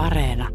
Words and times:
Areena. 0.00 0.48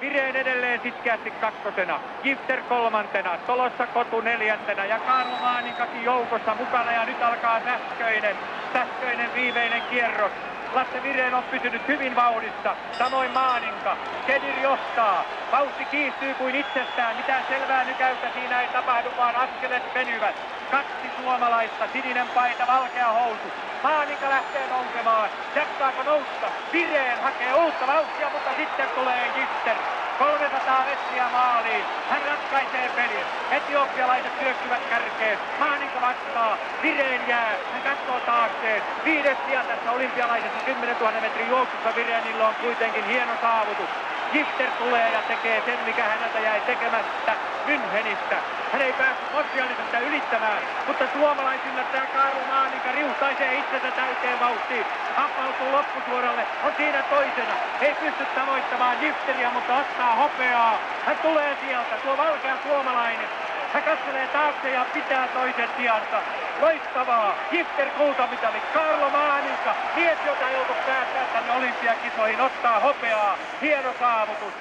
Vireen 0.00 0.36
edelleen 0.36 0.80
sitkeästi 0.82 1.30
kakkosena. 1.30 2.00
Gifter 2.22 2.60
kolmantena. 2.60 3.38
Tolossa 3.46 3.86
Kotu 3.86 4.20
neljäntenä. 4.20 4.84
Ja 4.84 4.98
Kaarlo 4.98 5.36
Maaninkakin 5.40 6.04
joukossa 6.04 6.54
mukana. 6.54 6.92
Ja 6.92 7.04
nyt 7.04 7.22
alkaa 7.22 7.60
sähköinen, 7.64 8.36
sähköinen 8.72 9.30
viimeinen 9.34 9.82
kierros. 9.90 10.32
Lasse 10.74 11.02
Vireen 11.02 11.34
on 11.34 11.44
pysynyt 11.44 11.88
hyvin 11.88 12.16
vauhdissa. 12.16 12.76
Samoin 12.98 13.30
Maaninka. 13.30 13.96
Kedir 14.26 14.58
johtaa. 14.62 15.24
Vauhti 15.52 15.84
kiihtyy 15.84 16.34
kuin 16.34 16.54
itsestään. 16.54 17.16
Mitään 17.16 17.44
selvää 17.48 17.84
nykäystä 17.84 18.28
siinä 18.34 18.60
ei 18.60 18.68
tapahdu, 18.68 19.08
vaan 19.18 19.36
askelet 19.36 19.94
venyvät. 19.94 20.34
Kaksi 20.70 21.08
suomalaista, 21.20 21.88
sininen 21.92 22.28
paita, 22.28 22.66
valkea 22.66 23.08
housu. 23.08 23.48
Maaninka 23.82 24.30
lähtee 24.30 24.66
nousemaan. 24.70 25.30
Jaksaako 25.56 26.02
nousta? 26.02 26.46
Vireen 26.72 27.22
hakee 27.22 27.54
uutta 27.54 27.86
vauhtia, 27.86 28.30
mutta 28.32 28.50
sitten 28.56 28.88
tulee 28.94 29.24
Gister. 29.34 30.03
300 30.18 30.84
metriä 30.84 31.26
maaliin. 31.32 31.84
Hän 32.10 32.22
ratkaisee 32.22 32.88
pelin. 32.96 33.26
Etiopialaiset 33.58 34.32
syöksyvät 34.40 34.82
kärkeen. 34.90 35.38
Maaninka 35.60 36.00
vastaa. 36.00 36.58
Vireen 36.82 37.28
jää. 37.28 37.52
Hän 37.72 37.82
katsoo 37.82 38.20
taakseen. 38.20 38.82
Viides 39.04 39.38
sija 39.46 39.62
tässä 39.64 39.90
olympialaisessa 39.92 40.60
10 40.66 40.96
000 41.00 41.12
metrin 41.20 41.48
juoksussa. 41.48 41.90
Vireenillä 41.96 42.48
on 42.48 42.54
kuitenkin 42.54 43.04
hieno 43.04 43.34
saavutus. 43.40 44.13
Gifter 44.34 44.72
tulee 44.72 45.10
ja 45.10 45.22
tekee 45.22 45.62
sen, 45.62 45.84
mikä 45.84 46.08
häneltä 46.08 46.40
jäi 46.40 46.60
tekemättä 46.62 47.38
Münchenistä. 47.64 48.42
Hän 48.72 48.82
ei 48.82 48.92
päässyt 48.92 49.30
Montrealisesta 49.32 49.98
ylittämään, 50.00 50.62
mutta 50.86 51.08
suomalaisilla 51.08 51.84
tämä 51.84 52.06
Kaarlo 52.06 52.44
Maanika 52.44 52.92
riuhtaisee 52.92 53.54
itsensä 53.54 53.92
täyteen 53.92 54.38
vauhtiin. 54.38 54.86
Happautuu 55.16 55.72
loppusuoralle, 55.72 56.46
on 56.62 56.74
siinä 56.76 57.02
toisena. 57.02 57.58
Ei 57.80 57.94
pysty 57.94 58.26
tavoittamaan 58.26 58.98
Gifteriä, 58.98 59.50
mutta 59.50 59.76
ottaa 59.76 60.14
hopeaa. 60.16 60.80
Hän 61.04 61.18
tulee 61.18 61.56
sieltä, 61.60 61.98
tuo 61.98 62.16
valkea 62.16 62.58
suomalainen. 62.62 63.30
Hän 63.74 63.82
katselee 63.82 64.28
taakse 64.28 64.70
ja 64.70 64.86
pitää 64.94 65.28
toisen 65.28 65.68
sijansa. 65.76 66.22
Loistavaa. 66.60 67.34
Gifter 67.50 67.90
kultamitali. 67.90 68.58
Karlo 68.74 69.10
Maaninka. 69.10 69.74
Mies, 69.96 70.18
jota 70.26 70.50
ei 70.50 70.56
ollut 70.56 70.86
päästää 70.86 71.26
tänne 71.32 71.52
olympiakisoihin, 71.52 72.40
ottaa 72.40 72.80
hopeaa. 72.80 73.38
Hieno 73.62 73.94
saavutus. 73.98 74.54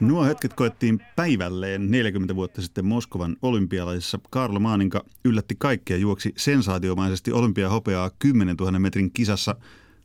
Nuo 0.00 0.24
hetket 0.24 0.54
koettiin 0.54 1.00
päivälleen 1.16 1.90
40 1.90 2.36
vuotta 2.36 2.62
sitten 2.62 2.84
Moskovan 2.84 3.36
olympialaisissa. 3.42 4.18
Karlo 4.30 4.60
Maaninka 4.60 5.04
yllätti 5.24 5.54
kaikkia 5.58 5.96
juoksi 5.96 6.32
sensaatiomaisesti 6.36 7.32
olympiahopeaa 7.32 8.10
10 8.18 8.56
000 8.56 8.78
metrin 8.78 9.10
kisassa. 9.12 9.54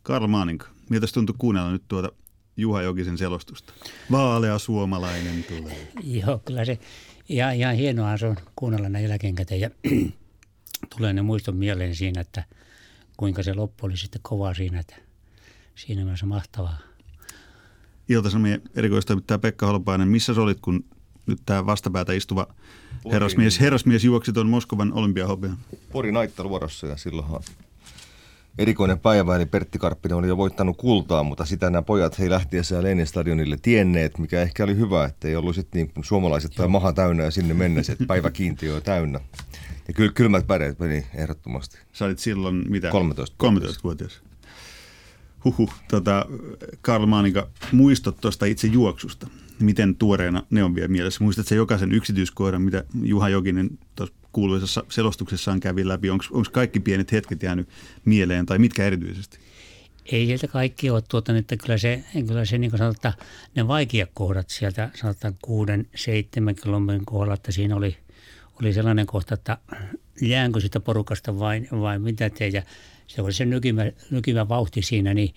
Karlo 0.04 0.28
Maaninka, 0.28 0.68
miltä 0.90 1.08
se 1.08 1.14
tuntui 1.14 1.36
kuunnella 1.38 1.72
nyt 1.72 1.84
tuota 1.88 2.12
Juha 2.58 2.82
Jokisen 2.82 3.18
selostusta? 3.18 3.74
Vaalea 4.12 4.60
suomalainen 4.60 5.44
tulee. 5.44 5.88
Joo, 6.04 6.42
kyllä 6.46 6.66
se 6.66 6.80
ihan, 7.30 7.56
ihan 7.56 7.76
hienoa 7.76 8.18
se 8.18 8.26
on 8.26 8.38
kuunnella 8.56 8.90
näin 8.90 9.10
jälkeenkäteen 9.10 9.62
ja 9.62 9.70
tulee 10.98 11.14
ne 11.14 11.22
muiston 11.22 11.56
mieleen 11.56 11.96
siinä, 11.96 12.22
että 12.22 12.44
kuinka 13.18 13.44
se 13.44 13.54
loppu 13.54 13.86
oli 13.86 13.98
sitten 13.98 14.22
kova 14.24 14.54
siinä, 14.54 14.80
että 14.80 14.96
siinä 15.76 16.04
mielessä 16.04 16.26
mahtavaa. 16.26 16.78
Ilta-Sanomien 18.10 18.62
erikoistoimittaja 18.76 19.40
Pekka 19.40 19.66
Holopainen, 19.66 20.08
missä 20.08 20.34
sä 20.34 20.42
olit, 20.42 20.60
kun 20.62 20.86
nyt 21.26 21.40
tämä 21.46 21.66
vastapäätä 21.66 22.14
istuva 22.14 22.48
herrasmies, 23.12 23.60
herrasmies 23.60 24.04
juoksi 24.04 24.34
tuon 24.34 24.50
Moskovan 24.50 24.94
olympiahopean? 24.94 25.58
Pori 25.92 26.12
Naittaluodossa 26.12 26.88
ja 26.88 26.98
silloinhan 26.98 27.42
erikoinen 28.60 29.00
päivä, 29.00 29.36
eli 29.36 29.46
Pertti 29.46 29.80
Karppinen 29.80 30.18
oli 30.18 30.28
jo 30.28 30.38
voittanut 30.38 30.78
kultaa, 30.78 31.24
mutta 31.24 31.46
sitä 31.46 31.70
nämä 31.70 31.82
pojat 31.82 32.20
he 32.20 32.30
lähtiessään 32.30 32.84
Lenin 32.84 33.08
stadionille 33.08 33.58
tienneet, 33.62 34.18
mikä 34.18 34.42
ehkä 34.42 34.64
oli 34.64 34.78
hyvä, 34.78 35.06
että 35.06 35.28
ei 35.28 35.36
ollut 35.36 35.56
sitten 35.56 35.90
niin 35.96 36.04
suomalaiset 36.04 36.52
tai 36.56 36.68
maha 36.68 36.94
täynnä 36.94 37.24
ja 37.24 37.32
sinne 37.32 37.54
mennessä, 37.54 37.94
että 37.94 38.06
päiväkiintiö 38.06 38.76
on 38.76 38.82
täynnä. 38.82 39.20
Ja 39.88 39.94
kyllä 39.94 40.12
kylmät 40.12 40.48
väreet 40.48 40.80
meni 40.80 41.06
ehdottomasti. 41.16 41.78
Sä 41.94 42.06
olit 42.06 42.20
silloin 42.20 42.72
mitä? 42.72 42.90
13. 42.92 43.36
13-vuotias. 43.44 44.22
Huhhuh, 45.46 45.74
tota, 45.90 46.26
Karl 46.82 47.06
Maaninka, 47.06 47.48
muistot 47.72 48.18
tuosta 48.22 48.46
itse 48.46 48.68
juoksusta. 48.68 49.28
Miten 49.60 49.96
tuoreena 49.96 50.44
ne 50.50 50.64
on 50.64 50.76
vielä 50.76 50.88
mielessä? 50.88 51.24
Muistatko 51.24 51.56
jokaisen 51.56 51.92
yksityiskohdan, 51.92 52.62
mitä 52.62 52.84
Juha 53.04 53.30
Jokinen 53.30 53.70
tuossa 53.96 54.16
kuuluisessa 54.32 54.84
selostuksessaan 54.90 55.60
kävi 55.60 55.88
läpi? 55.88 56.10
Onko 56.10 56.26
kaikki 56.52 56.80
pienet 56.80 57.12
hetket 57.12 57.44
jäänyt 57.44 57.70
mieleen 58.06 58.46
tai 58.46 58.60
mitkä 58.60 58.86
erityisesti? 58.86 59.40
Ei 60.12 60.26
sieltä 60.26 60.48
kaikki 60.48 60.90
ole 60.90 61.02
tuota, 61.10 61.38
että 61.38 61.58
kyllä 61.58 61.78
se, 61.78 62.04
kyllä 62.28 62.46
se 62.46 62.58
niin 62.58 62.72
sanotaan, 62.78 63.14
ne 63.56 63.68
vaikeat 63.68 64.10
kohdat 64.14 64.50
sieltä 64.50 64.90
sanotaan 64.96 65.36
kuuden, 65.42 65.88
seitsemän 65.96 66.56
kilometrin 66.56 67.06
kohdalla, 67.06 67.34
että 67.34 67.52
siinä 67.52 67.76
oli, 67.76 67.98
oli 68.62 68.74
sellainen 68.74 69.06
kohta, 69.06 69.34
että 69.34 69.58
jäänkö 70.22 70.60
sitä 70.60 70.80
porukasta 70.80 71.40
vai, 71.40 71.68
vai 71.72 72.00
mitä 72.00 72.30
te. 72.30 72.48
Ja 72.48 72.64
se 73.08 73.22
oli 73.22 73.34
se 73.34 73.46
nykimä, 73.46 73.92
nykimä 74.12 74.50
vauhti 74.50 74.82
siinä, 74.82 75.14
niin, 75.14 75.34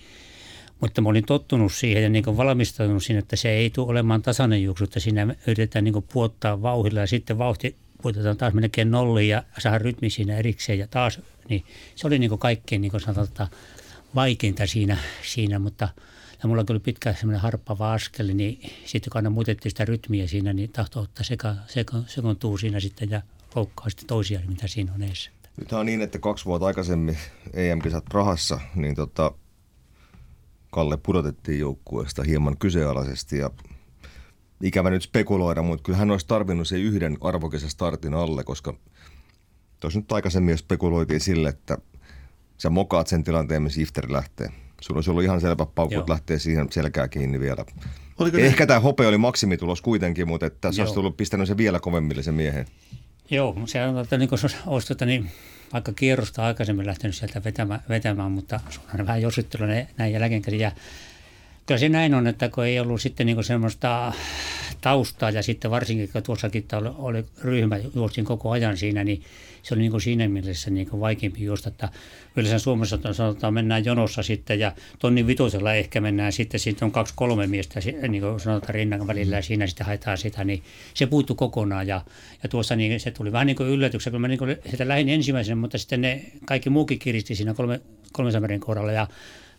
mutta 0.80 1.00
mä 1.00 1.08
olin 1.08 1.24
tottunut 1.24 1.72
siihen 1.72 2.02
ja 2.02 2.08
niin 2.08 2.36
valmistautunut 2.36 3.02
siihen, 3.02 3.22
että 3.22 3.36
se 3.36 3.50
ei 3.50 3.70
tule 3.70 3.90
olemaan 3.90 4.22
tasainen 4.22 4.62
juoksu, 4.62 4.84
että 4.84 5.00
siinä 5.00 5.34
yritetään 5.46 5.84
niin 5.84 6.04
puottaa 6.12 6.62
vauhdilla 6.62 7.00
ja 7.00 7.06
sitten 7.06 7.38
vauhti 7.38 7.76
puotetaan 8.02 8.36
taas 8.36 8.54
melkein 8.54 8.90
nolliin 8.90 9.28
ja 9.28 9.42
saada 9.58 9.78
rytmi 9.78 10.10
siinä 10.10 10.36
erikseen 10.36 10.78
ja 10.78 10.86
taas, 10.86 11.20
niin 11.48 11.64
se 11.94 12.06
oli 12.06 12.18
niin 12.18 12.28
kuin 12.28 12.38
kaikkein 12.38 12.82
niin 12.82 12.90
kuin 12.90 13.00
sanotaan, 13.00 13.48
vaikeinta 14.14 14.66
siinä, 14.66 14.98
siinä 15.22 15.58
mutta 15.58 15.88
ja 16.42 16.48
mulla 16.48 16.64
kyllä 16.64 16.80
pitkä 16.80 17.14
semmoinen 17.14 17.40
harppava 17.40 17.92
askel, 17.92 18.26
niin 18.34 18.70
sitten 18.84 19.10
kun 19.10 19.18
aina 19.18 19.30
muutettiin 19.30 19.70
sitä 19.70 19.84
rytmiä 19.84 20.26
siinä, 20.26 20.52
niin 20.52 20.72
tahtoi 20.72 21.02
ottaa 21.02 21.24
seka, 21.24 21.54
seka, 21.66 21.96
sekoontuu 22.06 22.58
siinä 22.58 22.80
sitten 22.80 23.10
ja 23.10 23.22
loukkaa 23.54 23.90
sitten 23.90 24.06
toisia, 24.06 24.40
mitä 24.46 24.66
siinä 24.66 24.92
on 24.94 25.02
edessä. 25.02 25.30
Nyt 25.56 25.72
on 25.72 25.86
niin, 25.86 26.02
että 26.02 26.18
kaksi 26.18 26.44
vuotta 26.44 26.66
aikaisemmin 26.66 27.18
EM-kisat 27.52 28.04
Prahassa, 28.04 28.60
niin 28.74 28.94
tota, 28.94 29.32
Kalle 30.70 30.96
pudotettiin 30.96 31.60
joukkueesta 31.60 32.22
hieman 32.22 32.58
kyseenalaisesti 32.58 33.38
ja 33.38 33.50
ikävä 34.62 34.90
nyt 34.90 35.02
spekuloida, 35.02 35.62
mutta 35.62 35.82
kyllä 35.82 35.98
hän 35.98 36.10
olisi 36.10 36.26
tarvinnut 36.26 36.68
se 36.68 36.78
yhden 36.78 37.16
arvokesän 37.20 37.70
startin 37.70 38.14
alle, 38.14 38.44
koska 38.44 38.74
tuossa 39.80 39.98
nyt 39.98 40.12
aikaisemmin 40.12 40.58
spekuloitiin 40.58 41.20
sille, 41.20 41.48
että 41.48 41.78
sä 42.58 42.70
mokaat 42.70 43.06
sen 43.06 43.24
tilanteen, 43.24 43.62
missä 43.62 43.80
Ifter 43.80 44.12
lähtee. 44.12 44.48
Sulla 44.80 44.98
olisi 44.98 45.10
ollut 45.10 45.22
ihan 45.24 45.40
selvä 45.40 45.66
paukut 45.66 45.92
Joo. 45.94 46.04
lähtee 46.08 46.38
siihen 46.38 46.66
selkää 46.70 47.08
kiinni 47.08 47.40
vielä. 47.40 47.64
Oliko 48.18 48.36
ne- 48.36 48.46
Ehkä 48.46 48.66
tämä 48.66 48.80
hopea 48.80 49.08
oli 49.08 49.18
maksimitulos 49.18 49.82
kuitenkin, 49.82 50.28
mutta 50.28 50.46
että 50.46 50.58
tässä 50.60 50.82
olisi 50.82 50.90
Joo. 50.90 50.94
tullut 50.94 51.16
pistänyt 51.16 51.48
se 51.48 51.56
vielä 51.56 51.80
kovemmille 51.80 52.22
se 52.22 52.32
miehen. 52.32 52.66
Joo, 53.30 53.56
se 53.64 53.86
on, 53.86 53.98
että 53.98 54.18
niin 54.18 54.28
kuin 54.28 54.38
olisi 54.66 54.88
tota, 54.88 55.06
niin, 55.06 55.30
vaikka 55.72 55.92
kierrosta 55.92 56.46
aikaisemmin 56.46 56.86
lähtenyt 56.86 57.16
sieltä 57.16 57.44
vetämään, 57.44 57.80
vetämään 57.88 58.32
mutta 58.32 58.60
se 58.70 58.80
on 59.00 59.06
vähän 59.06 59.22
jossittelu 59.22 59.66
ne- 59.66 59.88
näin 59.98 60.12
jälkeenkäsin. 60.12 60.60
Ja 60.60 60.72
kyllä 61.66 61.78
se 61.78 61.88
näin 61.88 62.14
on, 62.14 62.26
että 62.26 62.48
kun 62.48 62.64
ei 62.64 62.80
ollut 62.80 63.00
sitten 63.00 63.26
niin 63.26 63.44
semmoista 63.44 64.12
taustaa 64.80 65.30
ja 65.30 65.42
sitten 65.42 65.70
varsinkin 65.70 66.08
kun 66.12 66.22
tuossakin 66.22 66.66
oli, 66.98 67.24
ryhmä, 67.42 67.78
juostin 67.94 68.24
koko 68.24 68.50
ajan 68.50 68.76
siinä, 68.76 69.04
niin 69.04 69.22
se 69.62 69.74
oli 69.74 69.80
niin 69.80 69.90
kuin 69.90 70.00
siinä 70.00 70.28
mielessä 70.28 70.70
niin 70.70 70.90
kuin 70.90 71.00
vaikeampi 71.00 71.44
juosta, 71.44 71.68
että 71.68 71.88
yleensä 72.36 72.58
Suomessa 72.58 72.98
sanotaan 73.12 73.54
mennään 73.54 73.84
jonossa 73.84 74.22
sitten 74.22 74.60
ja 74.60 74.72
tonni 74.98 75.26
vitosella 75.26 75.74
ehkä 75.74 76.00
mennään 76.00 76.32
sitten, 76.32 76.60
sitten 76.60 76.86
on 76.86 76.92
kaksi 76.92 77.14
kolme 77.16 77.46
miestä 77.46 77.80
niin 78.08 78.22
kuin 78.22 78.40
sanotaan 78.40 78.74
rinnan 78.74 79.06
välillä 79.06 79.36
ja 79.36 79.42
siinä 79.42 79.66
sitten 79.66 79.86
haetaan 79.86 80.18
sitä, 80.18 80.44
niin 80.44 80.62
se 80.94 81.06
puuttu 81.06 81.34
kokonaan 81.34 81.86
ja, 81.86 82.00
ja 82.42 82.48
tuossa 82.48 82.76
niin 82.76 83.00
se 83.00 83.10
tuli 83.10 83.32
vähän 83.32 83.46
niin 83.46 83.56
kuin 83.56 83.68
yllätyksenä, 83.68 84.12
kun 84.12 84.20
mä 84.20 84.28
niin 84.28 84.38
kuin 84.38 84.56
sitä 84.70 84.88
lähdin 84.88 85.08
ensimmäisenä, 85.08 85.56
mutta 85.56 85.78
sitten 85.78 86.00
ne 86.00 86.24
kaikki 86.46 86.70
muukin 86.70 86.98
kiristi 86.98 87.34
siinä 87.34 87.54
kolme, 87.54 87.80
kolmesamerin 88.12 88.60
kohdalla 88.60 88.92
ja 88.92 89.06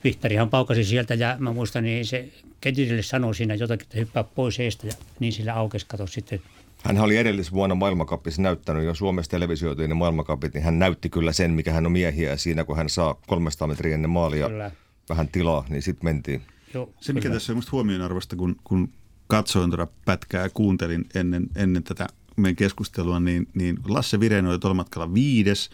Vihtarihan 0.03 0.49
paukasi 0.49 0.83
sieltä 0.83 1.13
ja 1.13 1.35
mä 1.39 1.53
muistan, 1.53 1.83
niin 1.83 2.05
se 2.05 2.29
Kedirille 2.61 3.03
sanoi 3.03 3.35
siinä 3.35 3.55
jotakin, 3.55 3.85
että 3.85 3.97
hyppää 3.97 4.23
pois 4.23 4.59
eestä 4.59 4.87
ja 4.87 4.93
niin 5.19 5.33
sillä 5.33 5.53
aukesi 5.53 5.85
kato 5.89 6.07
sitten. 6.07 6.41
Hän 6.83 6.99
oli 6.99 7.17
edellisvuonna 7.17 7.75
maailmankapissa 7.75 8.41
näyttänyt 8.41 8.83
jo 8.83 8.95
Suomessa 8.95 9.31
televisioitujen 9.31 9.89
ne 9.89 9.95
maailmankapit, 9.95 10.53
niin 10.53 10.63
hän 10.63 10.79
näytti 10.79 11.09
kyllä 11.09 11.33
sen, 11.33 11.51
mikä 11.51 11.73
hän 11.73 11.85
on 11.85 11.91
miehiä 11.91 12.29
ja 12.29 12.37
siinä 12.37 12.63
kun 12.63 12.77
hän 12.77 12.89
saa 12.89 13.15
300 13.27 13.67
metriä 13.67 13.95
ennen 13.95 14.09
maalia 14.09 14.49
Kyllä. 14.49 14.71
vähän 15.09 15.27
tilaa, 15.27 15.65
niin 15.69 15.81
sitten 15.81 16.05
mentiin. 16.05 16.41
Joo, 16.73 16.93
Se, 17.01 17.13
mikä 17.13 17.23
kyllä. 17.23 17.35
tässä 17.35 17.51
on 17.51 17.55
minusta 17.55 17.71
huomionarvoista, 17.71 18.35
kun, 18.35 18.55
kun 18.63 18.89
katsoin 19.27 19.69
tuota 19.69 19.87
pätkää 20.05 20.43
ja 20.43 20.49
kuuntelin 20.49 21.05
ennen, 21.15 21.47
ennen 21.55 21.83
tätä 21.83 22.07
meidän 22.35 22.55
keskustelua, 22.55 23.19
niin, 23.19 23.47
niin 23.53 23.77
Lasse 23.87 24.19
Viren 24.19 24.45
oli 24.45 24.59
tuolla 24.59 24.75
matkalla 24.75 25.13
viides. 25.13 25.69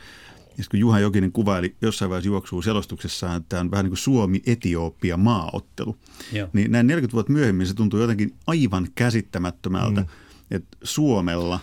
Ja 0.57 0.63
kun 0.72 0.80
Juha 0.80 1.00
Jokinen 1.00 1.31
kuvaili 1.31 1.75
jossain 1.81 2.10
vaiheessa 2.10 2.28
juoksuu 2.28 2.62
selostuksessaan, 2.62 3.38
että 3.38 3.50
tämä 3.50 3.60
on 3.60 3.72
vähän 3.72 3.84
niin 3.84 3.92
kuin 3.92 3.98
Suomi-Etiopia 3.98 5.18
maaottelu. 5.18 5.96
Joo. 6.34 6.48
Niin 6.54 6.72
näin 6.72 6.88
40 6.88 7.13
vuotta 7.13 7.31
myöhemmin 7.31 7.68
se 7.68 7.74
tuntuu 7.74 8.00
jotenkin 8.00 8.34
aivan 8.48 8.88
käsittämättömältä, 8.96 10.01
mm. 10.01 10.07
että 10.51 10.78
Suomella 10.84 11.60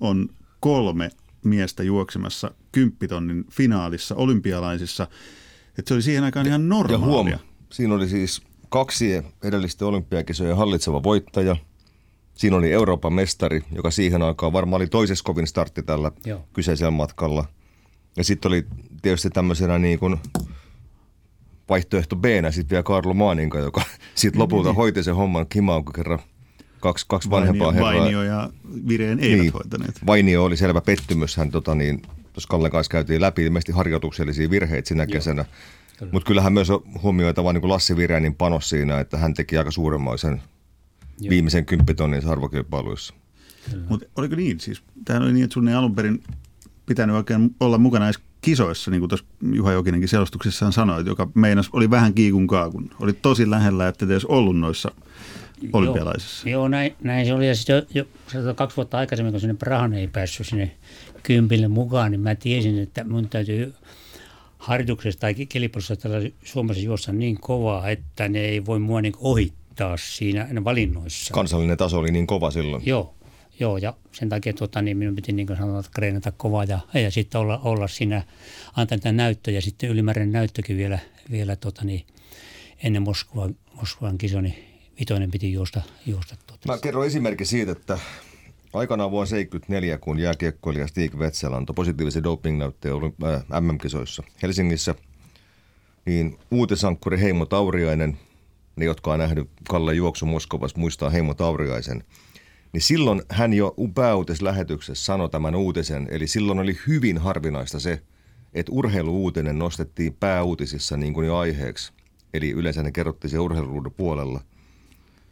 on 0.00 0.28
kolme 0.60 1.10
miestä 1.44 1.82
juoksemassa 1.82 2.50
kymppitonnin 2.72 3.44
finaalissa 3.50 4.14
olympialaisissa. 4.14 5.06
Että 5.78 5.88
se 5.88 5.94
oli 5.94 6.02
siihen 6.02 6.24
aikaan 6.24 6.46
ihan 6.46 6.68
Ja 6.68 6.76
huom, 6.76 7.00
normaalia. 7.00 7.38
Siinä 7.72 7.94
oli 7.94 8.08
siis 8.08 8.42
kaksi 8.68 9.22
edellisten 9.42 9.88
olympiakisojen 9.88 10.56
hallitseva 10.56 11.02
voittaja. 11.02 11.56
Siinä 12.34 12.56
oli 12.56 12.72
Euroopan 12.72 13.12
mestari, 13.12 13.62
joka 13.72 13.90
siihen 13.90 14.22
aikaan 14.22 14.52
varmaan 14.52 14.82
oli 14.82 14.86
toisessa 14.86 15.24
kovin 15.24 15.46
startti 15.46 15.82
tällä 15.82 16.12
Joo. 16.24 16.48
kyseisellä 16.52 16.90
matkalla. 16.90 17.44
Ja 18.16 18.24
sitten 18.24 18.48
oli 18.48 18.66
tietysti 19.02 19.30
tämmöisenä 19.30 19.78
niin 19.78 19.98
kuin 19.98 20.16
vaihtoehto 21.68 22.16
b 22.16 22.24
sitten 22.50 22.70
vielä 22.70 22.82
Karlo 22.82 23.14
Maaninka, 23.14 23.58
joka 23.58 23.82
sitten 24.14 24.40
lopulta 24.40 24.72
hoiti 24.72 25.02
sen 25.02 25.14
homman 25.14 25.46
kimaan, 25.46 25.84
kun 25.84 25.92
kerran 25.92 26.18
kaksi, 26.80 27.04
kaksi 27.08 27.30
vanhempaa 27.30 27.66
Vainio, 27.66 27.84
herraa. 27.84 28.02
Vainio 28.02 28.22
ja 28.22 28.50
Vireen 28.88 29.20
eivät 29.20 29.40
niin. 29.40 29.52
hoitaneet. 29.52 30.06
Vainio 30.06 30.44
oli 30.44 30.56
selvä 30.56 30.80
pettymys. 30.80 31.36
Hän 31.36 31.50
tota, 31.50 31.74
niin, 31.74 32.02
tuossa 32.32 32.48
Kallen 32.48 32.70
kanssa 32.70 32.90
käytiin 32.90 33.20
läpi 33.20 33.44
ilmeisesti 33.44 33.72
harjoituksellisia 33.72 34.50
virheitä 34.50 34.88
sinä 34.88 35.06
kesänä. 35.06 35.44
Mutta 36.12 36.26
kyllähän 36.26 36.52
myös 36.52 36.70
on 36.70 36.82
huomioitava 37.02 37.52
niin 37.52 37.60
kuin 37.60 37.70
Lassi 37.70 37.96
Virenin 37.96 38.34
panos 38.34 38.68
siinä, 38.68 39.00
että 39.00 39.18
hän 39.18 39.34
teki 39.34 39.58
aika 39.58 39.70
suuremmoisen 39.70 40.42
Joo. 41.20 41.30
viimeisen 41.30 41.66
kymppitonnin 41.66 42.28
arvokilpailuissa. 42.28 43.14
Mutta 43.88 44.06
oliko 44.16 44.36
niin? 44.36 44.60
Siis, 44.60 44.82
tämähän 45.04 45.22
oli 45.22 45.32
niin, 45.32 45.44
että 45.44 45.54
sun 45.54 45.68
ei 45.68 45.74
alun 45.74 45.94
perin 45.94 46.22
pitänyt 46.86 47.16
oikein 47.16 47.54
olla 47.60 47.78
mukana 47.78 48.06
edes 48.06 48.20
kisoissa, 48.40 48.90
niin 48.90 49.00
kuin 49.00 49.08
tuossa 49.08 49.26
Juha 49.52 49.72
Jokinenkin 49.72 50.08
selostuksessaan 50.08 50.72
sanoi, 50.72 51.00
että 51.00 51.10
joka 51.10 51.28
meinas 51.34 51.70
oli 51.72 51.90
vähän 51.90 52.14
kiikun 52.14 52.46
kaakun. 52.46 52.90
Oli 53.00 53.12
tosi 53.12 53.50
lähellä, 53.50 53.88
että 53.88 54.04
edes 54.04 54.24
ollut 54.24 54.58
noissa 54.58 54.90
olympialaisissa. 55.72 56.48
Joo, 56.48 56.60
joo 56.60 56.68
näin, 56.68 56.94
näin 57.02 57.26
se 57.26 57.34
oli. 57.34 57.48
Ja 57.48 57.54
sitten 57.54 57.86
jo, 57.94 58.04
jo 58.44 58.54
kaksi 58.54 58.76
vuotta 58.76 58.98
aikaisemmin, 58.98 59.32
kun 59.32 59.40
sinne 59.40 59.54
Prahan 59.54 59.94
ei 59.94 60.08
päässyt 60.08 60.46
sinne 60.46 60.76
kympille 61.22 61.68
mukaan, 61.68 62.10
niin 62.10 62.20
mä 62.20 62.34
tiesin, 62.34 62.78
että 62.78 63.04
mun 63.04 63.28
täytyy 63.28 63.74
harjoituksessa 64.58 65.20
tai 65.20 65.34
kilpailussa 65.34 65.96
tällä 65.96 66.30
Suomessa 66.44 66.82
juossa 66.82 67.12
niin 67.12 67.40
kovaa, 67.40 67.88
että 67.88 68.28
ne 68.28 68.40
ei 68.40 68.66
voi 68.66 68.78
mua 68.78 69.00
niin 69.00 69.14
ohittaa 69.18 69.96
siinä 69.96 70.64
valinnoissa. 70.64 71.34
Kansallinen 71.34 71.76
taso 71.76 71.98
oli 71.98 72.10
niin 72.10 72.26
kova 72.26 72.50
silloin. 72.50 72.82
Joo, 72.86 73.14
joo, 73.62 73.76
ja 73.76 73.94
sen 74.12 74.28
takia 74.28 74.52
tota, 74.52 74.82
niin 74.82 74.96
minun 74.96 75.14
piti 75.14 75.32
niin 75.32 75.46
kuin 75.46 75.56
sanoa, 75.56 75.80
että 75.80 75.90
treenata 75.94 76.32
kovaa 76.32 76.64
ja, 76.64 76.80
ja 76.94 77.10
sitten 77.10 77.40
olla, 77.40 77.58
olla 77.58 77.88
siinä, 77.88 78.22
antaa 78.76 78.98
tätä 78.98 79.12
näyttöä 79.12 79.54
ja 79.54 79.62
sitten 79.62 79.90
ylimääräinen 79.90 80.32
näyttökin 80.32 80.76
vielä, 80.76 80.98
vielä 81.30 81.56
tota, 81.56 81.84
niin, 81.84 82.06
ennen 82.82 83.02
Moskovan, 83.02 83.56
Moskovan 83.76 84.18
kisoa, 84.18 84.42
niin 84.42 84.54
vitoinen 85.00 85.30
piti 85.30 85.52
juosta. 85.52 85.82
juosta 86.06 86.36
tota. 86.46 86.72
Mä 86.72 86.78
kerron 86.78 87.06
esimerkki 87.06 87.44
siitä, 87.44 87.72
että 87.72 87.98
aikanaan 88.72 89.10
vuonna 89.10 89.28
1974, 89.28 89.98
kun 89.98 90.18
jääkiekkoilija 90.18 90.86
Stig 90.86 91.14
Wetzel 91.14 91.52
antoi 91.52 91.74
positiivisen 91.74 92.22
dopingnäytteen 92.22 92.94
äh, 92.94 93.60
MM-kisoissa 93.60 94.22
Helsingissä, 94.42 94.94
niin 96.06 96.38
uutisankkuri 96.50 97.20
Heimo 97.20 97.46
Tauriainen, 97.46 98.18
ne 98.76 98.84
jotka 98.84 99.12
on 99.12 99.18
nähnyt 99.18 99.50
Kalle 99.68 99.94
juoksu 99.94 100.26
Moskovassa, 100.26 100.78
muistaa 100.78 101.10
Heimo 101.10 101.34
Tauriaisen, 101.34 102.04
niin 102.72 102.80
silloin 102.80 103.22
hän 103.28 103.52
jo 103.52 103.74
pääuutislähetyksessä 103.94 105.04
sanoi 105.04 105.30
tämän 105.30 105.54
uutisen, 105.54 106.08
eli 106.10 106.26
silloin 106.26 106.58
oli 106.58 106.76
hyvin 106.86 107.18
harvinaista 107.18 107.80
se, 107.80 108.02
että 108.54 108.72
urheiluuutinen 108.72 109.58
nostettiin 109.58 110.16
pääuutisissa 110.20 110.96
niin 110.96 111.14
kuin 111.14 111.26
jo 111.26 111.36
aiheeksi. 111.36 111.92
Eli 112.34 112.50
yleensä 112.50 112.82
ne 112.82 112.92
kerrottiin 112.92 113.30
se 113.30 113.38
urheiluruudun 113.38 113.94
puolella. 113.96 114.40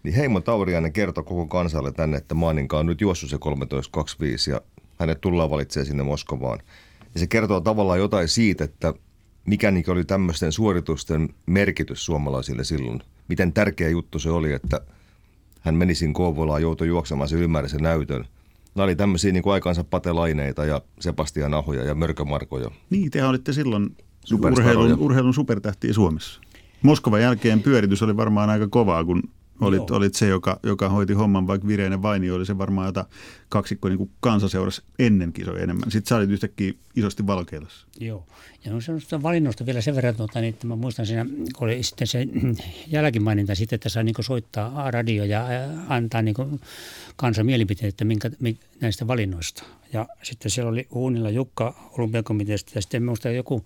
Niin 0.02 0.14
Heimo 0.14 0.40
Tauriainen 0.40 0.92
kertoi 0.92 1.24
koko 1.24 1.46
kansalle 1.46 1.92
tänne, 1.92 2.16
että 2.16 2.34
Maaninka 2.34 2.78
on 2.78 2.86
nyt 2.86 3.00
juossut 3.00 3.30
se 3.30 3.36
13.25 3.36 4.50
ja 4.50 4.60
hänet 4.98 5.20
tullaan 5.20 5.50
valitsee 5.50 5.84
sinne 5.84 6.02
Moskovaan. 6.02 6.58
Ja 7.14 7.20
se 7.20 7.26
kertoo 7.26 7.60
tavallaan 7.60 7.98
jotain 7.98 8.28
siitä, 8.28 8.64
että 8.64 8.94
mikä 9.46 9.70
niin 9.70 9.90
oli 9.90 10.04
tämmöisten 10.04 10.52
suoritusten 10.52 11.28
merkitys 11.46 12.04
suomalaisille 12.04 12.64
silloin. 12.64 13.02
Miten 13.28 13.52
tärkeä 13.52 13.88
juttu 13.88 14.18
se 14.18 14.30
oli, 14.30 14.52
että 14.52 14.80
hän 15.60 15.74
meni 15.74 15.94
siinä 15.94 16.12
Kouvolaan, 16.12 16.62
joutui 16.62 16.86
juoksemaan 16.86 17.28
sen 17.28 17.38
ylimääräisen 17.38 17.82
näytön. 17.82 18.24
Nämä 18.74 18.84
oli 18.84 18.96
tämmöisiä 18.96 19.32
niin 19.32 19.42
kuin 19.42 19.52
aikansa 19.52 19.84
Patelaineita 19.84 20.64
ja 20.64 20.80
Sebastian 21.00 21.54
Ahoja 21.54 21.84
ja 21.84 21.94
Mörkömarkoja. 21.94 22.70
Niin, 22.90 23.10
tehän 23.10 23.30
olitte 23.30 23.52
silloin 23.52 23.96
urheilun, 24.32 24.98
urheilun 24.98 25.34
supertähtiä 25.34 25.92
Suomessa. 25.92 26.40
Moskovan 26.82 27.22
jälkeen 27.22 27.62
pyöritys 27.62 28.02
oli 28.02 28.16
varmaan 28.16 28.50
aika 28.50 28.68
kovaa, 28.68 29.04
kun 29.04 29.22
olit, 29.60 29.88
Joo. 29.88 29.96
olit 29.96 30.14
se, 30.14 30.28
joka, 30.28 30.60
joka 30.62 30.88
hoiti 30.88 31.12
homman, 31.12 31.46
vaikka 31.46 31.68
Vireinen 31.68 32.02
Vainio 32.02 32.34
oli 32.34 32.46
se 32.46 32.58
varmaan 32.58 32.86
jota 32.86 33.04
kaksikko 33.48 33.88
niin 33.88 33.98
kuin 33.98 34.10
kansa 34.20 34.48
seurasi 34.48 34.82
ennen 34.98 35.32
kisoja 35.32 35.62
enemmän. 35.62 35.90
Sitten 35.90 36.08
sä 36.08 36.16
olit 36.16 36.30
yhtäkkiä 36.30 36.72
isosti 36.96 37.26
valokeilassa. 37.26 37.86
Joo. 38.00 38.26
Ja 38.64 38.72
no 38.72 38.80
sellaista 38.80 39.22
valinnosta 39.22 39.66
vielä 39.66 39.80
sen 39.80 39.96
verran, 39.96 40.16
tuota, 40.16 40.40
niin, 40.40 40.54
että 40.54 40.66
mä 40.66 40.76
muistan 40.76 41.06
siinä, 41.06 41.26
kun 41.56 41.68
oli 41.68 41.82
sitten 41.82 42.06
se 42.06 42.26
jälkimaininta 42.86 43.54
sitten, 43.54 43.76
että 43.76 43.88
saa 43.88 44.02
niin 44.02 44.14
soittaa 44.20 44.90
radio 44.90 45.24
ja 45.24 45.46
antaa 45.88 46.22
niin 46.22 46.60
kansan 47.16 47.46
mielipiteet, 47.46 47.88
että 47.88 48.04
minkä, 48.04 48.30
mi, 48.40 48.56
näistä 48.80 49.06
valinnoista. 49.06 49.64
Ja 49.92 50.06
sitten 50.22 50.50
siellä 50.50 50.70
oli 50.70 50.86
Uunilla 50.90 51.30
Jukka 51.30 51.90
olympiakomiteasta 51.98 52.72
ja 52.74 52.82
sitten 52.82 53.02
minusta 53.02 53.30
joku, 53.30 53.64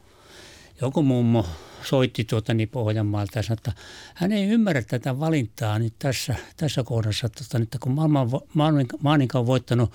joku 0.80 1.02
mummo 1.02 1.46
soitti 1.82 2.24
tuota 2.24 2.54
niin 2.54 2.68
Pohjanmaalta 2.68 3.38
ja 3.38 3.42
sanoi, 3.42 3.56
että 3.58 3.72
hän 4.14 4.32
ei 4.32 4.48
ymmärrä 4.48 4.82
tätä 4.82 5.20
valintaa 5.20 5.78
nyt 5.78 5.94
tässä, 5.98 6.34
tässä 6.56 6.82
kohdassa, 6.82 7.28
tuota, 7.28 7.62
että 7.62 7.78
kun 7.80 7.92
maailman, 7.92 8.86
Maaninka 9.02 9.38
on 9.38 9.46
voittanut 9.46 9.92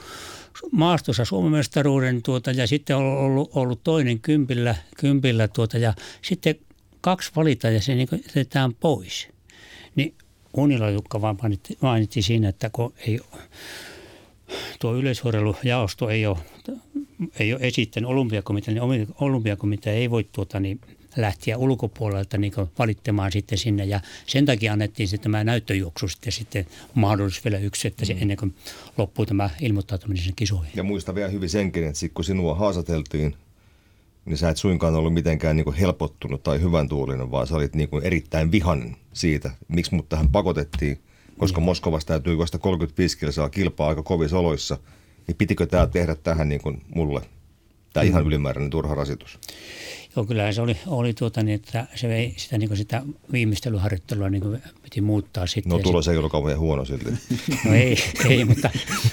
maastossa 0.71 1.25
Suomen 1.25 1.51
mestaruuden 1.51 2.21
tuota, 2.23 2.51
ja 2.51 2.67
sitten 2.67 2.95
on 2.95 3.03
ollut, 3.03 3.51
ollut 3.55 3.83
toinen 3.83 4.19
kympillä, 4.19 4.75
kympillä 4.97 5.47
tuota, 5.47 5.77
ja 5.77 5.93
sitten 6.21 6.55
kaksi 7.01 7.31
valita 7.35 7.69
ja 7.69 7.81
se 7.81 7.95
niin 7.95 8.07
jätetään 8.11 8.73
pois. 8.73 9.27
Niin 9.95 10.15
Unila 10.57 10.89
Jukka 10.89 11.21
vaan 11.21 11.37
mainitti, 11.41 11.77
mainitti 11.81 12.21
siinä, 12.21 12.49
että 12.49 12.69
kun 12.69 12.93
ei, 13.07 13.19
tuo 14.79 14.95
yleisurheilujaosto 14.95 16.09
ei 16.09 16.25
ole, 16.25 16.37
ei 17.39 17.53
ole 17.53 17.61
esittänyt 17.61 18.09
olympiakomitea, 18.09 18.73
niin 18.73 19.07
olympiakomitea 19.19 19.93
ei 19.93 20.09
voi 20.09 20.29
tuota, 20.31 20.59
niin 20.59 20.81
lähteä 21.17 21.57
ulkopuolelta 21.57 22.37
niin 22.37 22.53
valittamaan 22.79 23.31
sitten 23.31 23.57
sinne. 23.57 23.85
Ja 23.85 23.99
sen 24.27 24.45
takia 24.45 24.73
annettiin 24.73 25.07
sitten 25.07 25.31
tämä 25.31 25.43
näyttöjuoksu 25.43 26.07
sitten, 26.07 26.31
sitten 26.31 26.65
mahdollisuus 26.93 27.45
vielä 27.45 27.57
yksi, 27.57 27.87
että 27.87 28.05
se 28.05 28.17
ennen 28.21 28.37
kuin 28.37 28.55
loppuu 28.97 29.25
tämä 29.25 29.49
ilmoittautuminen 29.61 30.23
sen 30.23 30.35
kisoihin. 30.35 30.71
Ja 30.75 30.83
muista 30.83 31.15
vielä 31.15 31.29
hyvin 31.29 31.49
senkin, 31.49 31.83
että 31.83 31.99
sit 31.99 32.13
kun 32.13 32.25
sinua 32.25 32.55
haastateltiin, 32.55 33.35
niin 34.25 34.37
sä 34.37 34.49
et 34.49 34.57
suinkaan 34.57 34.95
ollut 34.95 35.13
mitenkään 35.13 35.55
niin 35.55 35.73
helpottunut 35.73 36.43
tai 36.43 36.61
hyvän 36.61 36.89
tuulinen, 36.89 37.31
vaan 37.31 37.47
sä 37.47 37.55
olit 37.55 37.75
niin 37.75 37.89
erittäin 38.01 38.51
vihainen 38.51 38.95
siitä, 39.13 39.51
miksi 39.67 39.95
mut 39.95 40.09
tähän 40.09 40.29
pakotettiin, 40.29 40.99
koska 41.37 41.61
Moskovasta 41.61 42.07
täytyy 42.07 42.33
juosta 42.33 42.57
35 42.57 43.17
kilsaa 43.17 43.49
kilpaa 43.49 43.89
aika 43.89 44.03
kovissa 44.03 44.39
oloissa, 44.39 44.77
niin 45.29 45.37
pitikö 45.37 45.65
tämä 45.65 45.87
tehdä 45.87 46.15
tähän 46.15 46.49
niin 46.49 46.61
kuin 46.61 46.81
mulle, 46.95 47.21
tämä 47.93 48.03
ihan 48.03 48.27
ylimääräinen 48.27 48.69
turha 48.69 48.95
rasitus? 48.95 49.39
Joo, 50.15 50.25
kyllähän 50.25 50.53
se 50.53 50.61
oli, 50.61 50.77
oli 50.87 51.13
tuota 51.13 51.43
niin, 51.43 51.55
että 51.55 51.87
se 51.95 52.15
ei 52.15 52.33
sitä, 52.37 52.57
niin 52.57 52.77
sitä 52.77 53.03
viimeistelyharjoittelua 53.31 54.29
niin 54.29 54.61
piti 54.81 55.01
muuttaa 55.01 55.47
sitten. 55.47 55.69
No 55.69 55.79
tulos 55.79 56.07
ei 56.07 56.17
ollut 56.17 56.31
kauhean 56.31 56.59
huono 56.59 56.85
silti. 56.85 57.05
No 57.65 57.73
ei, 57.73 57.97
ei, 58.29 58.45
mutta 58.45 58.69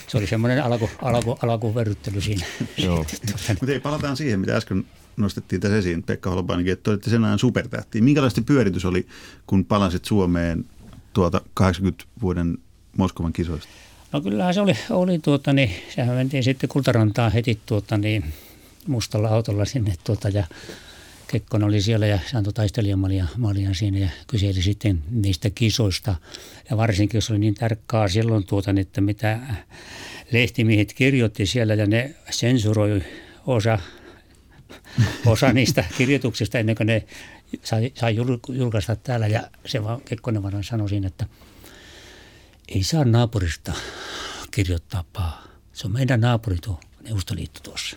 se 0.09 0.19
oli 0.19 0.27
semmoinen 0.27 0.65
alku, 0.65 0.91
alku, 1.03 1.39
alkuverryttely 1.43 2.21
siinä. 2.21 2.47
Joo. 2.77 2.97
Mutta 3.49 3.73
ei, 3.73 3.81
palataan 3.81 4.17
siihen, 4.17 4.41
mitä 4.41 4.57
äsken 4.57 4.85
nostettiin 5.17 5.61
tässä 5.61 5.77
esiin, 5.77 6.03
Pekka 6.03 6.31
Holopainenkin, 6.31 6.73
että 6.73 6.91
olitte 6.91 7.11
sen 7.11 7.25
ajan 7.25 7.39
supertähtiä. 7.39 8.03
Minkälaista 8.03 8.43
pyöritys 8.43 8.85
oli, 8.85 9.07
kun 9.47 9.65
palasit 9.65 10.05
Suomeen 10.05 10.65
tuota 11.13 11.41
80 11.55 12.05
vuoden 12.23 12.59
Moskovan 12.97 13.33
kisoista? 13.33 13.69
No 14.17 14.21
kyllähän 14.21 14.55
se 14.55 14.61
oli, 14.61 14.73
oli 14.91 15.19
tuota 15.19 15.53
niin, 15.53 15.71
sehän 15.95 16.17
mentiin 16.17 16.45
sitten 16.45 16.69
Kultarantaan 16.69 17.33
heti 17.33 17.61
tuota 17.67 17.97
niin, 17.97 18.25
mustalla 18.87 19.29
autolla 19.29 19.65
sinne 19.65 19.95
tuota 20.05 20.29
ja 20.29 20.45
Kekkonen 21.29 21.69
oli 21.69 21.83
siellä 21.83 22.07
ja 22.07 22.19
se 22.31 22.37
antoi 22.37 22.53
taistelijamalia 22.53 23.27
malia 23.37 23.75
siinä 23.75 23.99
ja 23.99 24.09
kyseli 24.27 24.63
sitten 24.63 25.03
niistä 25.11 25.51
kisoista. 25.51 26.15
Ja 26.71 26.77
varsinkin 26.77 27.19
jos 27.19 27.31
oli 27.31 27.39
niin 27.39 27.55
tarkkaa 27.55 28.09
silloin 28.09 28.47
tuota, 28.47 28.73
niin 28.73 28.83
että 28.87 29.01
mitä 29.01 29.39
lehtimiehet 30.33 30.93
kirjoitti 30.93 31.47
siellä 31.47 31.75
ja 31.75 31.87
ne 31.87 32.15
sensuroi 32.31 33.03
osa, 33.47 33.79
osa 35.27 35.53
niistä 35.53 35.85
kirjoituksista 35.99 36.59
ennen 36.59 36.77
kuin 36.77 36.87
ne 36.87 37.05
sai, 37.63 37.93
sai 37.95 38.17
julkaista 38.49 38.97
täällä. 38.97 39.27
Ja 39.27 39.43
se 39.67 39.85
vaan 39.85 40.01
Kekkonen 40.01 40.43
vaan 40.43 40.65
sanoi 40.65 40.89
siinä, 40.89 41.07
että 41.07 41.27
ei 42.69 42.83
saa 42.83 43.05
naapurista 43.05 43.73
kirjoittaa 44.51 45.05
pahaa. 45.13 45.43
Se 45.73 45.87
on 45.87 45.93
meidän 45.93 46.21
naapuri 46.21 46.57
tuo 46.65 46.81
Neuvostoliitto 47.03 47.61
tuossa. 47.63 47.97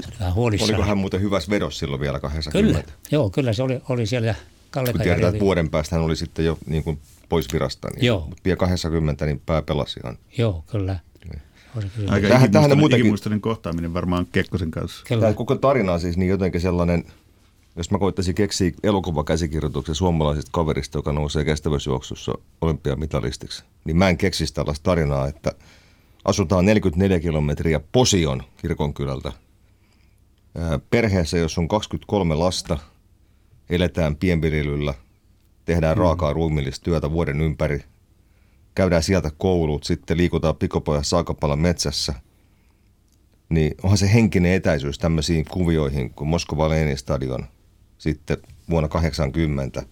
Se 0.00 0.08
oli 0.08 0.16
vähän 0.20 0.34
huolissaan. 0.34 0.70
Oliko 0.74 0.88
hän 0.88 0.98
muuten 0.98 1.20
hyvässä 1.20 1.50
vedossa 1.50 1.78
silloin 1.78 2.00
vielä 2.00 2.20
80? 2.20 2.82
Kyllä, 2.82 2.96
joo, 3.10 3.30
kyllä 3.30 3.52
se 3.52 3.62
oli, 3.62 3.80
oli 3.88 4.06
siellä. 4.06 4.34
Kalle 4.70 4.92
Kun 4.92 5.00
tiedetään, 5.00 5.34
että 5.34 5.44
vuoden 5.44 5.70
päästä 5.70 5.96
hän 5.96 6.04
oli 6.04 6.16
sitten 6.16 6.44
jo 6.44 6.58
niin 6.66 6.84
kuin 6.84 6.98
pois 7.28 7.52
virasta, 7.52 7.88
niin, 7.94 8.04
Joo. 8.06 8.20
mutta 8.20 8.42
vielä 8.44 8.56
80 8.56 9.26
niin 9.26 9.42
pää 9.46 9.62
pelasi 9.62 10.00
ihan. 10.04 10.18
Joo, 10.38 10.64
kyllä. 10.66 10.98
Kyllä. 11.96 12.12
Aika 12.12 12.28
Tähän- 12.28 12.78
muutenkin- 12.78 13.00
ikimuistoinen 13.06 13.40
kohtaaminen 13.40 13.94
varmaan 13.94 14.26
Kekkosen 14.32 14.70
kanssa. 14.70 15.04
kyllä. 15.08 15.20
Tämä 15.20 15.32
koko 15.34 15.54
tarina 15.56 15.92
on 15.92 16.00
siis 16.00 16.16
niin 16.16 16.28
jotenkin 16.28 16.60
sellainen 16.60 17.04
jos 17.76 17.90
mä 17.90 17.98
koittaisin 17.98 18.34
keksiä 18.34 18.70
elokuvakäsikirjoituksen 18.82 19.94
suomalaisesta 19.94 20.50
kaverista, 20.52 20.98
joka 20.98 21.12
nousee 21.12 21.44
kestävyysjuoksussa 21.44 22.32
olympiamitalistiksi, 22.60 23.64
niin 23.84 23.96
mä 23.96 24.08
en 24.08 24.16
keksisi 24.16 24.54
tällaista 24.54 24.82
tarinaa, 24.82 25.28
että 25.28 25.52
asutaan 26.24 26.66
44 26.66 27.20
kilometriä 27.20 27.80
Posion 27.92 28.42
kirkonkylältä. 28.56 29.32
Perheessä, 30.90 31.38
jos 31.38 31.58
on 31.58 31.68
23 31.68 32.34
lasta, 32.34 32.78
eletään 33.70 34.16
pienviljelyllä, 34.16 34.94
tehdään 35.64 35.96
mm. 35.96 36.00
raakaa 36.00 36.32
ruumillista 36.32 36.84
työtä 36.84 37.10
vuoden 37.10 37.40
ympäri, 37.40 37.84
käydään 38.74 39.02
sieltä 39.02 39.30
koulut, 39.38 39.84
sitten 39.84 40.16
liikutaan 40.16 40.56
pikopojassa 40.56 41.10
saakapalan 41.10 41.58
metsässä– 41.58 42.14
niin 43.48 43.74
onhan 43.82 43.98
se 43.98 44.12
henkinen 44.12 44.52
etäisyys 44.52 44.98
tämmöisiin 44.98 45.44
kuvioihin 45.44 46.10
kuin 46.10 46.28
Moskova 46.28 46.68
Lenin 46.68 46.98
stadion 46.98 47.46
sitten 47.98 48.36
vuonna 48.70 48.88
80, 48.88 49.82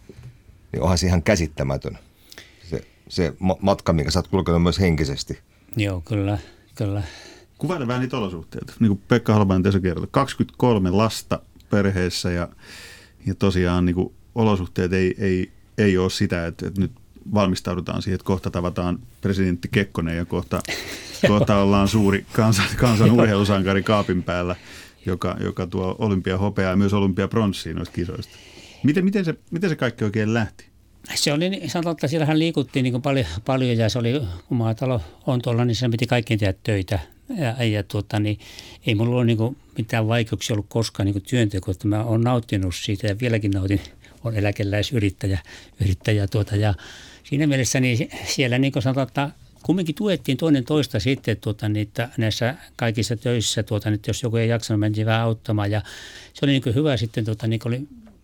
niin 0.73 0.82
onhan 0.82 0.99
se 0.99 1.06
ihan 1.06 1.23
käsittämätön 1.23 1.99
se, 2.70 2.87
se 3.08 3.34
matka, 3.61 3.92
minkä 3.92 4.11
sä 4.11 4.18
oot 4.18 4.28
kulkenut 4.28 4.62
myös 4.62 4.80
henkisesti. 4.80 5.38
Joo, 5.76 6.00
kyllä, 6.00 6.38
kyllä. 6.75 7.02
Kuvaile 7.58 7.87
vähän 7.87 8.00
niitä 8.00 8.16
olosuhteita. 8.16 8.73
Niin 8.80 8.88
kuin 8.88 9.02
Pekka 9.08 9.34
Halvainen 9.34 9.62
tässä 9.62 9.80
kertoi, 9.80 10.08
23 10.11 10.90
lasta 10.90 11.40
perheessä 11.70 12.30
ja, 12.30 12.49
ja 13.26 13.34
tosiaan 13.34 13.84
niin 13.84 13.94
kuin 13.94 14.14
olosuhteet 14.34 14.92
ei, 14.92 15.14
ei, 15.18 15.50
ei 15.78 15.99
ole 15.99 16.11
sitä, 16.11 16.46
että, 16.46 16.66
että 16.66 16.80
nyt 16.80 16.92
valmistaudutaan 17.34 18.02
siihen, 18.02 18.14
että 18.14 18.26
kohta 18.26 18.50
tavataan 18.50 18.99
presidentti 19.20 19.68
Kekkonen 19.68 20.16
ja 20.16 20.25
kohta, 20.25 20.61
kohta 21.28 21.58
ollaan 21.58 21.88
suuri 21.88 22.26
kansan, 22.32 22.66
kansan 22.76 23.11
urheilusankari 23.11 23.82
kaapin 23.82 24.23
päällä, 24.23 24.56
joka, 25.06 25.37
joka 25.40 25.66
tuo 25.66 25.96
olympiahopeaa 25.99 26.70
ja 26.70 26.76
myös 26.76 26.92
olympiapronssia 26.92 27.75
noista 27.75 27.94
kisoista. 27.94 28.37
Miten, 28.82 29.04
miten, 29.04 29.25
se, 29.25 29.34
miten 29.50 29.70
se 29.70 29.76
kaikki 29.76 30.04
oikein 30.04 30.34
lähti? 30.34 30.64
Se 31.14 31.32
oli, 31.32 31.62
sanotaan, 31.66 31.92
että 31.92 32.08
siellähän 32.08 32.38
liikuttiin 32.38 32.82
niin 32.82 33.02
paljon, 33.02 33.26
paljon 33.44 33.76
ja 33.76 33.88
se 33.88 33.99
oli, 33.99 34.23
kun 34.49 34.56
maatalo 34.56 35.00
on 35.26 35.42
tuolla, 35.42 35.64
niin 35.64 35.76
sen 35.76 35.90
piti 35.90 36.06
kaikkien 36.06 36.40
tehdä 36.40 36.54
töitä. 36.62 36.99
Ja, 37.38 37.64
ja 37.64 37.82
tuota, 37.82 38.20
niin, 38.20 38.38
ei 38.87 38.94
mulla 38.94 39.16
ole 39.16 39.25
niin 39.25 39.37
kuin 39.37 39.56
mitään 39.78 40.08
vaikeuksia 40.08 40.54
ollut 40.54 40.66
koskaan 40.68 41.06
niin 41.06 41.23
työnteko, 41.23 41.70
että 41.70 41.88
mä 41.88 42.04
olen 42.04 42.20
nauttinut 42.20 42.75
siitä 42.75 43.06
ja 43.06 43.18
vieläkin 43.20 43.50
nautin, 43.50 43.80
on 44.25 44.37
eläkeläisyrittäjä 44.37 45.38
yrittäjä, 45.80 46.26
tuota, 46.26 46.56
ja 46.56 46.75
siinä 47.25 47.46
mielessä 47.46 47.80
niin 47.80 48.11
siellä 48.25 48.58
niin 48.58 48.73
kuin 48.73 48.82
sanotaan, 48.82 49.06
että 49.08 49.30
kumminkin 49.64 49.94
tuettiin 49.94 50.38
toinen 50.38 50.64
toista 50.64 51.00
sitten 51.00 51.37
tuota, 51.37 51.68
niitä, 51.68 52.09
näissä 52.16 52.54
kaikissa 52.76 53.16
töissä, 53.16 53.62
tuota, 53.62 53.88
että 53.88 54.11
jos 54.11 54.23
joku 54.23 54.37
ei 54.37 54.49
jaksanut, 54.49 54.80
mentiin 54.80 55.06
vähän 55.06 55.21
auttamaan. 55.21 55.71
Ja 55.71 55.83
se 56.35 56.44
oli 56.47 56.52
niin 56.52 56.75
hyvä 56.75 56.97
sitten, 56.97 57.25
tuota, 57.25 57.47
niin 57.47 57.61
oli 57.64 57.83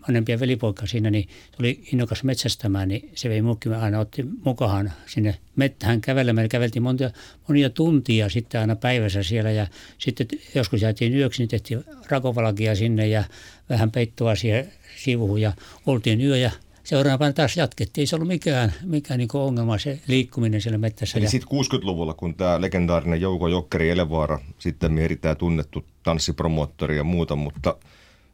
vanhempia 0.09 0.41
velipoika 0.41 0.87
siinä, 0.87 1.11
niin 1.11 1.29
se 1.29 1.57
oli 1.61 1.81
innokas 1.93 2.25
metsästämään, 2.25 2.89
niin 2.89 3.11
se 3.15 3.29
vei 3.29 3.43
muukin 3.43 3.75
aina 3.75 3.99
otti 3.99 4.25
mukaan 4.45 4.93
sinne 5.07 5.39
mettähän 5.57 6.01
kävelemään. 6.01 6.49
Käveltiin 6.49 6.83
monta, 6.83 7.11
monia 7.49 7.71
tuntia 7.71 8.29
sitten 8.29 8.61
aina 8.61 8.77
päivässä 8.77 9.23
siellä 9.23 9.51
ja 9.51 9.67
sitten 9.99 10.27
joskus 10.55 10.83
jäätiin 10.83 11.15
yöksi, 11.15 11.43
niin 11.43 11.49
tehtiin 11.49 11.85
rakovalakia 12.09 12.75
sinne 12.75 13.09
ja 13.09 13.25
vähän 13.69 13.91
peittoa 13.91 14.35
siihen 14.35 14.73
sivuun 14.97 15.41
ja 15.41 15.53
oltiin 15.87 16.21
yö 16.21 16.37
ja 16.37 16.51
seuraavana 16.85 17.33
taas 17.33 17.57
jatkettiin. 17.57 18.03
Ei 18.03 18.07
se 18.07 18.17
ollut 18.17 18.29
mikään, 18.29 18.73
mikään 18.85 19.19
niin 19.19 19.29
ongelma 19.35 19.79
se 19.79 20.01
liikkuminen 20.07 20.61
siellä 20.61 20.79
metsässä. 20.79 21.19
Eli 21.19 21.29
sitten 21.29 21.59
60-luvulla, 21.59 22.15
kun 22.15 22.35
tämä 22.35 22.61
legendaarinen 22.61 23.21
Jouko 23.21 23.49
Jokkeri 23.49 23.91
Elevaara, 23.91 24.39
sitten 24.59 24.99
erittäin 24.99 25.37
tunnettu 25.37 25.85
tanssipromoottori 26.03 26.97
ja 26.97 27.05
muuta, 27.05 27.37
mutta 27.37 27.77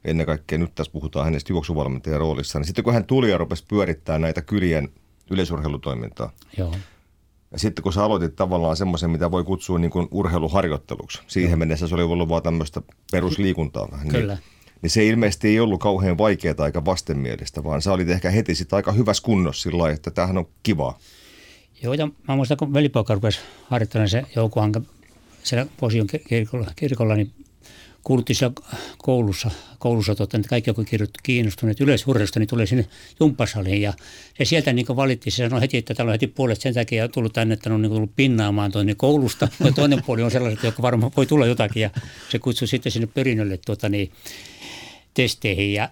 ennen 0.05 0.25
kaikkea 0.25 0.57
nyt 0.57 0.75
tässä 0.75 0.91
puhutaan 0.91 1.25
hänestä 1.25 1.53
juoksuvalmentajan 1.53 2.19
roolissa, 2.19 2.59
niin 2.59 2.65
sitten 2.65 2.83
kun 2.83 2.93
hän 2.93 3.05
tuli 3.05 3.29
ja 3.29 3.37
rupesi 3.37 3.65
pyörittämään 3.67 4.21
näitä 4.21 4.41
kylien 4.41 4.89
yleisurheilutoimintaa, 5.31 6.31
Joo. 6.57 6.75
Ja 7.51 7.59
sitten 7.59 7.83
kun 7.83 7.93
sä 7.93 8.03
aloitit 8.03 8.35
tavallaan 8.35 8.77
semmoisen, 8.77 9.09
mitä 9.09 9.31
voi 9.31 9.43
kutsua 9.43 9.79
niin 9.79 9.91
kuin 9.91 10.07
urheiluharjoitteluksi, 10.11 11.21
siihen 11.27 11.51
Joo. 11.51 11.57
mennessä 11.57 11.87
se 11.87 11.95
oli 11.95 12.03
ollut 12.03 12.29
vaan 12.29 12.43
tämmöistä 12.43 12.81
perusliikuntaa 13.11 13.87
vähän. 13.91 14.07
Kyllä. 14.07 14.33
Niin, 14.33 14.43
niin 14.81 14.89
se 14.89 15.07
ilmeisesti 15.07 15.47
ei 15.47 15.59
ollut 15.59 15.79
kauhean 15.79 16.17
vaikeaa 16.17 16.55
aika 16.57 16.85
vastenmielistä, 16.85 17.63
vaan 17.63 17.81
sä 17.81 17.93
olit 17.93 18.09
ehkä 18.09 18.29
heti 18.29 18.55
sitten 18.55 18.77
aika 18.77 18.91
hyvässä 18.91 19.23
kunnossa 19.23 19.63
sillä 19.63 19.77
lailla, 19.77 19.95
että 19.95 20.11
tämähän 20.11 20.37
on 20.37 20.47
kivaa. 20.63 20.99
Joo, 21.83 21.93
ja 21.93 22.07
mä 22.27 22.35
muistan, 22.35 22.57
kun 22.57 22.73
velipoika 22.73 23.13
rupesi 23.13 23.39
harjoittelemaan 23.63 24.09
se 24.09 24.23
Joukohanka 24.35 24.81
siellä 25.43 25.65
Posion 25.79 26.07
kirkolla, 26.27 26.71
kirkolla 26.75 27.15
niin 27.15 27.31
siellä 28.31 28.55
koulussa, 28.97 29.51
koulussa 29.79 30.15
totta, 30.15 30.37
että 30.37 30.49
kaikki, 30.49 30.69
jotka 30.69 30.83
kiinnostuneet 31.23 31.81
yleisurheilusta, 31.81 32.39
niin 32.39 32.47
tulee 32.47 32.65
sinne 32.65 32.85
jumppasaliin. 33.19 33.81
Ja, 33.81 33.93
ja 34.39 34.45
sieltä 34.45 34.73
niin 34.73 34.85
valittiin, 34.95 35.33
se 35.33 35.35
sanoi 35.35 35.61
heti, 35.61 35.77
että 35.77 35.93
täällä 35.93 36.09
on 36.09 36.13
heti 36.13 36.27
puolet 36.27 36.61
sen 36.61 36.73
takia 36.73 37.07
tullut 37.07 37.33
tänne, 37.33 37.53
että 37.53 37.73
on 37.73 37.81
niin 37.81 37.91
tullut 37.91 38.15
pinnaamaan 38.15 38.71
tuonne 38.71 38.95
koulusta. 38.95 39.47
Ja 39.65 39.71
toinen 39.71 40.03
puoli 40.03 40.23
on 40.23 40.31
sellaiset, 40.31 40.63
jotka 40.63 40.81
varmaan 40.81 41.11
voi 41.17 41.25
tulla 41.25 41.45
jotakin. 41.45 41.81
Ja 41.81 41.89
se 42.29 42.39
kutsui 42.39 42.67
sitten 42.67 42.91
sinne 42.91 43.07
perinnölle 43.07 43.59
tuota, 43.65 43.89
niin, 43.89 44.11
testeihin 45.13 45.73
ja 45.73 45.89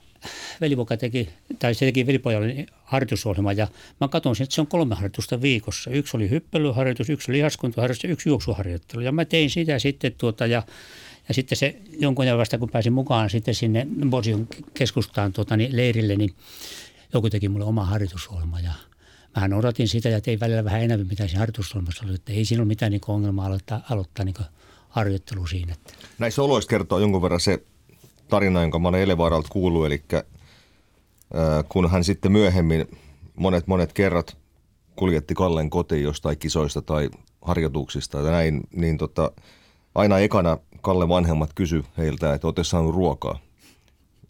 velipoika 0.61 0.97
teki, 0.97 1.29
tai 1.59 1.73
se 1.73 1.85
teki 1.85 2.07
velipojalle 2.07 2.65
harjoitusohjelma 2.83 3.53
ja 3.53 3.67
mä 4.01 4.07
katson 4.07 4.35
että 4.39 4.55
se 4.55 4.61
on 4.61 4.67
kolme 4.67 4.95
harjoitusta 4.95 5.41
viikossa. 5.41 5.91
Yksi 5.91 6.17
oli 6.17 6.29
hyppelyharjoitus, 6.29 7.09
yksi 7.09 7.31
lihaskuntoharjoitus 7.31 8.03
ja 8.03 8.09
yksi 8.09 8.29
juoksuharjoittelu. 8.29 9.01
Ja 9.01 9.11
mä 9.11 9.25
tein 9.25 9.49
sitä 9.49 9.79
sitten 9.79 10.13
tuota 10.17 10.45
ja, 10.45 10.63
ja 11.27 11.33
sitten 11.33 11.57
se 11.57 11.81
jonkun 11.99 12.25
ajan 12.25 12.37
vasta 12.37 12.57
kun 12.57 12.69
pääsin 12.69 12.93
mukaan 12.93 13.29
sitten 13.29 13.55
sinne 13.55 13.87
Bosion 14.09 14.47
keskustaan 14.73 15.33
tuota, 15.33 15.57
niin 15.57 15.75
leirille, 15.75 16.15
niin 16.15 16.35
joku 17.13 17.29
teki 17.29 17.49
mulle 17.49 17.65
oma 17.65 17.85
harjoitusohjelma 17.85 18.59
ja 18.59 18.71
Mähän 19.35 19.53
odotin 19.53 19.87
sitä 19.87 20.09
ja 20.09 20.21
tein 20.21 20.39
välillä 20.39 20.63
vähän 20.63 20.81
enemmän, 20.81 21.07
mitä 21.07 21.27
siinä 21.27 21.39
harjoitusohjelmassa 21.39 22.05
oli. 22.05 22.15
Että 22.15 22.33
ei 22.33 22.45
siinä 22.45 22.61
ole 22.61 22.67
mitään 22.67 22.91
niin 22.91 23.01
ongelmaa 23.07 23.45
aloittaa, 23.45 23.81
aloittaa 23.89 24.25
niin 24.25 24.35
harjoittelu 24.89 25.47
siinä. 25.47 25.75
Näissä 26.19 26.41
oloissa 26.41 26.69
kertoo 26.69 26.99
jonkun 26.99 27.21
verran 27.21 27.39
se 27.39 27.63
tarina, 28.27 28.61
jonka 28.61 28.79
mä 28.79 28.87
olen 28.87 29.01
Elevaaralta 29.01 29.49
kuullut, 29.51 29.85
eli 29.85 30.03
äh, 30.13 30.23
kun 31.69 31.91
hän 31.91 32.03
sitten 32.03 32.31
myöhemmin 32.31 32.87
monet 33.35 33.67
monet 33.67 33.93
kerrat 33.93 34.37
kuljetti 34.95 35.33
Kallen 35.33 35.69
kotiin 35.69 36.03
jostain 36.03 36.37
kisoista 36.37 36.81
tai 36.81 37.09
harjoituksista 37.41 38.17
ja 38.17 38.31
näin, 38.31 38.61
niin 38.75 38.97
tota, 38.97 39.31
aina 39.95 40.19
ekana 40.19 40.57
Kalle 40.85 41.07
vanhemmat 41.07 41.53
kysy 41.55 41.83
heiltä, 41.97 42.33
että 42.33 42.47
olette 42.47 42.63
saanut 42.63 42.95
ruokaa. 42.95 43.39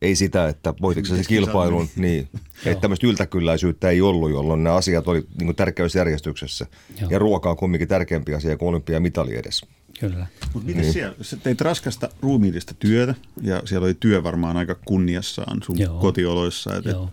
Ei 0.02 0.16
sitä, 0.16 0.48
että 0.48 0.74
voitiko 0.82 1.08
se 1.08 1.24
kilpailun, 1.28 1.90
niin, 1.96 2.30
että 2.66 2.82
tämmöistä 2.82 3.08
yltäkylläisyyttä 3.08 3.90
ei 3.90 4.02
ollut, 4.02 4.32
jolloin 4.32 4.64
nämä 4.64 4.76
asiat 4.76 5.08
oli 5.08 5.26
niin 5.40 5.56
tärkeysjärjestyksessä. 5.56 6.66
Joo. 7.02 7.10
Ja 7.10 7.20
ruoka 7.20 7.50
on 7.50 7.58
kumminkin 7.58 7.88
tärkeämpi 7.88 8.34
asia 8.34 8.58
kuin 8.58 8.70
olympiamitali 8.70 9.38
edes. 9.38 9.66
Kyllä. 10.00 10.28
Mutta 10.54 10.68
miten 10.68 10.82
niin. 10.82 10.94
siellä, 10.94 11.16
sä 11.22 11.38
teit 11.38 11.62
raskasta 11.62 12.10
ruumiillista 12.22 12.74
työtä 12.74 13.16
ja 13.42 13.62
siellä 13.66 13.86
oli 13.86 13.94
työ 14.00 14.24
varmaan 14.24 14.58
aika 14.58 14.76
kunniassaan 14.86 15.64
sun 15.64 15.80
Joo. 15.80 16.00
kotioloissa, 16.00 16.76
että 16.76 16.90
Joo. 16.90 17.10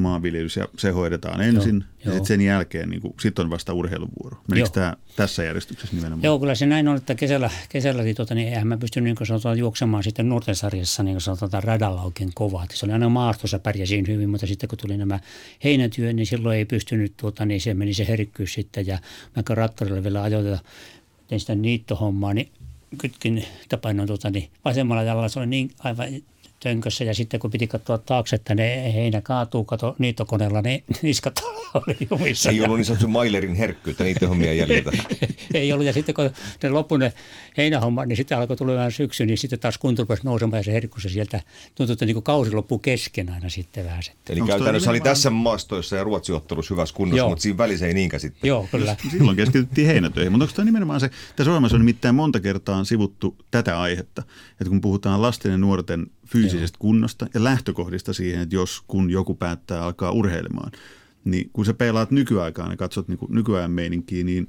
Maanviljelys 0.00 0.56
ja 0.56 0.68
se 0.78 0.90
hoidetaan 0.90 1.40
ensin 1.40 1.76
Joo. 1.76 1.84
ja 2.04 2.10
sitten 2.10 2.26
sen 2.26 2.40
jälkeen 2.40 2.90
niin 2.90 3.00
sit 3.20 3.38
on 3.38 3.50
vasta 3.50 3.72
urheiluvuoro. 3.72 4.36
Menikö 4.48 4.68
tämä 4.68 4.96
tässä 5.16 5.44
järjestyksessä 5.44 5.96
nimenomaan? 5.96 6.22
Joo, 6.22 6.38
kyllä 6.38 6.54
se 6.54 6.66
näin 6.66 6.88
on, 6.88 6.96
että 6.96 7.14
kesällä, 7.14 7.50
kesällä 7.68 8.02
niin, 8.02 8.16
tuota, 8.16 8.34
niin 8.34 8.48
eihän 8.48 8.66
mä 8.66 8.76
pysty 8.76 9.00
niin 9.00 9.16
sanotaan, 9.22 9.58
juoksemaan 9.58 10.04
sitten 10.04 10.28
nuorten 10.28 10.56
sarjassa 10.56 11.02
niin 11.02 11.20
sanotaan, 11.20 11.62
radalla 11.62 12.02
oikein 12.02 12.30
kovaa. 12.34 12.66
Se 12.74 12.86
oli 12.86 12.92
aina 12.92 13.08
maastossa 13.08 13.58
pärjäsin 13.58 14.06
hyvin, 14.08 14.30
mutta 14.30 14.46
sitten 14.46 14.68
kun 14.68 14.78
tuli 14.78 14.96
nämä 14.96 15.20
heinätyö, 15.64 16.12
niin 16.12 16.26
silloin 16.26 16.58
ei 16.58 16.64
pystynyt, 16.64 17.12
tuota, 17.16 17.46
niin 17.46 17.60
se 17.60 17.74
meni 17.74 17.94
se 17.94 18.08
herkkyys 18.08 18.54
sitten 18.54 18.86
ja 18.86 18.98
mä 19.36 19.42
rattorilla 19.54 20.02
vielä 20.02 20.22
ajoita 20.22 20.58
tein 21.28 21.40
sitä 21.40 21.54
niittohommaa, 21.54 22.34
niin 22.34 22.48
kytkin 22.98 23.44
tapainoin 23.68 24.06
tuota, 24.06 24.30
niin 24.30 24.50
vasemmalla 24.64 25.02
jalalla 25.02 25.28
se 25.28 25.38
oli 25.38 25.46
niin 25.46 25.70
aivan 25.78 26.08
tönkössä 26.62 27.04
ja 27.04 27.14
sitten 27.14 27.40
kun 27.40 27.50
piti 27.50 27.66
katsoa 27.66 27.98
taakse, 27.98 28.36
että 28.36 28.54
ne 28.54 28.94
heinä 28.94 29.20
kaatuu 29.20 29.64
kato 29.64 29.96
niittokoneella, 29.98 30.62
niin 30.62 30.84
niskat 31.02 31.40
oli 31.74 31.96
jumissa. 32.10 32.50
Ei 32.50 32.60
ollut 32.60 32.76
niin 32.76 32.84
sanottu 32.84 33.08
Mailerin 33.08 33.54
herkkyyttä 33.54 34.04
niitä 34.04 34.28
hommia 34.28 34.52
jäljiltä. 34.52 34.90
ei 35.54 35.72
ollut 35.72 35.86
ja 35.86 35.92
sitten 35.92 36.14
kun 36.14 36.30
ne 36.62 36.68
loppui 36.68 36.98
ne 36.98 37.12
heinähomma, 37.56 38.06
niin 38.06 38.16
sitten 38.16 38.38
alkoi 38.38 38.56
tulla 38.56 38.74
vähän 38.74 38.92
syksy, 38.92 39.26
niin 39.26 39.38
sitten 39.38 39.58
taas 39.58 39.78
kunto 39.78 40.02
rupesi 40.02 40.22
nousemaan 40.24 40.58
ja 40.58 40.64
se 40.64 40.72
herkku 40.72 41.00
se 41.00 41.08
sieltä 41.08 41.40
tuntui, 41.74 41.92
että 41.92 42.06
niin 42.06 42.22
kausi 42.22 42.52
loppui 42.52 42.78
kesken 42.82 43.32
aina 43.32 43.48
sitten 43.48 43.84
vähän. 43.84 44.02
Sitten. 44.02 44.32
Eli 44.32 44.40
Onko 44.40 44.52
käytännössä 44.52 44.90
oli 44.90 45.00
tässä 45.00 45.30
maastoissa 45.30 45.96
ja 45.96 46.04
Ruotsi-ottelussa 46.04 46.74
hyvässä 46.74 46.94
kunnossa, 46.94 47.18
Joo. 47.18 47.28
mutta 47.28 47.42
siinä 47.42 47.58
välissä 47.58 47.86
ei 47.86 47.94
niinkään 47.94 48.20
sitten. 48.20 48.48
Joo, 48.48 48.68
kyllä. 48.70 48.96
Silloin 49.10 49.36
keskityttiin 49.36 49.86
heinätöihin, 49.86 50.32
mutta 50.32 50.44
onko 50.44 50.54
tämä 50.56 50.66
nimenomaan 50.66 51.00
se, 51.00 51.10
tässä 51.36 51.50
ohjelmassa 51.50 51.76
on 51.76 51.80
nimittäin 51.80 52.14
monta 52.14 52.40
kertaa 52.40 52.84
sivuttu 52.84 53.36
tätä 53.50 53.80
aihetta, 53.80 54.22
että 54.50 54.68
kun 54.68 54.80
puhutaan 54.80 55.22
lasten 55.22 55.52
ja 55.52 55.58
nuorten 55.58 56.06
fyysisestä 56.32 56.76
Joo. 56.76 56.80
kunnosta 56.80 57.26
ja 57.34 57.44
lähtökohdista 57.44 58.12
siihen, 58.12 58.40
että 58.40 58.54
jos 58.54 58.82
kun 58.86 59.10
joku 59.10 59.34
päättää 59.34 59.84
alkaa 59.84 60.10
urheilemaan, 60.10 60.72
niin 61.24 61.50
kun 61.52 61.64
sä 61.64 61.74
peilaat 61.74 62.10
nykyaikaan 62.10 62.70
ja 62.70 62.76
katsot 62.76 63.08
niin 63.08 63.18
kuin 63.18 63.34
nykyajan 63.34 63.70
meininkiä, 63.70 64.24
niin 64.24 64.48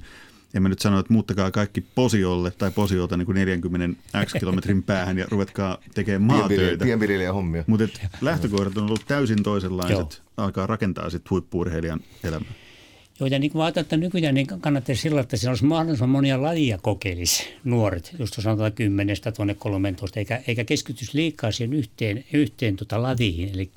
en 0.54 0.62
mä 0.62 0.68
nyt 0.68 0.78
sano, 0.78 0.98
että 0.98 1.12
muuttakaa 1.12 1.50
kaikki 1.50 1.80
posiolle 1.94 2.50
tai 2.50 2.70
posiolta 2.70 3.16
niin 3.16 3.26
kuin 3.26 3.34
40 3.34 3.98
x 4.24 4.32
kilometrin 4.32 4.82
päähän 4.92 5.18
ja 5.18 5.26
ruvetkaa 5.30 5.78
tekemään 5.94 6.22
maatöitä. 6.22 6.84
Pienviljelijä 6.84 7.32
hommia. 7.32 7.64
Mutta 7.66 7.88
lähtökohdat 8.20 8.76
on 8.76 8.84
ollut 8.84 9.04
täysin 9.08 9.42
toisenlaiset, 9.42 9.98
Joo. 9.98 10.10
alkaa 10.36 10.66
rakentaa 10.66 11.10
sitten 11.10 11.30
huippuurheilijan 11.30 12.00
elämää. 12.24 12.52
Joo, 13.22 13.26
ja 13.26 13.38
niin 13.38 13.52
ajatellaan, 13.54 13.84
että 13.84 13.96
nykyään 13.96 14.34
niin 14.34 14.46
kannattaa 14.46 14.94
sillä, 14.94 15.20
että 15.20 15.36
siinä 15.36 15.50
olisi 15.50 15.64
mahdollisimman 15.64 16.08
monia 16.08 16.42
lajia 16.42 16.78
kokeilisi 16.78 17.54
nuoret, 17.64 18.14
just 18.18 18.34
sanotaan 18.34 18.72
kymmenestä 18.72 19.32
tuonne 19.32 19.54
13, 19.54 20.18
eikä, 20.20 20.42
eikä 20.46 20.64
keskitys 20.64 21.14
liikaa 21.14 21.52
siihen 21.52 21.72
yhteen, 21.72 22.24
yhteen 22.32 22.76
tota 22.76 23.02
lajiin. 23.02 23.54
Eli 23.54 23.70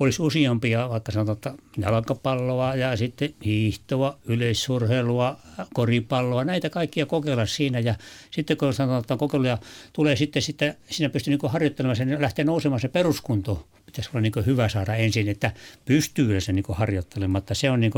olisi 0.00 0.22
useampia, 0.22 0.88
vaikka 0.88 1.12
sanotaan 1.12 1.58
jalkapalloa 1.78 2.74
ja 2.74 2.96
sitten 2.96 3.34
hiihtoa, 3.44 4.18
yleissurheilua, 4.24 5.36
koripalloa, 5.74 6.44
näitä 6.44 6.70
kaikkia 6.70 7.06
kokeilla 7.06 7.46
siinä. 7.46 7.78
Ja 7.78 7.94
sitten 8.30 8.56
kun 8.56 8.74
sanotaan, 8.74 9.00
että 9.00 9.16
kokeiluja 9.16 9.58
tulee 9.92 10.16
sitten, 10.16 10.42
sitten 10.42 10.74
siinä 10.90 11.10
pystyy 11.10 11.36
niin 11.36 11.50
harjoittelemaan 11.50 11.96
sen, 11.96 12.22
lähtee 12.22 12.44
nousemaan 12.44 12.80
se 12.80 12.88
peruskunto. 12.88 13.68
Pitäisi 13.86 14.10
olla 14.12 14.20
niin 14.20 14.46
hyvä 14.46 14.68
saada 14.68 14.94
ensin, 14.94 15.28
että 15.28 15.52
pystyy 15.84 16.40
se 16.40 16.52
niin 16.52 16.64
harjoittelemaan. 16.68 17.44
Se 17.52 17.70
on 17.70 17.80
niin 17.80 17.92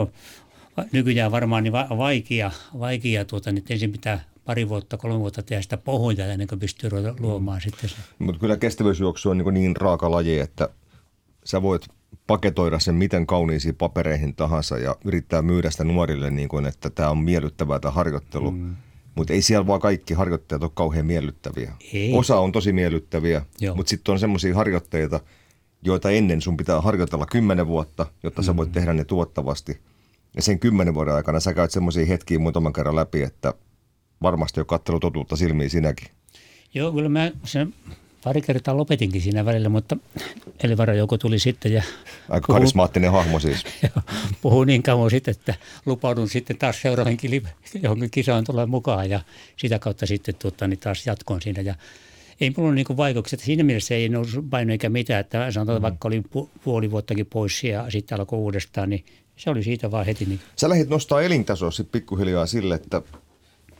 nykyään 0.92 1.33
varmaan 1.33 1.62
niin 1.62 1.73
vaikea, 1.73 2.50
vaikea 2.78 3.25
tuota, 3.25 3.52
niin 3.52 3.64
ensin 3.71 3.92
pitää 3.92 4.25
pari 4.45 4.68
vuotta, 4.68 4.97
kolme 4.97 5.18
vuotta 5.18 5.42
tehdä 5.42 5.62
sitä 5.62 5.76
pohjaa 5.76 6.28
ennen 6.28 6.49
kuin 6.49 6.59
pystyy 6.59 6.90
luomaan 7.18 7.59
mm. 7.59 7.62
sitten 7.62 7.90
se. 7.90 7.97
Mutta 8.18 8.40
kyllä 8.40 8.56
kestävyysjuoksu 8.56 9.30
on 9.30 9.38
niin, 9.38 9.54
niin 9.54 9.76
raaka 9.76 10.11
laji, 10.11 10.38
että 10.38 10.68
sä 11.45 11.62
voit 11.62 11.87
paketoida 12.26 12.78
sen 12.78 12.95
miten 12.95 13.26
kauniisiin 13.26 13.75
papereihin 13.75 14.35
tahansa 14.35 14.78
ja 14.78 14.97
yrittää 15.04 15.42
myydä 15.42 15.71
sitä 15.71 15.85
nuorille 15.85 16.30
niin 16.30 16.49
kuin, 16.49 16.66
että 16.66 16.90
tämä 16.90 17.11
on 17.11 17.18
miellyttävää 17.18 17.78
tämä 17.78 17.92
harjoittelu. 17.92 18.50
Mm. 18.50 18.76
Mutta 19.14 19.33
ei 19.33 19.42
siellä 19.42 19.66
vaan 19.66 19.80
kaikki 19.80 20.14
harjoittajat 20.14 20.62
ole 20.62 20.71
kauhean 20.75 21.06
miellyttäviä. 21.06 21.73
Ei. 21.92 22.12
Osa 22.12 22.38
on 22.38 22.52
tosi 22.52 22.73
miellyttäviä, 22.73 23.42
mutta 23.75 23.90
sitten 23.90 24.12
on 24.12 24.18
semmoisia 24.18 24.54
harjoitteita, 24.54 25.21
joita 25.83 26.11
ennen 26.11 26.40
sun 26.40 26.56
pitää 26.56 26.80
harjoitella 26.80 27.26
kymmenen 27.26 27.66
vuotta, 27.66 28.06
jotta 28.23 28.42
mm. 28.42 28.47
sä 28.47 28.56
voit 28.56 28.68
mm. 28.68 28.73
tehdä 28.73 28.92
ne 28.92 29.04
tuottavasti. 29.04 29.78
Ja 30.37 30.43
sen 30.43 30.59
kymmenen 30.59 30.95
vuoden 30.95 31.14
aikana 31.14 31.40
sä 31.40 31.55
käyt 31.55 31.71
semmoisia 31.71 32.07
hetkiä 32.07 32.38
muutaman 32.38 32.73
kerran 32.73 32.97
läpi, 32.97 33.23
että 33.23 33.55
varmasti 34.23 34.61
jo 34.61 34.64
kattelu 34.64 35.00
totuutta 35.00 35.37
silmiin 35.37 35.71
sinäkin. 35.71 36.09
Joo, 36.75 36.93
kyllä 36.93 37.09
mä 37.09 37.31
sen 37.45 37.75
pari 38.25 38.43
kertaa 38.43 38.76
lopetinkin 38.76 39.23
siinä 39.23 39.45
välillä, 39.45 39.69
mutta 39.69 39.97
Elivara 40.64 40.95
Jouko 40.95 41.19
tuli 41.19 41.38
sitten 41.38 41.73
ja... 41.73 41.83
Aika 42.28 42.47
puhu, 42.47 42.59
karismaattinen 42.59 43.12
hahmo 43.12 43.38
siis. 43.38 43.64
Puhui 44.43 44.66
niin 44.66 44.83
kauan 44.83 45.11
sitten, 45.11 45.33
että 45.33 45.55
lupaudun 45.87 46.28
sitten 46.28 46.59
taas 46.59 46.83
seuraavankin 46.83 47.43
johonkin 47.83 48.11
kisaan 48.11 48.45
tulee 48.45 48.66
mukaan 48.66 49.11
ja 49.11 49.21
sitä 49.57 49.78
kautta 49.78 50.07
sitten 50.07 50.35
tuota, 50.35 50.69
niin 50.69 50.78
taas 50.78 51.07
jatkoon 51.07 51.43
siinä 51.43 51.62
ja 51.62 51.75
ei 52.40 52.52
mulla 52.57 52.69
ole 52.69 52.75
niin 52.75 52.97
vaikeuksia. 52.97 53.38
Siinä 53.38 53.64
mielessä 53.64 53.95
ei 53.95 54.09
noussut 54.09 54.50
paino 54.50 54.73
eikä 54.73 54.88
mitään, 54.88 55.21
että 55.21 55.50
sanotaan, 55.50 55.78
mm. 55.78 55.83
vaikka 55.83 56.09
olin 56.09 56.25
pu- 56.25 56.49
puoli 56.64 56.90
vuottakin 56.90 57.26
pois 57.26 57.64
ja 57.64 57.90
sitten 57.90 58.19
alkoi 58.19 58.38
uudestaan, 58.38 58.90
niin 58.90 59.05
se 59.37 59.50
oli 59.50 59.62
siitä 59.62 59.90
vaan 59.90 60.07
heti. 60.07 60.25
Niin. 60.25 60.40
Sä 60.57 60.69
lähdit 60.69 60.88
nostaa 60.88 61.23
elintasoa 61.23 61.71
sitten 61.71 62.00
pikkuhiljaa 62.00 62.47
sille, 62.47 62.75
että 62.75 63.02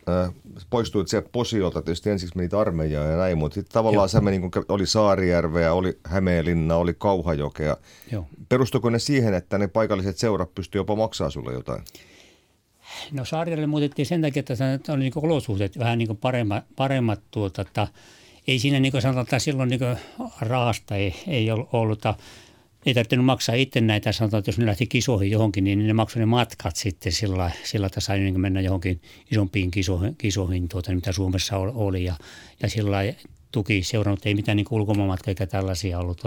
äh, 0.09 0.35
poistuit 0.71 1.09
sieltä 1.09 1.29
posiolta, 1.33 1.83
tietysti 1.83 2.11
ensiksi 2.11 2.37
menit 2.37 2.55
armeijaan 2.55 3.11
ja 3.11 3.17
näin, 3.17 3.39
mutta 3.39 3.55
sitten 3.55 3.73
tavallaan 3.73 4.03
Joo. 4.05 4.09
sä 4.09 4.21
meni, 4.21 4.39
kun 4.39 4.51
oli 4.69 4.87
Saarijärveä, 4.87 5.73
oli 5.73 5.99
Hämeenlinna, 6.05 6.77
oli 6.77 6.95
Kauhajokea. 6.99 7.77
Joo. 8.13 8.27
Perustuiko 8.49 8.91
ne 8.91 8.99
siihen, 8.99 9.35
että 9.35 9.59
ne 9.59 9.69
paikalliset 9.69 10.19
seurat 10.19 10.55
pystyivät 10.55 10.81
jopa 10.81 10.97
maksaa 10.97 11.31
sulle 11.31 11.53
jotain? 11.53 11.83
No 13.13 13.25
Saarijärvelle 13.25 13.67
muutettiin 13.67 14.07
sen 14.07 14.23
takia, 14.23 14.43
että 14.75 14.93
oli 14.93 15.01
niin 15.01 15.13
olosuhteet 15.17 15.79
vähän 15.79 15.99
niin 15.99 16.17
paremmat, 16.17 16.65
paremmat 16.77 17.21
tuota, 17.31 17.63
että 17.63 17.89
ei 18.47 18.59
siinä 18.59 18.81
niin 18.81 19.03
sanotaan, 19.03 19.23
että 19.23 19.39
silloin 19.39 19.69
niin 19.69 19.81
rahasta 20.41 20.97
ei, 20.97 21.15
ei 21.27 21.51
ollut 21.51 22.01
ei 22.87 22.95
tarvinnut 22.95 23.27
maksaa 23.27 23.55
itse 23.55 23.81
näitä, 23.81 24.13
sanotaan, 24.13 24.39
että 24.39 24.49
jos 24.49 24.59
ne 24.59 24.67
lähti 24.67 24.87
kisoihin 24.87 25.31
johonkin, 25.31 25.65
niin 25.65 25.87
ne 25.87 25.93
maksoi 25.93 26.21
ne 26.21 26.27
matkat 26.27 26.77
sitten 26.77 27.13
sillä, 27.13 27.51
sillä 27.65 27.87
että 27.87 28.01
sai 28.01 28.19
niin 28.19 28.41
mennä 28.41 28.61
johonkin 28.61 29.01
isompiin 29.31 29.71
kisoihin, 29.71 30.17
kisoihin 30.17 30.69
tuota, 30.69 30.95
mitä 30.95 31.13
Suomessa 31.13 31.59
oli. 31.59 32.05
Ja, 32.05 32.15
ja 32.63 32.69
sillä 32.71 32.99
tuki 33.53 33.83
seurannut, 33.83 34.27
ei 34.27 34.35
mitään 34.35 34.57
niin 34.57 34.67
ulkomaanmatkoja 34.71 35.31
eikä 35.31 35.47
tällaisia 35.47 35.99
ollut. 35.99 36.21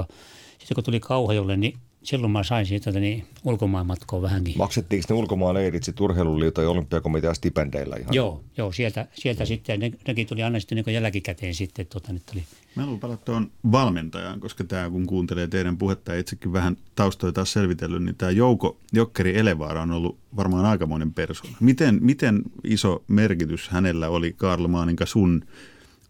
Sitten 0.60 0.76
kun 0.76 0.84
tuli 0.84 1.00
Kauhajolle, 1.00 1.58
niin 1.58 1.78
silloin 2.04 2.32
mä 2.32 2.44
sain 2.44 2.66
siitä 2.66 2.92
niin 2.92 3.26
ulkomaanmatkoa 3.44 4.22
vähänkin. 4.22 4.58
Maksettiinko 4.58 5.06
ne 5.10 5.16
ulkomaanleirit 5.16 5.84
sitten 5.84 6.04
urheiluliiton 6.04 6.64
ja 6.64 6.70
olympiakomitean 6.70 7.36
stipendeillä 7.36 7.96
ihan? 7.96 8.14
Joo, 8.14 8.44
joo 8.58 8.72
sieltä, 8.72 9.08
sieltä 9.14 9.46
sitten, 9.46 9.80
ne, 9.80 9.92
nekin 10.08 10.28
tuli 10.28 10.44
aina 10.44 10.60
sitten 10.60 10.84
niin 10.86 10.94
jälkikäteen 10.94 11.54
sitten. 11.54 11.88
Tuota, 11.88 12.14
nyt 12.14 12.26
tuli. 12.26 12.44
Mä 12.76 12.82
haluan 12.82 13.00
palata 13.00 13.26
tuon 13.26 13.52
valmentajaan, 13.72 14.40
koska 14.40 14.64
tämä 14.64 14.90
kun 14.90 15.06
kuuntelee 15.06 15.48
teidän 15.48 15.78
puhetta 15.78 16.14
ja 16.14 16.20
itsekin 16.20 16.54
vähän 16.54 16.78
taustoja 16.96 17.34
taas 17.34 17.54
selvitellyt, 17.54 18.04
niin 18.04 18.16
tämä 18.16 18.32
Jouko 18.32 18.78
Jokkeri 18.94 19.38
Elevaara 19.38 19.82
on 19.82 19.92
ollut 19.92 20.18
varmaan 20.36 20.66
aikamoinen 20.66 21.14
persoona. 21.14 21.58
Miten, 21.60 21.98
miten 22.02 22.42
iso 22.64 23.04
merkitys 23.08 23.70
hänellä 23.70 24.10
oli 24.10 24.34
Karl 24.34 24.68
Maaninka 24.68 25.06
sun 25.06 25.46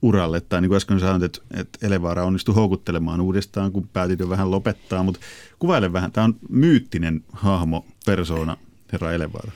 uralle. 0.02 0.42
Tai 0.42 0.62
niin 0.62 0.70
kuin 0.70 0.78
äsken 0.78 1.00
sanoit, 1.00 1.24
että, 1.24 1.42
että 1.54 1.88
Elevaara 1.88 2.26
onnistui 2.26 2.56
houkuttelemaan 2.56 3.22
uudestaan, 3.22 3.72
kun 3.72 3.90
päätit 3.94 4.20
jo 4.20 4.30
vähän 4.30 4.52
lopettaa. 4.52 5.04
Mutta 5.04 5.22
kuvaile 5.60 5.94
vähän, 5.94 6.12
tämä 6.12 6.26
on 6.26 6.36
myyttinen 6.50 7.24
hahmo, 7.32 7.86
persoona, 8.06 8.58
herra 8.92 9.12
Elevaara. 9.12 9.52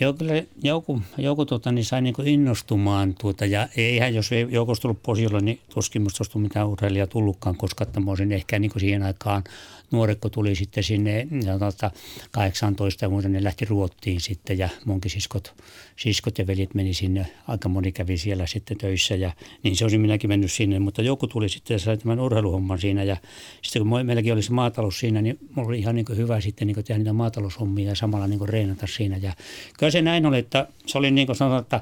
Joo, 0.00 0.12
kyllä 0.12 0.42
joku, 0.62 1.02
joku 1.18 1.46
tuota, 1.46 1.72
niin 1.72 1.84
sai 1.84 2.02
niin 2.02 2.14
innostumaan. 2.24 3.14
Tuota, 3.20 3.46
ja 3.46 3.68
eihän 3.76 4.14
jos 4.14 4.32
ei 4.32 4.46
joukosta 4.50 4.82
tullut 4.82 5.02
posiolla, 5.02 5.40
niin 5.40 5.60
tuskin 5.74 6.02
musta 6.02 6.24
olisi 6.24 6.38
mitään 6.38 6.68
urheilijaa 6.68 7.06
tullutkaan, 7.06 7.56
koska 7.56 7.86
tämmöisen 7.86 8.32
ehkä 8.32 8.58
niin 8.58 8.72
siihen 8.78 9.02
aikaan 9.02 9.44
nuorekko 9.92 10.28
tuli 10.28 10.54
sitten 10.54 10.84
sinne 10.84 11.28
sanotaan, 11.44 11.90
18 12.30 13.04
ja 13.04 13.08
muuta, 13.08 13.28
ne 13.28 13.44
lähti 13.44 13.64
Ruottiin 13.64 14.20
sitten 14.20 14.58
ja 14.58 14.68
munkin 14.84 15.10
siskot, 15.10 15.54
siskot 15.96 16.38
ja 16.38 16.46
veljet 16.46 16.74
meni 16.74 16.94
sinne. 16.94 17.26
Aika 17.48 17.68
moni 17.68 17.92
kävi 17.92 18.18
siellä 18.18 18.46
sitten 18.46 18.78
töissä 18.78 19.14
ja 19.14 19.32
niin 19.62 19.76
se 19.76 19.84
olisi 19.84 19.98
minäkin 19.98 20.30
mennyt 20.30 20.52
sinne, 20.52 20.78
mutta 20.78 21.02
joku 21.02 21.26
tuli 21.26 21.48
sitten 21.48 21.74
ja 21.74 21.78
sai 21.78 21.96
tämän 21.96 22.20
urheiluhomman 22.20 22.78
siinä 22.78 23.02
ja 23.02 23.16
sitten 23.62 23.82
kun 23.82 24.06
meilläkin 24.06 24.32
oli 24.32 24.42
se 24.42 24.52
maatalous 24.52 24.98
siinä, 24.98 25.22
niin 25.22 25.38
mulla 25.54 25.68
oli 25.68 25.78
ihan 25.78 25.94
niin 25.94 26.06
hyvä 26.16 26.40
sitten 26.40 26.66
niin 26.66 26.84
tehdä 26.84 26.98
niitä 26.98 27.12
maataloushommia 27.12 27.88
ja 27.88 27.94
samalla 27.94 28.26
niin 28.26 28.48
reenata 28.48 28.86
siinä 28.86 29.16
ja 29.16 29.32
kyllä 29.78 29.90
se 29.90 30.02
näin 30.02 30.26
oli, 30.26 30.38
että 30.38 30.68
se 30.86 30.98
oli 30.98 31.10
niin 31.10 31.26
kuin 31.26 31.36
sanotaan, 31.36 31.62
että 31.62 31.80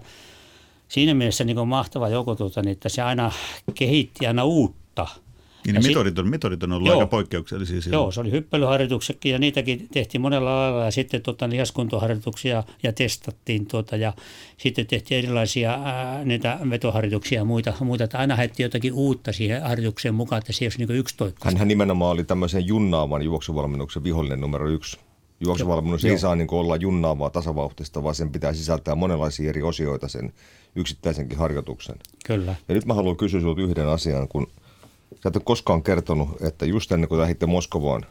siinä 0.88 1.14
mielessä 1.14 1.44
niin 1.44 1.68
mahtava 1.68 2.08
joku, 2.08 2.36
tuota, 2.36 2.62
niin 2.62 2.72
että 2.72 2.88
se 2.88 3.02
aina 3.02 3.32
kehitti 3.74 4.26
aina 4.26 4.44
uutta– 4.44 5.06
niin 5.72 5.83
ne 5.83 5.88
metodit 5.88 6.18
on, 6.18 6.28
metodit 6.28 6.62
on 6.62 6.72
ollut 6.72 6.88
joo, 6.88 6.98
aika 6.98 7.06
poikkeuksellisia 7.06 7.80
silloin. 7.80 8.02
Joo, 8.02 8.11
se 8.11 8.20
oli 8.20 8.30
hyppelyharjoituksetkin 8.30 9.33
ja 9.33 9.38
niitäkin 9.38 9.88
tehtiin 9.92 10.20
monella 10.20 10.56
lailla 10.56 10.85
ja 10.85 10.90
sitten 10.90 11.22
tota, 11.22 11.48
lihaskuntoharjoituksia 11.50 12.64
ja 12.83 12.92
testattiin 12.92 13.66
tuota, 13.66 13.96
ja 13.96 14.12
sitten 14.56 14.87
tehtiin 14.87 15.18
erilaisia 15.18 15.72
ää, 15.85 16.24
niitä 16.24 16.59
vetoharjoituksia 16.70 17.40
ja 17.40 17.44
muita, 17.44 17.72
muita 17.80 18.04
että 18.04 18.18
aina 18.18 18.37
haettiin 18.37 18.64
jotakin 18.64 18.92
uutta 18.92 19.33
siihen 19.33 19.62
harjoitukseen 19.62 20.14
mukaan, 20.14 20.38
että 20.38 20.52
se 20.52 20.64
olisi 20.64 20.78
niin 20.78 20.90
yksi 20.90 21.16
toikka. 21.16 21.50
Hän 21.59 21.68
nimenomaan 21.68 22.12
oli 22.12 22.24
tämmöisen 22.24 22.66
junnaavan 22.66 23.22
juoksuvalmennuksen 23.22 24.04
vihollinen 24.04 24.40
numero 24.40 24.68
yksi. 24.68 24.98
Juoksuvalmennus 25.40 26.04
ei 26.04 26.18
saa 26.18 26.37
niin 26.37 26.48
olla 26.50 26.76
junnaavaa 26.76 27.30
tasavauhtista, 27.30 28.02
vaan 28.02 28.14
sen 28.14 28.30
pitää 28.30 28.52
sisältää 28.52 28.94
monenlaisia 28.94 29.48
eri 29.48 29.62
osioita 29.62 30.09
sen 30.09 30.33
yksittäisenkin 30.76 31.38
harjoituksen. 31.38 31.96
Kyllä. 32.26 32.54
Ja 32.68 32.74
nyt 32.74 32.87
mä 32.87 32.94
haluan 32.94 33.16
kysyä 33.16 33.40
sinulta 33.40 33.61
yhden 33.61 33.88
asian, 33.88 34.28
kun– 34.28 34.46
Sä 35.14 35.28
et 35.28 35.36
ole 35.36 35.42
koskaan 35.44 35.82
kertonut, 35.82 36.42
että 36.42 36.66
just 36.66 36.92
ennen 36.92 37.08
kuin 37.08 37.20
lähditte 37.20 37.46
Moskovaan, 37.46 38.06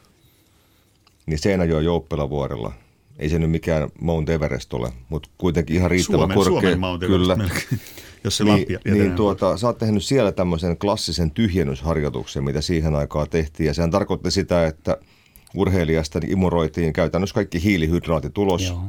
niin 1.25 1.39
Seinäjoen 1.39 1.85
Jouppelavuorella, 1.85 2.73
ei 3.19 3.29
se 3.29 3.39
nyt 3.39 3.51
mikään 3.51 3.89
Mount 4.01 4.29
Everest 4.29 4.73
ole, 4.73 4.93
mutta 5.09 5.29
kuitenkin 5.37 5.75
ihan 5.75 5.91
riittävän 5.91 6.19
Suomen, 6.19 6.35
korkea. 6.35 6.61
Suomen 6.61 6.79
Mount 6.79 7.03
Everest 7.03 7.21
kyllä. 7.21 7.35
Melkein, 7.35 7.81
jos 8.23 8.37
se 8.37 8.43
niin, 8.43 8.65
niin 8.85 9.15
tuota, 9.15 9.57
sä 9.57 9.67
oot 9.67 9.77
tehnyt 9.77 10.03
siellä 10.03 10.31
tämmöisen 10.31 10.77
klassisen 10.77 11.31
tyhjennysharjoituksen, 11.31 12.43
mitä 12.43 12.61
siihen 12.61 12.95
aikaan 12.95 13.29
tehtiin. 13.29 13.67
Ja 13.67 13.73
sehän 13.73 13.91
tarkoitti 13.91 14.31
sitä, 14.31 14.67
että 14.67 14.97
urheilijasta 15.55 16.19
imuroitiin 16.27 16.93
käytännössä 16.93 17.33
kaikki 17.33 17.63
hiilihydraatit 17.63 18.37
ulos. 18.37 18.67
Joo. 18.67 18.83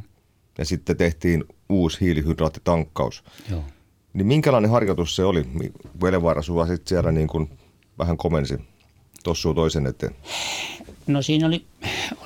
Ja 0.59 0.65
sitten 0.65 0.97
tehtiin 0.97 1.45
uusi 1.69 2.01
hiilihydraattitankkaus. 2.01 3.25
Joo. 3.51 3.65
Niin 4.13 4.27
minkälainen 4.27 4.71
harjoitus 4.71 5.17
se 5.17 5.25
oli? 5.25 5.45
Velevaara 6.03 6.43
sulla 6.43 6.67
sitten 6.67 6.89
siellä 6.89 7.13
niin 7.13 7.29
kuin 7.29 7.51
vähän 8.01 8.17
komensi 8.17 8.59
tossuu 9.25 9.55
toisen 9.55 9.87
eteen? 9.87 10.15
No 11.07 11.23
siinä 11.23 11.47
oli, 11.47 11.65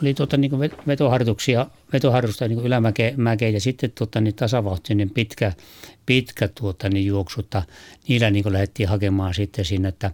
oli 0.02 0.14
tuota, 0.14 0.36
niin 0.36 0.60
vetoharjoituksia, 0.86 1.66
vetoharjoitusta 1.92 2.48
niin 2.48 2.60
ylämäkeä 2.60 3.48
ja 3.52 3.60
sitten 3.60 3.90
tuota, 3.90 4.20
niin 4.20 4.34
tasavauhtinen 4.34 5.10
pitkä, 5.10 5.52
pitkä 6.06 6.48
tuota, 6.48 6.88
niin 6.88 7.06
juoksutta. 7.06 7.62
Niillä 8.08 8.30
niin 8.30 8.52
lähdettiin 8.52 8.88
hakemaan 8.88 9.34
sitten 9.34 9.64
siinä, 9.64 9.88
että 9.88 10.10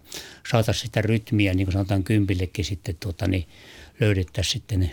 saataisiin 0.51 0.85
sitä 0.85 1.01
rytmiä, 1.01 1.53
niin 1.53 1.67
kuin 1.67 1.73
sanotaan 1.73 2.03
kympillekin 2.03 2.65
sitten 2.65 2.95
tuota, 2.99 3.27
niin 3.27 3.47
löydettäisiin 3.99 4.53
sitten 4.53 4.79
ne 4.79 4.91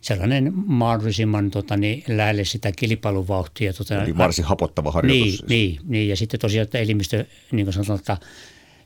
sellainen 0.00 0.52
mahdollisimman 0.54 1.50
tota, 1.50 1.76
niin, 1.76 2.04
lähelle 2.08 2.44
sitä 2.44 2.72
kilpailuvauhtia. 2.72 3.72
Tota, 3.72 4.02
Eli 4.02 4.18
varsin 4.18 4.44
hapottava 4.44 4.92
harjoitus. 4.92 5.22
Niin, 5.22 5.30
siis. 5.30 5.48
niin, 5.48 5.80
niin, 5.84 6.08
ja 6.08 6.16
sitten 6.16 6.40
tosiaan, 6.40 6.62
että 6.62 6.78
elimistö, 6.78 7.24
niin 7.52 7.66
kuin 7.66 7.72
sanotaan, 7.72 7.98
että 7.98 8.16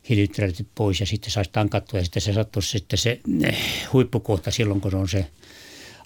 hiilihydraatit 0.09 0.69
pois 0.75 1.01
ja 1.01 1.07
sitten 1.07 1.31
saisi 1.31 1.51
tankattua 1.53 1.99
ja 1.99 2.05
sitten 2.05 2.23
se 2.23 2.33
sattuisi 2.33 2.71
sitten 2.71 2.99
se 2.99 3.21
eh, 3.43 3.59
huippukohta 3.93 4.51
silloin, 4.51 4.81
kun 4.81 4.95
on 4.95 5.09
se 5.09 5.27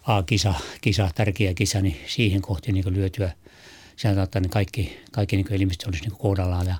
A-kisa, 0.02 0.54
kisa, 0.80 1.10
tärkeä 1.14 1.54
kisa, 1.54 1.80
niin 1.80 1.96
siihen 2.06 2.42
kohti 2.42 2.72
niin 2.72 2.94
lyötyä. 2.94 3.32
Sieltä 3.96 4.22
että 4.22 4.40
niin 4.40 4.50
kaikki, 4.50 4.96
kaikki 5.12 5.36
niin 5.36 5.52
elimistö 5.52 5.88
olisi 5.88 6.02
niin 6.02 6.18
kohdallaan 6.18 6.66
ja 6.66 6.76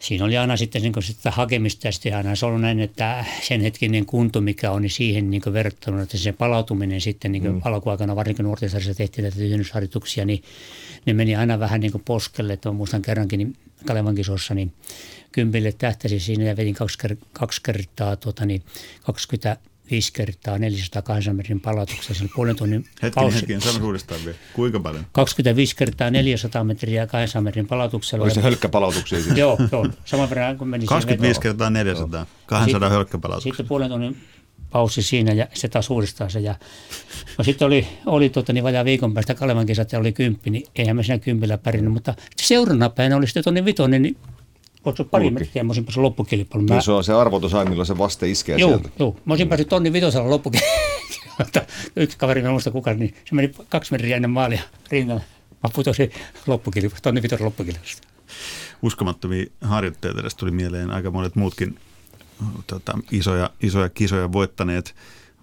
siinä 0.00 0.24
oli 0.24 0.38
aina 0.38 0.56
sitten 0.56 0.82
niin 0.82 0.94
sitä 1.00 1.30
hakemista 1.30 1.88
ja 1.88 1.92
sitten 1.92 2.16
aina 2.16 2.36
se 2.36 2.46
on 2.46 2.60
näin, 2.60 2.80
että 2.80 3.24
sen 3.42 3.60
hetkinen 3.60 4.06
kunto, 4.06 4.40
mikä 4.40 4.70
on, 4.70 4.82
niin 4.82 4.90
siihen 4.90 5.30
niin 5.30 5.42
verrattuna, 5.52 6.02
että 6.02 6.18
se 6.18 6.32
palautuminen 6.32 7.00
sitten 7.00 7.32
niin 7.32 7.52
mm. 7.52 7.60
alkuaikana, 7.64 8.16
varsinkin 8.16 8.44
nuorten 8.44 8.70
sarjassa 8.70 8.94
tehtiin 8.94 9.22
näitä 9.22 9.36
tyhjennysharjoituksia, 9.36 10.24
niin 10.24 10.42
ne 11.06 11.12
meni 11.12 11.36
aina 11.36 11.58
vähän 11.58 11.80
niin 11.80 12.02
poskelle. 12.04 12.52
Että 12.52 12.72
muistan 12.72 13.02
kerrankin 13.02 13.38
niin 13.38 13.56
Kalevan 13.86 14.14
kisossa, 14.14 14.54
niin 14.54 14.72
kympille 15.32 15.72
tähtäsi 15.72 16.20
siinä 16.20 16.44
ja 16.44 16.56
vedin 16.56 16.74
kaksi, 16.74 16.98
kaksi 17.32 17.60
kertaa 17.62 18.16
tuota, 18.16 18.46
niin 18.46 18.62
20 19.04 19.56
viisi 19.90 20.12
kertaa 20.12 20.58
400 20.58 21.02
metrin 21.32 21.60
palautuksia 21.60 22.14
sen 22.14 22.30
puolen 22.34 22.56
tunnin 22.56 22.84
Hetken, 22.84 23.12
pausi. 23.14 23.36
hetken, 23.36 23.60
sano 23.60 23.86
uudestaan 23.86 24.20
vielä. 24.24 24.38
Kuinka 24.52 24.80
paljon? 24.80 25.06
25 25.12 25.76
kertaa 25.76 26.10
400 26.10 26.64
metriä 26.64 27.06
200 27.06 27.42
metrin 27.42 27.66
palautuksella. 27.66 28.24
Oli 28.24 28.34
se 28.34 28.40
hölkkäpalautuksia 28.40 29.22
siis? 29.22 29.36
joo, 29.36 29.58
joo. 29.72 29.86
Saman 30.04 30.30
verran 30.30 30.58
kuin 30.58 30.68
meni 30.68 30.86
25 30.86 31.40
kertaa 31.40 31.70
400, 31.70 32.26
200 32.46 32.90
hölkkäpalautuksia. 32.90 33.50
Sitten 33.50 33.68
puolen 33.68 33.90
tunnin 33.90 34.16
pausi 34.70 35.02
siinä 35.02 35.32
ja 35.32 35.46
se 35.54 35.68
taas 35.68 35.90
uudestaan 35.90 36.30
se. 36.30 36.40
Ja, 36.40 36.54
no 37.38 37.44
sitten 37.44 37.66
oli, 37.66 37.86
oli 38.06 38.28
tota, 38.28 38.52
niin 38.52 38.64
vajaa 38.64 38.84
viikon 38.84 39.14
päästä 39.14 39.34
Kalevan 39.34 39.66
kesät 39.66 39.92
ja 39.92 39.98
oli 39.98 40.12
kymppi, 40.12 40.50
niin 40.50 40.66
eihän 40.76 40.96
me 40.96 41.02
siinä 41.02 41.18
kympillä 41.18 41.58
pärjännyt, 41.58 41.92
mutta 41.92 42.14
seuraavana 42.36 42.88
päivänä 42.88 43.16
oli 43.16 43.26
sitten 43.26 43.44
tonnin 43.44 43.64
vitonen, 43.64 44.02
niin 44.02 44.16
Oletko 44.84 45.04
pari 45.04 45.24
Kulki. 45.24 45.44
metriä, 45.44 45.64
mä 45.64 45.68
olisin 45.68 45.84
päässyt 45.84 46.02
loppukilpailuun. 46.02 46.66
Niin 46.66 46.82
se 46.82 46.92
on 46.92 47.04
se 47.04 47.12
arvotus 47.12 47.52
milloin 47.68 47.86
se 47.86 47.98
vaste 47.98 48.30
iskee 48.30 48.56
joo, 48.56 48.68
sieltä. 48.68 48.88
Joo, 48.98 49.16
mä 49.24 49.32
olisin 49.32 49.48
päässyt 49.48 49.68
tonni 49.68 49.92
vitosella 49.92 50.30
loppukilpailuun. 50.30 50.80
Yksi 51.96 52.18
kaveri, 52.18 52.42
mä 52.42 52.50
muista 52.50 52.70
kukaan, 52.70 52.98
niin 52.98 53.14
se 53.24 53.34
meni 53.34 53.52
kaksi 53.68 53.92
metriä 53.92 54.16
ennen 54.16 54.30
maalia 54.30 54.62
rinnalla. 54.90 55.22
Mä 55.50 55.70
putosin 55.74 56.10
loppukilpailuun, 56.46 57.02
tonni 57.02 57.22
vitosen 57.22 57.46
loppukilpailusta. 57.46 58.08
Uskomattomia 58.82 59.46
harjoitteita 59.60 60.20
edes 60.20 60.34
tuli 60.34 60.50
mieleen 60.50 60.90
aika 60.90 61.10
monet 61.10 61.36
muutkin 61.36 61.78
tota, 62.66 62.98
isoja, 63.10 63.50
isoja 63.62 63.88
kisoja 63.88 64.32
voittaneet, 64.32 64.94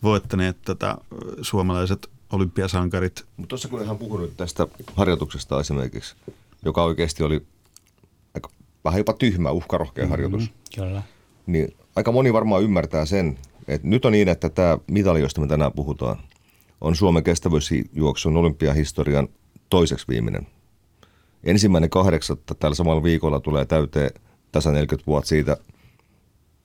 voittaneet 0.03 0.57
tota, 0.65 0.97
suomalaiset 1.41 2.09
olympiasankarit. 2.31 3.25
Mutta 3.37 3.49
tuossa 3.49 3.67
kun 3.67 3.81
ihan 3.81 3.97
puhunut 3.97 4.37
tästä 4.37 4.67
harjoituksesta 4.95 5.59
esimerkiksi, 5.59 6.15
joka 6.65 6.83
oikeasti 6.83 7.23
oli 7.23 7.45
vähän 8.87 8.99
jopa 8.99 9.13
tyhmä, 9.13 9.51
uhkarohkea 9.51 10.03
mm-hmm, 10.03 10.09
harjoitus. 10.09 10.51
Kyllä. 10.75 11.01
Niin 11.47 11.75
aika 11.95 12.11
moni 12.11 12.33
varmaan 12.33 12.63
ymmärtää 12.63 13.05
sen, 13.05 13.37
että 13.67 13.87
nyt 13.87 14.05
on 14.05 14.11
niin, 14.11 14.27
että 14.27 14.49
tämä 14.49 14.77
mitali, 14.87 15.21
josta 15.21 15.41
me 15.41 15.47
tänään 15.47 15.71
puhutaan, 15.71 16.17
on 16.81 16.95
Suomen 16.95 17.23
kestävyysjuoksun 17.23 18.37
olympiahistorian 18.37 19.27
toiseksi 19.69 20.07
viimeinen. 20.07 20.47
Ensimmäinen 21.43 21.89
kahdeksatta 21.89 22.55
tällä 22.55 22.75
samalla 22.75 23.03
viikolla 23.03 23.39
tulee 23.39 23.65
täyteen 23.65 24.11
tasa 24.51 24.71
40 24.71 25.07
vuotta 25.07 25.27
siitä, 25.27 25.57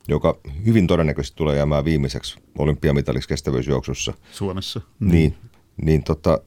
joka 0.09 0.39
hyvin 0.67 0.87
todennäköisesti 0.87 1.37
tulee 1.37 1.57
jäämään 1.57 1.85
viimeiseksi 1.85 2.39
olympiamitaliksi 2.59 3.29
kestävyysjuoksussa. 3.29 4.15
Suomessa. 4.33 4.81
Niin, 5.01 5.37
niin 5.85 6.05
tota, 6.05 6.41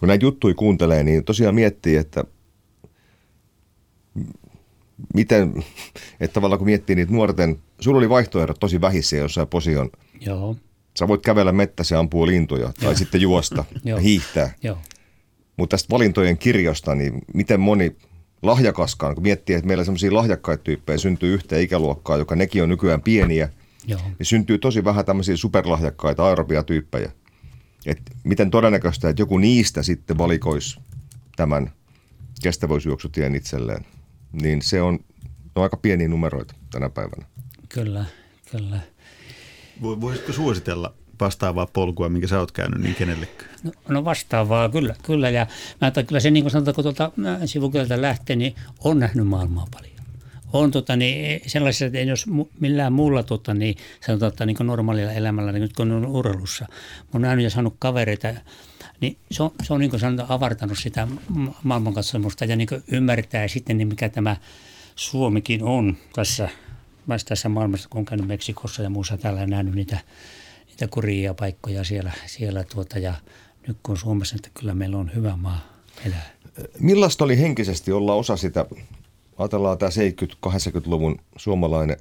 kun 0.00 0.08
näitä 0.08 0.24
juttuja 0.24 0.54
kuuntelee, 0.54 1.04
niin 1.04 1.24
tosiaan 1.24 1.54
miettii, 1.54 1.96
että 1.96 2.24
miten, 5.14 5.64
että 6.20 6.34
tavallaan 6.34 6.58
kun 6.58 6.66
miettii 6.66 6.96
niitä 6.96 7.12
nuorten, 7.12 7.58
sulla 7.80 7.98
oli 7.98 8.08
vaihtoehdot 8.08 8.60
tosi 8.60 8.80
vähissä 8.80 9.16
jossain 9.16 9.48
posion. 9.48 9.90
Joo. 10.20 10.56
Sä 10.98 11.08
voit 11.08 11.22
kävellä 11.22 11.52
mettässä 11.52 11.94
ja 11.94 11.98
ampua 11.98 12.26
lintuja 12.26 12.72
tai 12.80 12.96
sitten 12.96 13.20
juosta 13.20 13.64
ja 13.84 13.98
hiihtää. 13.98 14.54
Joo. 14.62 14.78
Mutta 15.56 15.74
tästä 15.74 15.90
valintojen 15.90 16.38
kirjosta, 16.38 16.94
niin 16.94 17.18
miten 17.34 17.60
moni 17.60 17.96
lahjakaskaan, 18.42 19.14
kun 19.14 19.22
miettii, 19.22 19.56
että 19.56 19.66
meillä 19.66 19.84
sellaisia 19.84 20.14
lahjakkaita 20.14 20.64
tyyppejä 20.64 20.98
syntyy 20.98 21.34
yhteen 21.34 21.62
ikäluokkaa, 21.62 22.16
joka 22.16 22.36
nekin 22.36 22.62
on 22.62 22.68
nykyään 22.68 23.02
pieniä, 23.02 23.48
Joo. 23.86 24.00
niin 24.18 24.26
syntyy 24.26 24.58
tosi 24.58 24.84
vähän 24.84 25.04
tämmöisiä 25.04 25.36
superlahjakkaita 25.36 26.26
aerobia 26.26 26.62
tyyppejä. 26.62 27.12
Et 27.86 28.00
miten 28.24 28.50
todennäköistä, 28.50 29.08
että 29.08 29.22
joku 29.22 29.38
niistä 29.38 29.82
sitten 29.82 30.18
valikoisi 30.18 30.80
tämän 31.36 31.72
kestävyysjuoksutien 32.42 33.34
itselleen 33.34 33.84
niin 34.32 34.62
se 34.62 34.82
on, 34.82 34.98
on 35.54 35.62
aika 35.62 35.76
pieniä 35.76 36.08
numeroita 36.08 36.54
tänä 36.70 36.88
päivänä. 36.88 37.26
Kyllä, 37.68 38.04
kyllä. 38.50 38.80
Voisitko 39.82 40.32
suositella 40.32 40.94
vastaavaa 41.20 41.66
polkua, 41.66 42.08
minkä 42.08 42.26
sä 42.26 42.40
oot 42.40 42.52
käynyt, 42.52 42.80
niin 42.80 42.94
kenellekään? 42.94 43.50
No, 43.62 43.72
no 43.88 44.04
vastaavaa, 44.04 44.68
kyllä. 44.68 44.94
kyllä. 45.02 45.30
Ja 45.30 45.46
mä 45.80 45.86
että 45.86 46.02
kyllä 46.02 46.20
se 46.20 46.30
niin 46.30 46.44
kuin 46.44 46.50
sanotaan, 46.50 46.74
kun 46.74 46.84
tuolta 46.84 47.12
sivukieltä 47.44 48.02
lähtee, 48.02 48.36
niin 48.36 48.54
on 48.84 48.98
nähnyt 48.98 49.26
maailmaa 49.26 49.66
paljon. 49.70 49.92
On 50.52 50.70
tota, 50.70 50.96
niin, 50.96 51.40
sellaisessa, 51.46 51.86
että 51.86 51.98
jos 51.98 52.26
millään 52.60 52.92
muulla 52.92 53.22
tota, 53.22 53.54
niin, 53.54 53.76
sanotaan, 54.06 54.32
että 54.32 54.46
niin 54.46 54.56
normaalilla 54.60 55.12
elämällä, 55.12 55.52
niin 55.52 55.60
nyt 55.60 55.72
kun 55.72 55.92
on 55.92 56.06
urheilussa, 56.06 56.64
mä 56.68 57.08
oon 57.12 57.22
nähnyt 57.22 57.44
ja 57.44 57.50
saanut 57.50 57.76
kavereita, 57.78 58.28
niin 59.02 59.16
se 59.30 59.42
on, 59.42 59.50
se 59.62 59.72
on 59.72 59.80
niin 59.80 59.90
kuin 59.90 60.00
sanotaan, 60.00 60.30
avartanut 60.30 60.78
sitä 60.78 61.08
maailmankatsomusta 61.62 62.44
ja 62.44 62.56
niin 62.56 62.68
ymmärtää 62.92 63.48
sitten, 63.48 63.78
niin 63.78 63.88
mikä 63.88 64.08
tämä 64.08 64.36
Suomikin 64.96 65.62
on 65.62 65.96
tässä, 66.14 66.48
tässä 67.28 67.48
maailmassa, 67.48 67.88
kun 67.88 67.98
on 67.98 68.04
käynyt 68.04 68.26
Meksikossa 68.26 68.82
ja 68.82 68.90
muussa 68.90 69.16
täällä 69.16 69.46
nähnyt 69.46 69.74
niitä, 69.74 69.98
niitä 70.68 70.88
kurjia 70.88 71.34
paikkoja 71.34 71.84
siellä, 71.84 72.12
siellä 72.26 72.64
tuota, 72.64 72.98
ja 72.98 73.14
nyt 73.66 73.76
kun 73.82 73.92
on 73.92 73.96
Suomessa, 73.96 74.36
että 74.36 74.50
kyllä 74.54 74.74
meillä 74.74 74.98
on 74.98 75.10
hyvä 75.14 75.36
maa 75.36 75.60
elää. 76.06 76.30
Millaista 76.78 77.24
oli 77.24 77.38
henkisesti 77.38 77.92
olla 77.92 78.14
osa 78.14 78.36
sitä, 78.36 78.66
ajatellaan 79.38 79.78
tämä 79.78 79.90
70-80-luvun 80.46 81.18
suomalainen, 81.36 81.96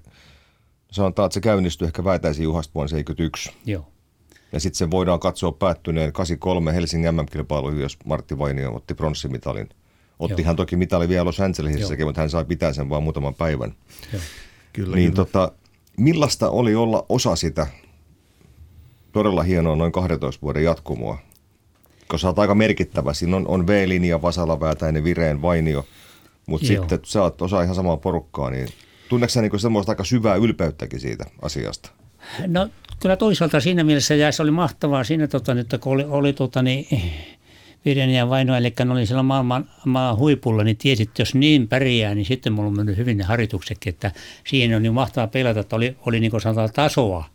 sanotaan, 0.91 1.25
että 1.25 1.33
se 1.33 1.41
käynnistyi 1.41 1.85
ehkä 1.85 2.03
väitäisi 2.03 2.43
Juhasta 2.43 2.73
vuonna 2.73 2.87
71. 2.87 3.51
Joo. 3.65 3.90
Ja 4.51 4.59
sitten 4.59 4.77
se 4.77 4.91
voidaan 4.91 5.19
katsoa 5.19 5.51
päättyneen 5.51 6.13
83 6.13 6.73
Helsingin 6.73 7.15
MM-kilpailuihin, 7.15 7.81
jos 7.81 7.97
Martti 8.05 8.37
Vainio 8.37 8.75
otti 8.75 8.93
pronssimitalin. 8.93 9.69
Otti 10.19 10.43
hän 10.43 10.55
toki 10.55 10.75
mitali 10.75 11.09
vielä 11.09 11.25
Los 11.25 11.39
Angelesissakin, 11.39 12.05
mutta 12.05 12.21
hän 12.21 12.29
sai 12.29 12.45
pitää 12.45 12.73
sen 12.73 12.89
vain 12.89 13.03
muutaman 13.03 13.35
päivän. 13.35 13.75
Joo. 14.13 14.21
Kyllä, 14.73 14.95
niin 14.95 15.11
kyllä. 15.11 15.25
Tota, 15.25 15.51
millaista 15.97 16.49
oli 16.49 16.75
olla 16.75 17.05
osa 17.09 17.35
sitä 17.35 17.67
todella 19.11 19.43
hienoa 19.43 19.75
noin 19.75 19.91
12 19.91 20.41
vuoden 20.41 20.63
jatkumoa? 20.63 21.17
Koska 22.07 22.17
sä 22.17 22.27
oot 22.27 22.39
aika 22.39 22.55
merkittävä. 22.55 23.13
Siinä 23.13 23.35
on, 23.35 23.47
on 23.47 23.67
V-linja, 23.67 24.21
Vasala, 24.21 24.59
Väätäinen, 24.59 25.03
Vireen, 25.03 25.41
Vainio. 25.41 25.85
Mutta 26.45 26.67
sitten 26.67 26.99
sä 27.05 27.21
oot 27.21 27.41
osa 27.41 27.61
ihan 27.61 27.75
samaa 27.75 27.97
porukkaa, 27.97 28.49
niin 28.49 28.67
tunneeko 29.09 29.29
sä 29.29 29.41
niinku 29.41 29.57
semmoista 29.57 29.91
aika 29.91 30.03
syvää 30.03 30.35
ylpeyttäkin 30.35 30.99
siitä 30.99 31.25
asiasta? 31.41 31.89
No 32.47 32.69
kyllä 32.99 33.15
toisaalta 33.15 33.59
siinä 33.59 33.83
mielessä 33.83 34.15
ja 34.15 34.31
se 34.31 34.41
oli 34.41 34.51
mahtavaa 34.51 35.03
siinä, 35.03 35.27
tota, 35.27 35.51
että 35.51 35.77
kun 35.77 35.93
oli, 35.93 36.03
oli 36.03 36.33
tota, 36.33 36.61
niin, 36.61 36.87
ja 38.15 38.29
Vaino, 38.29 38.55
eli 38.55 38.73
ne 38.85 38.91
oli 38.91 39.05
siellä 39.05 39.23
maailman 39.23 39.69
maan 39.85 40.17
huipulla, 40.17 40.63
niin 40.63 40.77
tiesit, 40.77 41.09
että 41.09 41.21
jos 41.21 41.35
niin 41.35 41.67
pärjää, 41.67 42.15
niin 42.15 42.25
sitten 42.25 42.53
mulla 42.53 42.67
on 42.67 42.75
mennyt 42.75 42.97
hyvin 42.97 43.17
ne 43.17 43.23
harjoituksetkin, 43.23 43.93
että 43.93 44.11
siihen 44.47 44.75
on 44.75 44.83
niin 44.83 44.93
mahtavaa 44.93 45.27
pelata, 45.27 45.59
että 45.59 45.75
oli, 45.75 45.97
oli 46.05 46.19
niin 46.19 46.31
kuin 46.31 46.41
sanotaan 46.41 46.69
tasoa. 46.73 47.25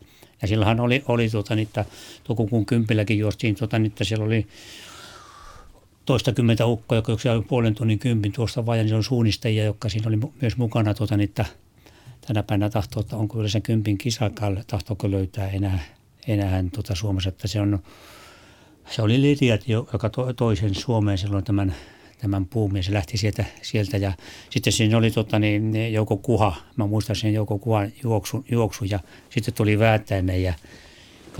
Ja 0.43 0.49
silloinhan 0.49 0.81
oli, 0.81 1.03
oli 1.09 1.31
tota, 1.31 1.55
niitä, 1.55 1.85
Tukukun 2.25 2.67
kympilläkin 2.67 3.19
juostiin, 3.19 3.55
tota, 3.55 3.79
niitä, 3.79 4.05
siellä 4.05 4.25
oli 4.25 4.47
toistakymmentä 6.05 6.67
ukkoa, 6.67 6.99
joka 6.99 7.13
oli 7.33 7.43
puolen 7.49 7.75
tunnin 7.75 7.99
kympin 7.99 8.33
tuosta 8.33 8.67
vajan, 8.67 8.87
niin 8.87 8.97
on 8.97 9.05
suunnistajia, 9.05 9.65
jotka 9.65 9.89
siinä 9.89 10.09
oli 10.09 10.19
myös 10.41 10.57
mukana 10.57 10.95
tota, 10.95 11.17
niitä 11.17 11.45
tänä 12.27 12.43
päivänä 12.43 12.71
tahtoo, 12.71 13.01
että 13.01 13.17
onko 13.17 13.39
yleensä 13.39 13.61
kympin 13.61 13.99
kisakalle, 13.99 14.65
tahtooko 14.67 15.11
löytää 15.11 15.49
enää, 15.49 15.79
enää 16.27 16.65
tota 16.75 16.95
Suomessa, 16.95 17.29
että 17.29 17.49
se 17.49 17.61
on, 17.61 17.83
se 18.91 19.03
oli 19.03 19.23
Lidiat, 19.23 19.69
joka 19.69 20.11
toi 20.37 20.57
sen 20.57 20.75
Suomeen 20.75 21.19
silloin 21.19 21.45
tämän, 21.45 21.75
tämän 22.19 22.47
puumin, 22.47 22.85
se 22.85 22.93
lähti 22.93 23.19
sieltä, 23.19 23.45
sieltä 23.63 23.97
ja 23.97 24.13
sitten 24.51 24.73
siinä 24.73 24.99
oli 24.99 25.11
tota, 25.11 25.39
niin, 25.39 25.93
Jouko 25.93 26.17
Kuha, 26.17 26.57
mä 26.77 26.87
muistan 26.87 27.17
sen 27.17 27.35
Jouko 27.35 27.59
Kuhan 27.59 27.93
juoksu, 28.03 28.45
juoksu 28.51 28.85
ja 28.85 29.01
sitten 29.31 29.55
tuli 29.55 29.79
Väätäinen 29.79 30.43
ja 30.43 30.55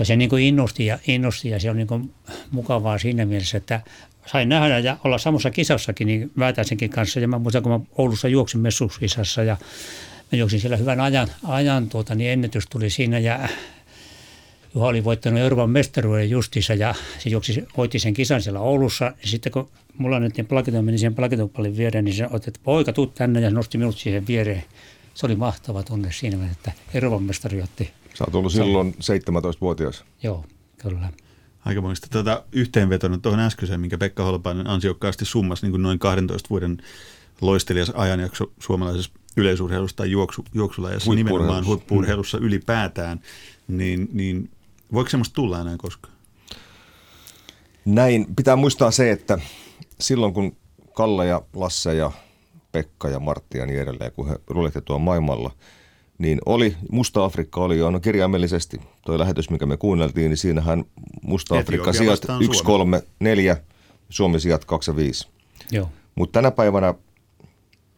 se 0.03 0.15
niin 0.15 0.29
kuin 0.29 0.43
innosti 0.43 0.85
ja, 0.85 0.99
innosti 1.07 1.49
ja 1.49 1.59
se 1.59 1.69
on 1.69 1.77
niin 1.77 1.87
kuin 1.87 2.13
mukavaa 2.51 2.97
siinä 2.97 3.25
mielessä, 3.25 3.57
että 3.57 3.81
sain 4.25 4.49
nähdä 4.49 4.79
ja 4.79 4.97
olla 5.03 5.17
samassa 5.17 5.51
kisassakin 5.51 6.07
niin 6.07 6.31
Väätäisenkin 6.39 6.89
kanssa. 6.89 7.19
Ja 7.19 7.27
mä 7.27 7.39
muistan, 7.39 7.63
kun 7.63 7.71
mä 7.71 7.79
Oulussa 7.97 8.27
juoksin 8.27 8.59
messuskisassa 8.59 9.43
ja 9.43 9.57
mä 10.31 10.37
juoksin 10.37 10.59
siellä 10.59 10.77
hyvän 10.77 10.99
ajan, 10.99 11.27
ajan 11.43 11.89
tuota, 11.89 12.15
niin 12.15 12.31
ennätys 12.31 12.67
tuli 12.69 12.89
siinä 12.89 13.19
ja 13.19 13.49
Juha 14.75 14.87
oli 14.87 15.03
voittanut 15.03 15.39
Euroopan 15.39 15.69
mestaruuden 15.69 16.29
justiinsa 16.29 16.73
ja 16.73 16.95
se 17.19 17.29
juoksi, 17.29 17.65
voitti 17.77 17.99
sen 17.99 18.13
kisan 18.13 18.41
siellä 18.41 18.59
Oulussa. 18.59 19.05
Ja 19.05 19.27
sitten 19.27 19.51
kun 19.51 19.69
mulla 19.97 20.15
annettiin 20.15 20.45
plakiton, 20.45 20.85
meni 20.85 20.97
siihen 20.97 21.15
plakitopallin 21.15 21.77
viereen, 21.77 22.05
niin 22.05 22.15
se 22.15 22.27
otti, 22.31 22.49
että 22.49 22.59
poika, 22.63 22.93
tuu 22.93 23.07
tänne 23.07 23.41
ja 23.41 23.49
nosti 23.49 23.77
minut 23.77 23.97
siihen 23.97 24.27
viereen. 24.27 24.63
Se 25.13 25.25
oli 25.25 25.35
mahtava 25.35 25.83
tunne 25.83 26.11
siinä, 26.11 26.51
että 26.51 26.71
Euroopan 26.93 27.23
mestari 27.23 27.61
otti. 27.61 27.91
Sä 28.13 28.23
oot 28.23 28.35
ollut 28.35 28.51
silloin 28.51 28.93
17-vuotias. 28.93 30.03
Joo, 30.23 30.45
kyllä. 30.77 31.09
Aikamoista 31.65 32.07
tätä 32.09 32.43
yhteenvetona 32.51 33.17
tuohon 33.17 33.39
äskeiseen, 33.39 33.79
minkä 33.79 33.97
Pekka 33.97 34.23
Holpainen 34.23 34.67
ansiokkaasti 34.67 35.25
summasi 35.25 35.61
niin 35.65 35.71
kuin 35.71 35.83
noin 35.83 35.99
12 35.99 36.49
vuoden 36.49 36.77
loistelijas 37.41 37.89
ajanjakso 37.89 38.51
suomalaisessa 38.59 39.11
yleisurheilussa 39.37 39.97
tai 39.97 40.11
juoksu, 40.11 40.45
juoksulajassa, 40.53 41.13
nimenomaan 41.13 41.65
huippuurheilussa 41.65 42.37
ylipäätään, 42.37 43.19
niin, 43.67 44.09
niin 44.13 44.49
voiko 44.93 45.09
semmoista 45.09 45.33
tulla 45.33 45.61
enää 45.61 45.75
koskaan? 45.77 46.13
Näin. 47.85 48.27
Pitää 48.35 48.55
muistaa 48.55 48.91
se, 48.91 49.11
että 49.11 49.39
silloin 49.99 50.33
kun 50.33 50.55
Kalle 50.93 51.27
ja 51.27 51.41
Lasse 51.53 51.95
ja 51.95 52.11
Pekka 52.71 53.09
ja 53.09 53.19
Martti 53.19 53.57
ja 53.57 53.65
niin 53.65 53.81
edelleen, 53.81 54.11
kun 54.11 54.29
he 54.29 54.35
rulehti 54.47 54.81
tuon 54.81 55.01
maailmalla, 55.01 55.51
niin 56.17 56.39
oli, 56.45 56.75
Musta 56.91 57.23
Afrikka 57.23 57.61
oli 57.61 57.77
jo, 57.77 57.91
no 57.91 57.99
kirjaimellisesti, 57.99 58.81
tuo 59.05 59.19
lähetys, 59.19 59.49
mikä 59.49 59.65
me 59.65 59.77
kuunneltiin, 59.77 60.29
niin 60.29 60.37
siinähän 60.37 60.85
Musta 61.21 61.57
Afrikka 61.57 61.93
sijat 61.93 62.21
1, 62.41 62.63
3, 62.63 63.01
4, 63.19 63.57
Suomi 64.09 64.39
sijat 64.39 64.65
2 64.65 64.91
ja 64.91 64.95
5. 64.95 65.27
Joo. 65.71 65.89
Mutta 66.15 66.37
tänä 66.37 66.51
päivänä, 66.51 66.93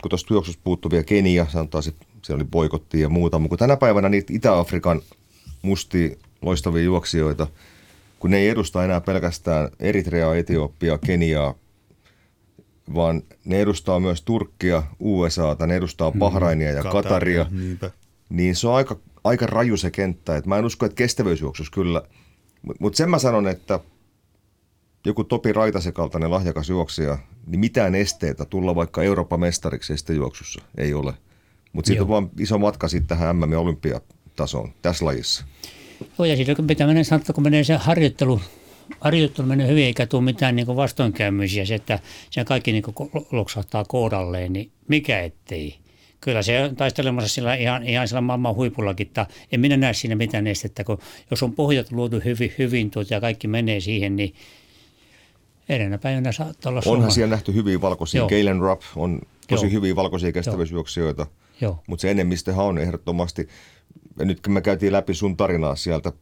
kun 0.01 0.09
tuosta 0.09 0.33
juoksusta 0.33 0.61
puuttuvia 0.63 1.03
Kenia, 1.03 1.47
sanotaan 1.49 1.83
se, 1.83 1.93
se 2.21 2.33
oli 2.33 2.43
boikotti 2.43 3.01
ja 3.01 3.09
muuta, 3.09 3.39
mutta 3.39 3.57
tänä 3.57 3.77
päivänä 3.77 4.09
niitä 4.09 4.33
Itä-Afrikan 4.33 5.01
mustia 5.61 6.15
loistavia 6.41 6.83
juoksijoita, 6.83 7.47
kun 8.19 8.31
ne 8.31 8.37
ei 8.37 8.49
edusta 8.49 8.85
enää 8.85 9.01
pelkästään 9.01 9.69
Eritreaa, 9.79 10.35
Etiopia, 10.35 10.97
Keniaa, 10.97 11.55
vaan 12.93 13.23
ne 13.45 13.61
edustaa 13.61 13.99
myös 13.99 14.21
Turkkia, 14.21 14.83
USAta, 14.99 15.67
ne 15.67 15.75
edustaa 15.75 16.09
mm-hmm. 16.09 16.19
Bahrainia 16.19 16.71
ja 16.71 16.83
Kataria, 16.83 17.01
Kataria 17.03 17.45
niinpä. 17.51 17.91
niin 18.29 18.55
se 18.55 18.67
on 18.67 18.75
aika, 18.75 18.97
aika 19.23 19.45
raju 19.45 19.77
se 19.77 19.91
kenttä. 19.91 20.37
Et 20.37 20.45
mä 20.45 20.57
en 20.57 20.65
usko, 20.65 20.85
että 20.85 20.95
kestävyysjuoksus 20.95 21.69
kyllä, 21.69 22.01
mutta 22.61 22.77
mut 22.83 22.95
sen 22.95 23.09
mä 23.09 23.19
sanon, 23.19 23.47
että 23.47 23.79
joku 25.05 25.23
Topi 25.23 25.53
Raitasen 25.53 25.93
kaltainen 25.93 26.31
lahjakas 26.31 26.69
juoksija, 26.69 27.17
niin 27.47 27.59
mitään 27.59 27.95
esteitä 27.95 28.45
tulla 28.45 28.75
vaikka 28.75 29.03
Euroopan 29.03 29.39
mestariksi 29.39 30.13
juoksussa 30.15 30.61
ei 30.77 30.93
ole. 30.93 31.13
Mutta 31.73 31.87
siitä 31.87 32.03
on 32.03 32.09
vaan 32.09 32.29
iso 32.39 32.57
matka 32.57 32.87
sitten 32.87 33.17
tähän 33.17 33.35
MM- 33.35 33.51
ja 33.51 33.59
olympiatasoon 33.59 34.73
tässä 34.81 35.05
lajissa. 35.05 35.45
Joo, 36.17 36.25
ja 36.25 36.35
sitten 36.35 36.67
pitää 36.67 36.87
mennä, 36.87 37.03
sanotaan, 37.03 37.35
kun 37.35 37.43
menee 37.43 37.63
se 37.63 37.75
harjoittelu, 37.75 38.41
harjoittelu 39.01 39.47
menee 39.47 39.67
hyvin, 39.67 39.85
eikä 39.85 40.05
tule 40.05 40.21
mitään 40.21 40.55
niin 40.55 40.67
vastoinkäymisiä, 40.67 41.65
se, 41.65 41.75
että 41.75 41.99
se 42.29 42.45
kaikki 42.45 42.71
niin 42.71 42.83
loksahtaa 43.31 43.85
koodalleen, 43.87 44.53
niin 44.53 44.71
mikä 44.87 45.21
ettei. 45.21 45.75
Kyllä 46.21 46.41
se 46.41 46.63
on 46.63 46.75
taistelemassa 46.75 47.29
sillä 47.29 47.55
ihan, 47.55 47.83
ihan 47.83 48.07
sillä 48.07 48.21
maailman 48.21 48.55
huipullakin, 48.55 49.07
että 49.07 49.25
en 49.51 49.59
minä 49.59 49.77
näe 49.77 49.93
siinä 49.93 50.15
mitään 50.15 50.47
estettä, 50.47 50.83
kun 50.83 50.99
jos 51.31 51.43
on 51.43 51.53
pohjat 51.53 51.91
luotu 51.91 52.21
hyvin, 52.25 52.53
hyvin 52.57 52.91
tuot 52.91 53.09
ja 53.09 53.21
kaikki 53.21 53.47
menee 53.47 53.79
siihen, 53.79 54.15
niin 54.15 54.33
edelleen 55.69 55.99
päivänä 55.99 56.31
saattaa 56.31 56.69
olla 56.69 56.81
Onhan 56.85 57.11
siellä 57.11 57.35
nähty 57.35 57.53
hyviä 57.53 57.81
valkoisia. 57.81 58.27
Galen 58.27 58.59
Rupp 58.59 58.81
on 58.95 59.21
tosi 59.47 59.65
Joo. 59.65 59.71
hyviä 59.71 59.95
valkoisia 59.95 60.31
kestävyysjuoksijoita, 60.31 61.27
mutta 61.87 62.01
se 62.01 62.11
enemmistöhän 62.11 62.65
on 62.65 62.77
ehdottomasti– 62.77 63.47
ja 64.19 64.25
nyt 64.25 64.41
kun 64.41 64.53
me 64.53 64.61
käytiin 64.61 64.93
läpi 64.93 65.13
sun 65.13 65.37
tarinaa 65.37 65.75
sieltä, 65.75 66.13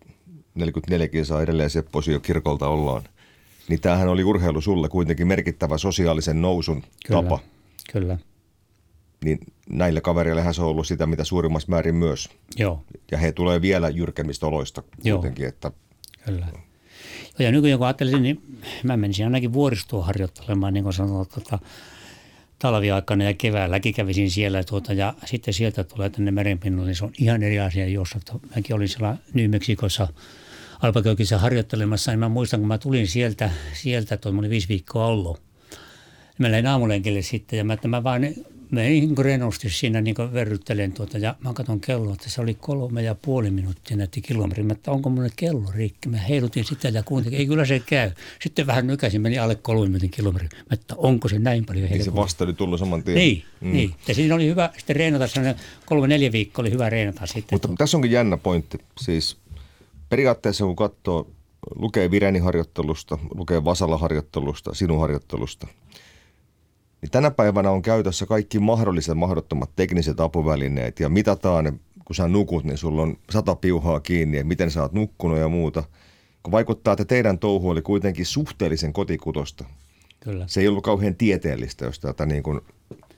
44 0.55 1.07
kisaa 1.07 1.41
edelleen 1.41 1.69
Sepposio 1.69 2.19
kirkolta 2.19 2.67
ollaan, 2.67 3.03
niin 3.69 3.81
tämähän 3.81 4.07
oli 4.07 4.23
urheilu 4.23 4.61
sulle 4.61 4.89
kuitenkin 4.89 5.27
merkittävä 5.27 5.77
sosiaalisen 5.77 6.41
nousun 6.41 6.83
kyllä, 7.07 7.21
tapa. 7.21 7.39
Kyllä. 7.91 8.17
Niin 9.23 9.39
näille 9.69 10.01
kavereille 10.01 10.53
se 10.53 10.61
on 10.61 10.67
ollut 10.67 10.87
sitä, 10.87 11.05
mitä 11.05 11.23
suurimmassa 11.23 11.69
määrin 11.69 11.95
myös. 11.95 12.29
Joo. 12.57 12.83
Ja 13.11 13.17
he 13.17 13.31
tulee 13.31 13.61
vielä 13.61 13.89
jyrkemmistä 13.89 14.47
oloista 14.47 14.83
kuitenkin. 15.11 15.43
Joo. 15.43 15.49
Että... 15.49 15.71
Kyllä. 16.25 16.47
Ja 17.39 17.51
nykyään 17.51 17.77
kun 17.77 17.87
ajattelisin, 17.87 18.23
niin 18.23 18.41
mä 18.83 18.97
menisin 18.97 19.25
ainakin 19.25 19.53
vuoristoon 19.53 20.05
harjoittelemaan, 20.05 20.73
niin 20.73 20.83
kuin 20.83 20.93
sanotaan, 20.93 21.27
että 21.37 21.59
talviaikana 22.59 23.23
ja 23.23 23.33
keväälläkin 23.33 23.93
kävisin 23.93 24.31
siellä 24.31 24.63
tuota, 24.63 24.93
ja 24.93 25.13
sitten 25.25 25.53
sieltä 25.53 25.83
tulee 25.83 26.09
tänne 26.09 26.31
merenpinnalle, 26.31 26.87
niin 26.87 26.95
se 26.95 27.05
on 27.05 27.11
ihan 27.19 27.43
eri 27.43 27.59
asia, 27.59 27.87
jossa 27.87 28.19
mäkin 28.55 28.75
olin 28.75 28.87
siellä 28.89 29.17
New 29.33 29.49
Mexicossa 29.49 30.07
Alpakökissä 30.81 31.37
harjoittelemassa, 31.37 32.11
niin 32.11 32.19
mä 32.19 32.29
muistan, 32.29 32.59
kun 32.59 32.67
mä 32.67 32.77
tulin 32.77 33.07
sieltä, 33.07 33.49
sieltä 33.73 34.17
tuon, 34.17 34.35
mä 34.35 34.39
olin 34.39 34.51
viisi 34.51 34.67
viikkoa 34.67 35.05
ollut. 35.05 35.41
Mä 36.37 36.51
lähdin 36.51 36.67
aamulenkille 36.67 37.21
sitten 37.21 37.57
ja 37.57 37.63
mä, 37.63 37.73
että 37.73 37.87
mä 37.87 38.03
vaan 38.03 38.21
menin 38.71 39.07
niin 39.07 39.17
renosti 39.17 39.69
siinä 39.69 40.01
niin 40.01 40.15
verryttelen 40.33 40.91
tuota 40.91 41.17
ja 41.17 41.35
mä 41.39 41.53
katson 41.53 41.79
kelloa, 41.79 42.13
että 42.13 42.29
se 42.29 42.41
oli 42.41 42.53
kolme 42.53 43.01
ja 43.01 43.15
puoli 43.15 43.51
minuuttia 43.51 43.97
näytti 43.97 44.21
kilometri. 44.21 44.63
Mä 44.63 44.73
että 44.73 44.91
onko 44.91 45.09
mun 45.09 45.29
kello 45.35 45.71
rikki? 45.75 46.09
Mä 46.09 46.17
heilutin 46.17 46.65
sitä 46.65 46.89
ja 46.89 47.03
kuuntelin, 47.03 47.37
ei 47.37 47.45
kyllä 47.45 47.65
se 47.65 47.79
käy. 47.79 48.11
Sitten 48.41 48.67
vähän 48.67 48.87
nykäisin, 48.87 49.21
meni 49.21 49.39
alle 49.39 49.55
kolme 49.55 49.85
minuutin 49.85 50.09
kilometri. 50.09 50.49
Mä 50.55 50.63
että 50.71 50.95
onko 50.97 51.27
se 51.27 51.39
näin 51.39 51.65
paljon 51.65 51.81
helpompi? 51.81 51.97
Niin 51.97 52.13
se 52.13 52.15
vasta 52.15 52.43
oli 52.43 52.53
tullut 52.53 52.79
saman 52.79 53.03
tien. 53.03 53.15
Niin, 53.15 53.43
mm. 53.61 53.71
niin. 53.71 53.93
Ja 54.07 54.13
siinä 54.13 54.35
oli 54.35 54.47
hyvä 54.47 54.69
sitten 54.77 54.95
reenata, 54.95 55.25
kolme 55.85 56.07
neljä 56.07 56.31
viikkoa 56.31 56.63
oli 56.63 56.71
hyvä 56.71 56.89
reenata 56.89 57.25
sitten. 57.25 57.47
Mutta 57.51 57.69
tässä 57.77 57.97
onkin 57.97 58.11
jännä 58.11 58.37
pointti. 58.37 58.77
Siis 59.01 59.37
periaatteessa 60.09 60.65
kun 60.65 60.75
katsoo, 60.75 61.27
lukee 61.75 62.11
Vireni 62.11 62.39
harjoittelusta, 62.39 63.17
lukee 63.35 63.63
Vasala 63.63 63.97
harjoittelusta, 63.97 64.73
sinun 64.73 64.99
harjoittelusta– 64.99 65.67
niin 67.01 67.11
tänä 67.11 67.31
päivänä 67.31 67.71
on 67.71 67.81
käytössä 67.81 68.25
kaikki 68.25 68.59
mahdolliset 68.59 69.17
mahdottomat 69.17 69.69
tekniset 69.75 70.19
apuvälineet 70.19 70.99
ja 70.99 71.09
mitataan, 71.09 71.79
kun 72.05 72.15
sä 72.15 72.27
nukut, 72.27 72.63
niin 72.63 72.77
sulla 72.77 73.01
on 73.01 73.17
sata 73.29 73.55
piuhaa 73.55 73.99
kiinni, 73.99 74.37
että 74.37 74.47
miten 74.47 74.71
sä 74.71 74.81
oot 74.81 74.93
nukkunut 74.93 75.37
ja 75.37 75.47
muuta. 75.47 75.83
Kun 76.43 76.51
vaikuttaa, 76.51 76.93
että 76.93 77.05
teidän 77.05 77.39
touhu 77.39 77.69
oli 77.69 77.81
kuitenkin 77.81 78.25
suhteellisen 78.25 78.93
kotikutosta. 78.93 79.65
Kyllä. 80.19 80.45
Se 80.47 80.61
ei 80.61 80.67
ollut 80.67 80.83
kauhean 80.83 81.15
tieteellistä, 81.15 81.85
jos 81.85 81.99
tätä 81.99 82.25
niin 82.25 82.43
kuin, 82.43 82.61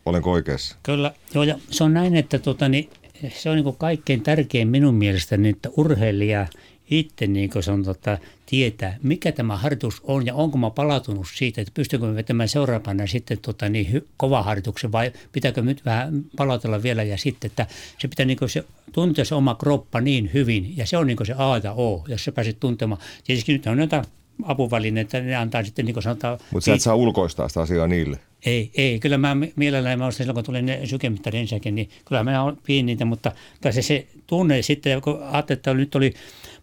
olenko 0.05 0.31
oikeassa? 0.31 0.75
Kyllä, 0.83 1.13
joo, 1.33 1.43
ja 1.43 1.59
se 1.69 1.83
on 1.83 1.93
näin, 1.93 2.15
että 2.15 2.39
tota, 2.39 2.69
niin, 2.69 2.89
se 3.29 3.49
on 3.49 3.55
niin 3.55 3.75
kaikkein 3.77 4.21
tärkein 4.21 4.67
minun 4.67 4.95
mielestäni, 4.95 5.49
että 5.49 5.69
urheilija– 5.77 6.47
itse 6.91 7.27
niin 7.27 7.49
sanon, 7.59 7.83
tota, 7.83 8.17
tietää, 8.45 8.97
mikä 9.03 9.31
tämä 9.31 9.57
harjoitus 9.57 10.01
on 10.03 10.25
ja 10.25 10.35
onko 10.35 10.57
mä 10.57 10.69
palautunut 10.69 11.27
siitä, 11.35 11.61
että 11.61 11.71
pystynkö 11.73 12.05
mä 12.05 12.15
vetämään 12.15 12.49
seuraavana 12.49 13.07
sitten 13.07 13.37
tota, 13.41 13.69
niin 13.69 13.93
hy, 13.93 14.07
kova 14.17 14.43
harjoituksen 14.43 14.91
vai 14.91 15.11
pitääkö 15.31 15.61
nyt 15.61 15.85
vähän 15.85 16.25
palautella 16.37 16.83
vielä 16.83 17.03
ja 17.03 17.17
sitten, 17.17 17.49
että 17.49 17.67
se 17.97 18.07
pitää 18.07 18.25
niin 18.25 18.37
se, 18.47 18.63
tuntea 18.91 19.25
se 19.25 19.35
oma 19.35 19.55
kroppa 19.55 20.01
niin 20.01 20.29
hyvin 20.33 20.77
ja 20.77 20.85
se 20.85 20.97
on 20.97 21.07
niin 21.07 21.25
se 21.25 21.33
A 21.37 21.57
ja 21.63 21.73
O, 21.73 22.05
jos 22.07 22.23
se 22.23 22.31
pääset 22.31 22.59
tuntemaan. 22.59 23.01
Tietysti 23.23 23.53
nyt 23.53 23.67
on 23.67 23.79
jotain 23.79 24.05
apuvälineitä, 24.43 25.21
ne 25.21 25.35
antaa 25.35 25.63
sitten 25.63 25.85
niin 25.85 25.93
kuin 25.93 26.03
sanotaan... 26.03 26.39
Mutta 26.51 26.65
sä 26.65 26.73
et 26.73 26.81
saa 26.81 26.95
ulkoistaa 26.95 27.47
sitä 27.47 27.61
asiaa 27.61 27.87
niille. 27.87 28.19
Ei, 28.45 28.71
ei. 28.75 28.99
Kyllä 28.99 29.17
mä 29.17 29.37
mielelläni, 29.55 29.95
mä 29.95 30.11
silloin 30.11 30.35
kun 30.35 30.43
tuli 30.43 30.61
ne 30.61 30.85
sykemittari 30.85 31.39
ensinnäkin, 31.39 31.75
niin 31.75 31.89
kyllä 32.05 32.23
mä 32.23 32.53
pidin 32.63 32.85
niitä, 32.85 33.05
mutta 33.05 33.31
se, 33.71 33.81
se 33.81 34.07
tunne 34.27 34.61
sitten, 34.61 35.01
kun 35.01 35.23
ajattelin, 35.23 35.57
että 35.57 35.73
nyt 35.73 35.95
oli 35.95 36.13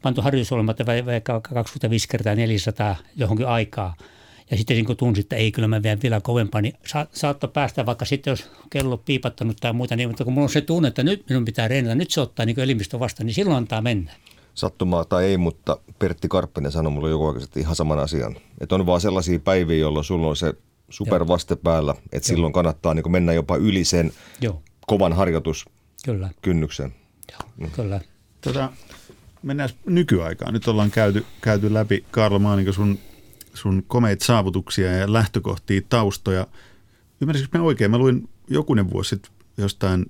pantu 0.02 0.22
harjoitusohjelmat 0.22 0.78
vaikka 1.06 1.40
25 1.40 2.08
kertaa 2.08 2.34
400 2.34 2.96
johonkin 3.16 3.46
aikaa. 3.46 3.94
Ja 4.50 4.56
sitten 4.56 4.76
niin 4.76 4.86
kun 4.86 4.96
tunsin, 4.96 5.22
että 5.22 5.36
ei, 5.36 5.52
kyllä 5.52 5.68
mä 5.68 5.82
vielä, 5.82 5.98
vielä 6.02 6.20
kovempaa, 6.20 6.60
niin 6.60 6.74
sa- 6.86 7.06
saattoi 7.12 7.50
päästä 7.52 7.86
vaikka 7.86 8.04
sitten, 8.04 8.30
jos 8.30 8.50
kello 8.70 8.96
piipattanut 8.96 9.56
tai 9.60 9.72
muuta, 9.72 9.96
niin, 9.96 10.08
mutta 10.08 10.24
kun 10.24 10.32
mulla 10.32 10.44
on 10.44 10.50
se 10.50 10.60
tunne, 10.60 10.88
että 10.88 11.02
nyt 11.02 11.24
minun 11.28 11.44
pitää 11.44 11.68
reenata, 11.68 11.94
nyt 11.94 12.10
se 12.10 12.20
ottaa 12.20 12.46
niin 12.46 12.60
elimistö 12.60 12.98
vastaan, 12.98 13.26
niin 13.26 13.34
silloin 13.34 13.56
antaa 13.56 13.82
mennä. 13.82 14.12
Sattumaa 14.56 15.04
tai 15.04 15.24
ei, 15.24 15.36
mutta 15.36 15.78
Pertti 15.98 16.28
Karppinen 16.28 16.72
sanoi 16.72 16.92
mulle 16.92 17.10
joku 17.10 17.26
oikeasti 17.26 17.60
ihan 17.60 17.76
saman 17.76 17.98
asian. 17.98 18.36
Että 18.60 18.74
on 18.74 18.86
vaan 18.86 19.00
sellaisia 19.00 19.38
päiviä, 19.38 19.76
jolloin 19.76 20.04
sulla 20.04 20.28
on 20.28 20.36
se 20.36 20.54
supervaste 20.90 21.56
päällä, 21.56 21.94
että 22.12 22.16
Joo. 22.16 22.20
silloin 22.22 22.52
kannattaa 22.52 22.94
niin 22.94 23.10
mennä 23.10 23.32
jopa 23.32 23.56
yli 23.56 23.84
sen 23.84 24.12
Joo. 24.40 24.62
kovan 24.86 25.12
harjoituskynnyksen. 25.12 26.94
Joo, 27.32 27.50
mm. 27.56 27.70
kyllä. 27.70 28.00
Tota, 28.40 28.72
mennään 29.42 29.70
nykyaikaan. 29.86 30.52
Nyt 30.52 30.68
ollaan 30.68 30.90
käyty, 30.90 31.26
käyty 31.40 31.74
läpi, 31.74 32.04
Karlo 32.10 32.38
Maaninko, 32.38 32.72
sun, 32.72 32.98
sun 33.54 33.82
komeit 33.88 34.20
saavutuksia 34.20 34.92
ja 34.92 35.12
lähtökohtia, 35.12 35.80
taustoja. 35.88 36.46
Ymmärsinkö 37.20 37.58
mä 37.58 37.64
oikein? 37.64 37.90
Mä 37.90 37.98
luin 37.98 38.28
jokunen 38.48 38.90
vuosi 38.90 39.08
sitten 39.08 39.32
jostain, 39.58 40.06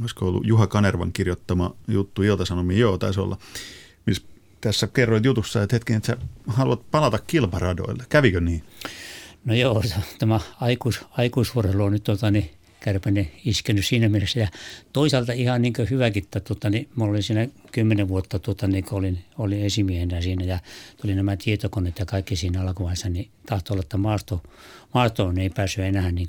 olisiko 0.00 0.26
ollut 0.26 0.46
Juha 0.46 0.66
Kanervan 0.66 1.12
kirjoittama 1.12 1.74
juttu 1.88 2.22
Ilta-Sanomia, 2.22 2.78
joo 2.78 2.98
taisi 2.98 3.20
olla, 3.20 3.38
tässä 4.60 4.86
kerroit 4.86 5.24
jutussa, 5.24 5.62
että 5.62 5.76
hetken, 5.76 5.96
että 5.96 6.06
sä 6.06 6.18
haluat 6.46 6.90
palata 6.90 7.18
kilparadoille. 7.18 8.04
Kävikö 8.08 8.40
niin? 8.40 8.62
No 9.44 9.54
joo, 9.54 9.82
tämä 10.18 10.40
aikuis, 10.60 11.00
aikuisvuorelu 11.10 11.84
on 11.84 11.92
nyt 11.92 12.04
tota, 12.04 12.30
niin 12.30 12.50
Kärpänen 12.80 13.30
iskenyt 13.44 13.86
siinä 13.86 14.08
mielessä. 14.08 14.40
Ja 14.40 14.48
toisaalta 14.92 15.32
ihan 15.32 15.62
niin 15.62 15.74
hyväkin, 15.90 16.22
että 16.22 16.40
tota, 16.40 16.70
niin, 16.70 16.88
mulla 16.94 17.10
oli 17.10 17.22
siinä 17.22 17.48
kymmenen 17.72 18.08
vuotta, 18.08 18.38
tota, 18.38 18.66
niin, 18.66 18.84
kun 18.84 18.98
olin, 18.98 19.24
olin 19.38 19.64
esimiehenä 19.64 20.20
siinä 20.20 20.44
ja 20.44 20.58
tuli 21.02 21.14
nämä 21.14 21.36
tietokoneet 21.36 21.98
ja 21.98 22.06
kaikki 22.06 22.36
siinä 22.36 22.62
alkuvaiheessa, 22.62 23.08
niin 23.08 23.30
tahtoi 23.46 23.74
olla, 23.74 23.82
että 23.82 23.96
maasto, 23.96 24.42
maastoon 24.94 25.38
ei 25.38 25.50
päässyt 25.50 25.84
enää 25.84 26.12
niin 26.12 26.28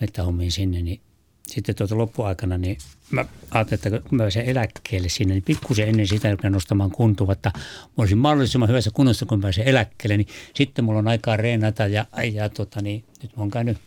mettähommiin 0.00 0.52
sinne, 0.52 0.82
niin 0.82 1.00
sitten 1.46 1.74
tuota 1.74 1.98
loppuaikana, 1.98 2.58
niin 2.58 2.78
mä 3.10 3.24
ajattelin, 3.50 3.86
että 3.86 4.08
kun 4.08 4.18
mä 4.18 4.22
pääsen 4.22 4.44
eläkkeelle 4.44 5.08
sinne, 5.08 5.34
niin 5.34 5.42
pikkusen 5.42 5.88
ennen 5.88 6.06
sitä 6.06 6.30
rupean 6.30 6.52
nostamaan 6.52 6.90
kuntoa, 6.90 7.32
että 7.32 7.50
mä 7.54 7.92
olisin 7.96 8.18
mahdollisimman 8.18 8.68
hyvässä 8.68 8.90
kunnossa, 8.94 9.26
kun 9.26 9.38
mä 9.38 9.42
pääsen 9.42 9.68
eläkkeelle, 9.68 10.16
niin 10.16 10.28
sitten 10.54 10.84
mulla 10.84 10.98
on 10.98 11.08
aikaa 11.08 11.36
reenata 11.36 11.86
ja, 11.86 12.06
ja 12.32 12.48
tota, 12.48 12.82
niin, 12.82 13.04
nyt 13.22 13.36
mä 13.36 13.42
oon 13.42 13.50
käynyt 13.50 13.78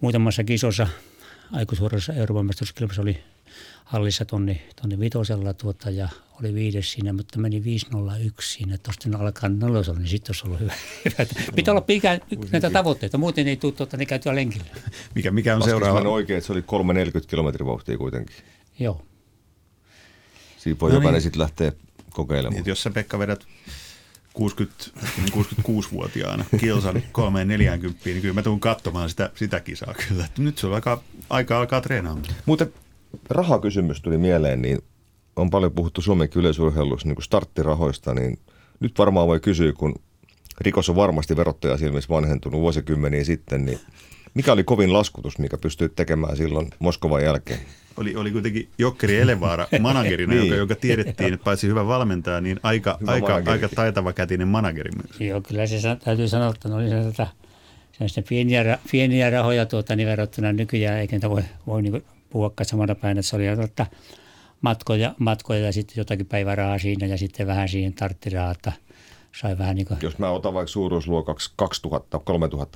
muutamassa 0.00 0.44
kisossa 0.44 0.86
aikuisuudessa 1.52 2.12
Euroopan 2.12 2.46
mestaruuskilpassa 2.46 3.02
oli 3.02 3.18
hallissa 3.92 4.24
tonni, 4.24 4.62
tonni 4.80 5.00
vitosella 5.00 5.54
tuota, 5.54 5.90
ja 5.90 6.08
oli 6.40 6.54
viides 6.54 6.92
siinä, 6.92 7.12
mutta 7.12 7.38
meni 7.38 7.64
501 7.64 8.52
siinä, 8.54 8.74
että 8.74 8.90
tuosta 8.92 9.18
alkaa 9.18 9.48
nelosella, 9.48 9.98
niin 9.98 10.08
sitten 10.08 10.30
olisi 10.30 10.46
ollut 10.46 10.60
hyvä. 10.60 10.74
Pitää 11.54 11.72
olla 11.72 11.80
pikä, 11.80 12.20
näitä 12.52 12.70
tavoitteita, 12.70 13.18
muuten 13.18 13.48
ei 13.48 13.56
tule 13.56 13.72
tuota, 13.72 13.96
niin 13.96 14.06
käytyä 14.06 14.34
lenkillä. 14.34 14.66
Mikä, 15.14 15.30
mikä 15.30 15.54
on 15.54 15.60
Laskis 15.60 15.70
seuraava? 15.70 16.08
oikein, 16.08 16.38
että 16.38 16.46
se 16.46 16.52
oli 16.52 16.62
340 16.62 17.30
kilometrin 17.30 17.66
vauhtia 17.66 17.98
kuitenkin. 17.98 18.36
Joo. 18.78 19.02
Siinä 20.58 20.80
voi 20.80 20.90
No 20.90 20.96
jokainen 20.96 21.14
niin. 21.14 21.22
sitten 21.22 21.42
lähteä 21.42 21.72
kokeilemaan. 22.10 22.52
Niin, 22.52 22.58
että 22.58 22.70
jos 22.70 22.82
sä 22.82 22.90
Pekka 22.90 23.18
vedät 23.18 23.46
60, 24.32 24.84
66-vuotiaana 25.30 26.44
kilsan 26.60 27.02
340, 27.12 28.00
niin 28.04 28.20
kyllä 28.20 28.34
mä 28.34 28.42
tuun 28.42 28.60
katsomaan 28.60 29.10
sitä, 29.10 29.30
sitä 29.34 29.60
kisaa 29.60 29.94
kyllä. 30.08 30.28
Nyt 30.38 30.58
sulla 30.58 30.74
aika, 30.74 31.02
aika 31.30 31.58
alkaa 31.58 31.80
treenaamaan. 31.80 32.34
Muuten 32.46 32.72
rahakysymys 33.30 34.00
tuli 34.00 34.18
mieleen, 34.18 34.62
niin 34.62 34.78
on 35.36 35.50
paljon 35.50 35.72
puhuttu 35.72 36.00
Suomenkin 36.02 36.40
yleisurheilussa 36.40 37.08
niin 37.08 37.22
starttirahoista, 37.22 38.14
niin 38.14 38.38
nyt 38.80 38.98
varmaan 38.98 39.26
voi 39.28 39.40
kysyä, 39.40 39.72
kun 39.72 39.94
rikos 40.60 40.88
on 40.90 40.96
varmasti 40.96 41.36
verottaja 41.36 41.76
silmissä 41.76 42.08
vanhentunut 42.14 42.60
vuosikymmeniä 42.60 43.24
sitten, 43.24 43.64
niin 43.64 43.78
mikä 44.34 44.52
oli 44.52 44.64
kovin 44.64 44.92
laskutus, 44.92 45.38
mikä 45.38 45.58
pystyy 45.58 45.88
tekemään 45.88 46.36
silloin 46.36 46.70
Moskovan 46.78 47.22
jälkeen? 47.24 47.60
Oli, 47.96 48.16
oli 48.16 48.30
kuitenkin 48.30 48.68
Jokkeri 48.78 49.20
Elevaara 49.20 49.66
managerina, 49.80 50.34
Niin. 50.34 50.46
joka, 50.46 50.56
joka 50.56 50.74
tiedettiin, 50.74 51.34
että 51.34 51.44
paitsi 51.44 51.66
hyvä 51.68 51.86
valmentaja, 51.86 52.40
niin 52.40 52.60
aika, 52.62 52.98
Hyvä 53.00 53.12
aika, 53.12 53.28
manageri. 53.28 53.52
aika 53.52 53.68
taitava 53.74 54.12
kätinen 54.12 54.48
manageri 54.48 54.90
myös. 55.02 55.20
Joo, 55.20 55.40
kyllä 55.40 55.66
se 55.66 55.76
täytyy 56.04 56.28
sanoa, 56.28 56.50
että 56.50 56.68
oli 56.76 56.88
se, 56.88 57.02
tota, 57.02 57.26
sellaista 57.92 58.22
pieniä, 58.28 58.78
pieniä 58.92 59.30
rahoja 59.30 59.66
tuota, 59.66 59.96
niin 59.96 60.08
verrattuna 60.08 60.52
nykyään, 60.52 60.98
eikä 60.98 61.16
niitä 61.16 61.30
voi, 61.30 61.42
voi 61.66 61.82
niin 61.82 62.04
puhua 62.32 62.52
samana 62.62 62.94
päin, 62.94 63.18
että 63.18 63.30
se 63.30 63.36
oli 63.36 63.46
että 63.46 63.86
matkoja, 64.60 65.14
matkoja 65.18 65.60
ja 65.60 65.72
sitten 65.72 65.94
jotakin 65.96 66.26
päivärahaa 66.26 66.78
siinä 66.78 67.06
ja 67.06 67.18
sitten 67.18 67.46
vähän 67.46 67.68
siihen 67.68 67.92
tarttirahaa, 67.94 68.50
että 68.52 68.72
sai 69.40 69.58
vähän 69.58 69.76
niin 69.76 69.86
kuin, 69.86 69.98
Jos 70.02 70.18
mä 70.18 70.30
otan 70.30 70.54
vaikka 70.54 70.68
suuruusluokaksi 70.68 71.50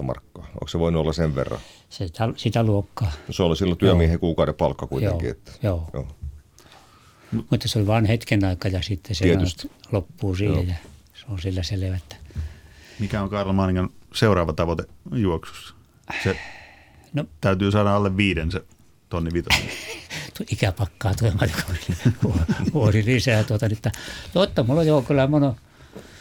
2000-3000 0.01 0.03
markkaa, 0.03 0.45
onko 0.47 0.69
se 0.69 0.79
voinut 0.79 1.01
olla 1.01 1.13
sen 1.13 1.35
verran? 1.35 1.61
sitä, 1.89 2.29
sitä 2.37 2.63
luokkaa. 2.63 3.13
Se 3.31 3.43
oli 3.43 3.57
silloin 3.57 3.79
työmiehen 3.79 4.19
kuukauden 4.21 4.55
palkka 4.55 4.87
kuitenkin. 4.87 5.27
Joo, 5.27 5.33
Että, 5.37 5.53
joo. 5.63 5.91
joo. 5.93 6.07
Mutta 7.51 7.69
se 7.69 7.79
oli 7.79 7.87
vain 7.87 8.05
hetken 8.05 8.45
aika 8.45 8.69
ja 8.69 8.83
sitten 8.83 9.15
se 9.17 9.25
Tietysti. 9.25 9.71
loppuu 9.93 10.35
siihen 10.35 10.55
Joo. 10.55 10.65
ja 10.69 10.75
se 11.15 11.25
on 11.29 11.39
sillä 11.39 11.63
selvä, 11.63 11.97
että 11.97 12.17
Mikä 12.99 13.23
on 13.23 13.29
Karl 13.31 13.53
Maaningan 13.53 13.91
seuraava 14.15 14.53
tavoite 14.53 14.85
juoksussa? 15.13 15.75
Se 16.25 16.37
No. 17.13 17.25
täytyy 17.41 17.71
saada 17.71 17.97
alle 17.97 18.17
viiden 18.17 18.51
se 18.51 18.63
tonni 19.09 19.31
vitonen. 19.33 19.63
tu- 20.39 20.45
ikäpakkaa 20.51 21.15
tulemaan 21.15 21.51
vuosi 22.75 23.05
lisää. 23.05 23.45
Tuota, 23.45 23.67
että, 23.67 23.93
totta, 24.33 24.63
mulla 24.63 24.81
on 24.81 24.87
joo 24.87 25.03
kyllä 25.03 25.27
mono, 25.27 25.57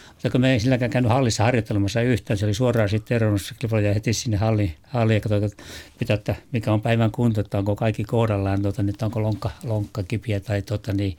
mutta 0.10 0.30
kun 0.30 0.42
me 0.42 0.54
ei 0.54 0.60
silläkään 0.60 0.92
käynyt 0.92 1.12
hallissa 1.12 1.44
harjoittelemassa 1.44 2.02
yhtään, 2.02 2.38
se 2.38 2.46
oli 2.46 2.54
suoraan 2.54 2.90
sitten 2.90 3.16
eronnut 3.16 3.42
ja 3.84 3.94
heti 3.94 4.14
sinne 4.14 4.38
halliin, 4.38 4.76
halliin 4.84 5.16
ja 5.16 5.22
katsoin, 5.22 5.44
että, 5.44 5.64
mitä, 6.00 6.14
että 6.14 6.36
mikä 6.52 6.74
on 6.74 6.82
päivän 6.82 7.12
kunto, 7.12 7.42
että 7.42 7.58
onko 7.58 7.76
kaikki 7.76 8.04
kohdallaan, 8.04 8.62
tuota, 8.62 8.84
että 8.90 9.06
onko 9.06 9.22
lonkka, 9.22 9.52
lonkka 9.64 10.04
kipiä 10.04 10.40
tai 10.40 10.62
tuota, 10.62 10.94
niin, 10.94 11.18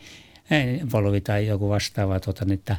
polvi 0.93 1.21
tai 1.21 1.47
joku 1.47 1.69
vastaava. 1.69 2.21
Tuota, 2.21 2.45
niin, 2.45 2.55
että 2.55 2.77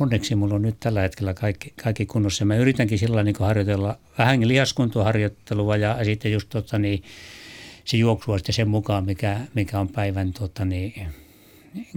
onneksi 0.00 0.34
mulla 0.34 0.54
on 0.54 0.62
nyt 0.62 0.80
tällä 0.80 1.00
hetkellä 1.00 1.34
kaikki, 1.34 1.72
kaikki 1.82 2.06
kunnossa. 2.06 2.44
Mä 2.44 2.56
yritänkin 2.56 2.98
sillä 2.98 3.22
niin 3.22 3.36
harjoitella 3.38 3.98
vähän 4.18 4.48
lihaskuntoharjoittelua 4.48 5.76
ja 5.76 6.04
sitten 6.04 6.32
just 6.32 6.48
tota, 6.48 6.78
niin, 6.78 7.02
se 7.90 7.96
juoksua 7.96 8.38
sitten 8.38 8.54
sen 8.54 8.68
mukaan, 8.68 9.04
mikä, 9.04 9.40
mikä 9.54 9.80
on 9.80 9.88
päivän 9.88 10.32
tota, 10.32 10.64
niin, 10.64 11.08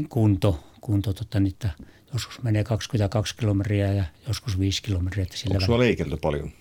kunto, 0.09 0.63
kunto 0.81 1.13
tota, 1.13 1.39
niin, 1.39 1.53
että 1.53 1.69
joskus 2.13 2.41
menee 2.41 2.63
22 2.63 3.35
kilometriä 3.37 3.93
ja 3.93 4.03
joskus 4.27 4.59
5 4.59 4.83
kilometriä. 4.83 5.23
Että 5.23 5.37
sillä 5.37 5.53
Onko 5.53 5.65
sulla 5.65 5.79
leikelty 5.79 6.17
paljon? 6.17 6.51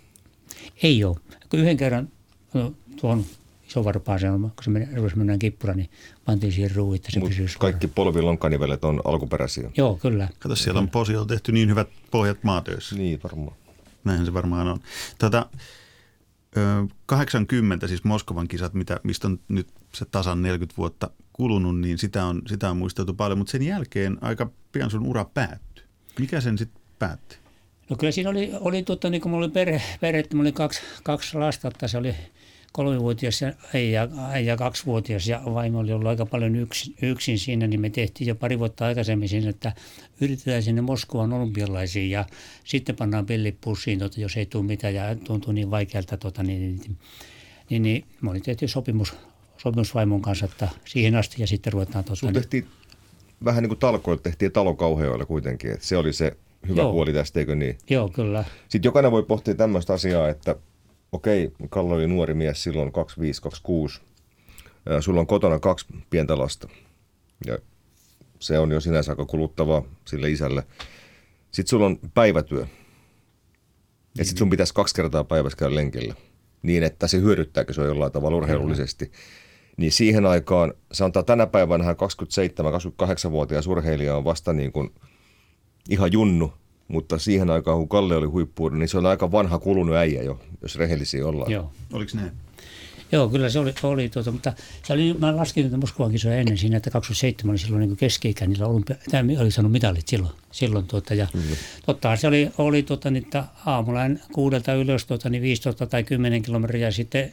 Ei 0.83 1.05
ole. 1.05 1.17
Kun 1.49 1.61
yhden 1.61 1.77
kerran 1.77 2.09
no, 2.55 2.73
tuon 3.01 3.25
isovarpaaseen, 3.69 4.41
kun 4.41 4.53
se 4.63 4.71
meni, 4.71 4.89
rupesi 4.95 5.17
mennään 5.17 5.39
kippura, 5.39 5.75
niin 5.75 5.91
pantiin 6.25 6.53
siihen 6.53 6.75
ruuvi, 6.75 6.97
että 6.97 7.11
se 7.13 7.21
Mut 7.21 7.29
pysyy 7.29 7.47
kaikki 7.59 7.89
polvilonkkanivelet 7.89 8.85
on 8.85 9.01
alkuperäisiä. 9.05 9.71
Joo, 9.77 9.97
kyllä. 9.97 10.29
Kato, 10.39 10.57
siellä 10.57 10.81
on 10.81 10.89
Posiolla 10.89 11.27
tehty 11.27 11.53
niin 11.53 11.69
hyvät 11.69 11.89
pohjat 12.11 12.45
maatöissä. 12.45 12.97
Niin, 12.97 13.21
varmaan. 13.25 13.57
Näinhän 14.05 14.27
se 14.27 14.35
varmaan 14.35 14.69
on. 14.69 14.81
Tota, 15.19 15.47
ö, 15.55 15.82
80, 17.07 17.89
siis 17.89 18.05
Moskovan 18.05 18.49
kisat, 18.49 18.75
mitä, 18.75 19.01
mistä 19.03 19.29
on 19.29 19.41
nyt 19.49 19.69
se 19.95 20.05
tasan 20.05 20.43
40 20.43 20.77
vuotta 20.77 21.11
kulunut, 21.33 21.81
niin 21.81 21.99
sitä 21.99 22.27
on, 22.27 22.43
sitä 22.47 22.71
on 22.71 22.77
muisteltu 22.77 23.15
paljon, 23.15 23.39
mutta 23.39 23.51
sen 23.51 23.63
jälkeen 23.63 24.19
aika 24.21 24.51
pian 24.73 24.91
sun 24.91 25.07
ura 25.07 25.25
päättyi. 25.25 25.85
Mikä 26.19 26.41
sen 26.41 26.59
sitten 26.59 26.83
päätti? 26.99 27.37
No 27.91 27.97
kyllä 27.97 28.13
siinä 28.13 28.31
oli, 28.31 28.51
oli 28.61 28.83
totta, 28.83 29.11
niin 29.11 29.21
kuin 29.21 29.31
mulla 29.31 29.45
oli 29.45 29.53
perhe, 29.53 29.83
perhe 30.01 30.19
että 30.21 30.37
mulla 30.37 30.47
oli 30.47 30.53
kaksi, 30.53 30.81
kaksi 31.03 31.39
lasta, 31.39 31.69
että 31.69 31.89
se 31.89 31.99
oli 31.99 32.15
kolmivuotias 32.73 33.43
ja 33.43 33.53
äijä, 33.75 34.09
äijä 34.31 34.57
kaksivuotias 34.57 35.29
ja 35.29 35.43
vaimo 35.45 35.79
oli 35.79 35.93
ollut 35.93 36.09
aika 36.09 36.27
paljon 36.27 36.57
yksin, 36.57 36.95
yksin 37.03 37.39
siinä, 37.39 37.67
niin 37.67 37.81
me 37.81 37.91
tehtiin 37.91 38.29
jo 38.29 38.35
pari 38.35 38.59
vuotta 38.59 38.87
aikaisemmin 38.87 39.29
siinä, 39.29 39.51
että 39.51 39.73
yritetään 40.21 40.63
sinne 40.63 40.81
Moskovan 40.81 41.33
olympialaisiin 41.33 42.11
ja 42.11 42.25
sitten 42.65 42.97
pannaan 42.97 43.27
pillit 43.27 43.57
pussiin, 43.61 43.99
tota, 43.99 44.21
jos 44.21 44.37
ei 44.37 44.47
tule 44.47 44.63
mitään 44.65 44.95
ja 44.95 45.17
tuntuu 45.17 45.53
niin 45.53 45.71
vaikealta, 45.71 46.17
tota, 46.17 46.43
niin, 46.43 46.61
niin, 46.61 46.99
niin, 47.71 47.83
niin 47.83 48.05
me 48.21 48.31
oli 48.31 48.41
tehty 48.41 48.69
sopimus, 48.69 49.15
sopimus 49.59 49.95
vaimon 49.95 50.23
kanssa, 50.23 50.45
että 50.45 50.69
siihen 50.85 51.17
asti 51.17 51.43
ja 51.43 51.47
sitten 51.47 51.73
ruvetaan 51.73 52.05
tota, 52.05 52.17
Sun 52.17 52.33
tehtiin 52.33 52.67
vähän 53.45 53.63
niin 53.63 53.69
kuin 53.69 53.79
talkoilla, 53.79 54.23
tehtiin 54.23 54.53
talokauheilla 54.53 55.27
kuitenkin. 55.27 55.73
Että 55.73 55.87
se 55.87 55.97
oli 55.97 56.13
se 56.13 56.37
hyvä 56.69 56.81
Joo. 56.81 56.93
puoli 56.93 57.13
tästä, 57.13 57.41
eikö 57.41 57.55
niin? 57.55 57.79
Joo, 57.91 58.09
kyllä. 58.09 58.45
Sitten 58.69 58.89
jokainen 58.89 59.13
voi 59.13 59.23
pohtia 59.23 59.55
tämmöistä 59.55 59.93
asiaa, 59.93 60.29
että 60.29 60.57
okei, 61.13 61.53
Kalle 61.71 61.95
oli 61.95 62.07
nuori 62.07 62.35
mies 62.35 62.63
silloin 62.63 62.93
25-26. 63.99 64.01
Ää, 64.89 65.01
Sulla 65.01 65.21
on 65.21 65.27
kotona 65.27 65.59
kaksi 65.59 65.87
pientä 66.11 66.39
lasta. 66.39 66.69
Ja 67.47 67.59
se 68.41 68.59
on 68.59 68.73
jo 68.73 68.81
sinänsä 68.81 69.13
aika 69.13 69.27
kuluttavaa 69.27 69.83
sille 70.05 70.31
isälle. 70.31 70.67
Sitten 71.53 71.71
sulla 71.71 71.87
on 71.87 71.99
päivätyö. 72.15 72.67
Ja 74.19 74.25
sitten 74.25 74.39
sun 74.39 74.51
pitäisi 74.51 74.75
kaksi 74.75 74.95
kertaa 74.95 75.25
päivässä 75.25 75.59
käydä 75.59 75.75
lenkillä. 75.75 76.15
Niin, 76.63 76.83
että 76.83 77.07
se 77.07 77.21
hyödyttääkö 77.21 77.73
se 77.73 77.83
jollain 77.83 78.13
tavalla 78.13 78.37
urheilullisesti. 78.37 79.13
Niin 79.77 79.93
siihen 79.93 80.27
aikaan, 80.27 80.75
sanotaan 80.93 81.25
tänä 81.25 81.47
päivänä 81.47 81.85
27-28-vuotias 81.93 83.67
urheilija 83.67 84.17
on 84.17 84.25
vasta 84.25 84.53
niin 84.53 84.73
kuin 84.73 84.91
ihan 85.91 86.13
junnu, 86.13 86.53
mutta 86.89 87.19
siihen 87.19 87.51
aikaan, 87.51 87.79
kun 87.79 87.89
Kalle 87.89 88.17
oli 88.17 88.27
huippuun, 88.27 88.79
niin 88.79 88.89
se 88.89 88.99
on 88.99 89.07
aika 89.07 89.33
vanha 89.33 89.59
kulunut 89.59 89.97
äijä 89.97 90.23
jo, 90.23 90.41
jos 90.63 90.77
rehellisiä 90.77 91.27
ollaan. 91.27 91.53
Joo. 91.53 91.73
Oliko 91.93 92.11
näin? 92.15 92.33
Joo, 93.13 93.29
kyllä 93.29 93.51
se 93.51 93.59
oli, 93.59 93.75
oli 93.83 94.09
tuota, 94.09 94.33
mutta 94.33 94.53
se 94.83 94.93
oli, 94.93 95.15
mä 95.19 95.37
laskin 95.37 95.67
että 95.67 95.77
Moskovan 95.77 96.13
kisoja 96.13 96.37
ennen 96.37 96.59
siinä, 96.59 96.77
että 96.77 96.91
27 96.91 97.53
oli 97.53 97.59
silloin 97.59 97.81
niin 97.81 97.97
keski-ikä, 97.97 98.47
niillä 98.47 98.67
olympia, 98.67 98.97
tämä 99.11 99.41
oli 99.41 99.51
saanut 99.51 99.73
mitalit 99.73 100.09
silloin. 100.09 100.35
silloin 100.51 100.87
tuota, 100.87 101.15
ja 101.15 101.27
totta 101.87 102.17
se 102.17 102.29
oli, 102.29 102.51
oli 102.59 102.83
tuota, 102.83 103.11
niin, 103.11 103.25
että 103.25 103.45
aamulla 103.67 104.05
en 104.05 104.21
kuudelta 104.33 104.75
ylös 104.75 105.07
tuota, 105.07 105.29
niin 105.29 105.43
15 105.43 105.87
tai 105.87 106.05
10 106.05 106.43
kilometriä 106.43 106.87
ja 106.87 106.93
sitten 106.93 107.33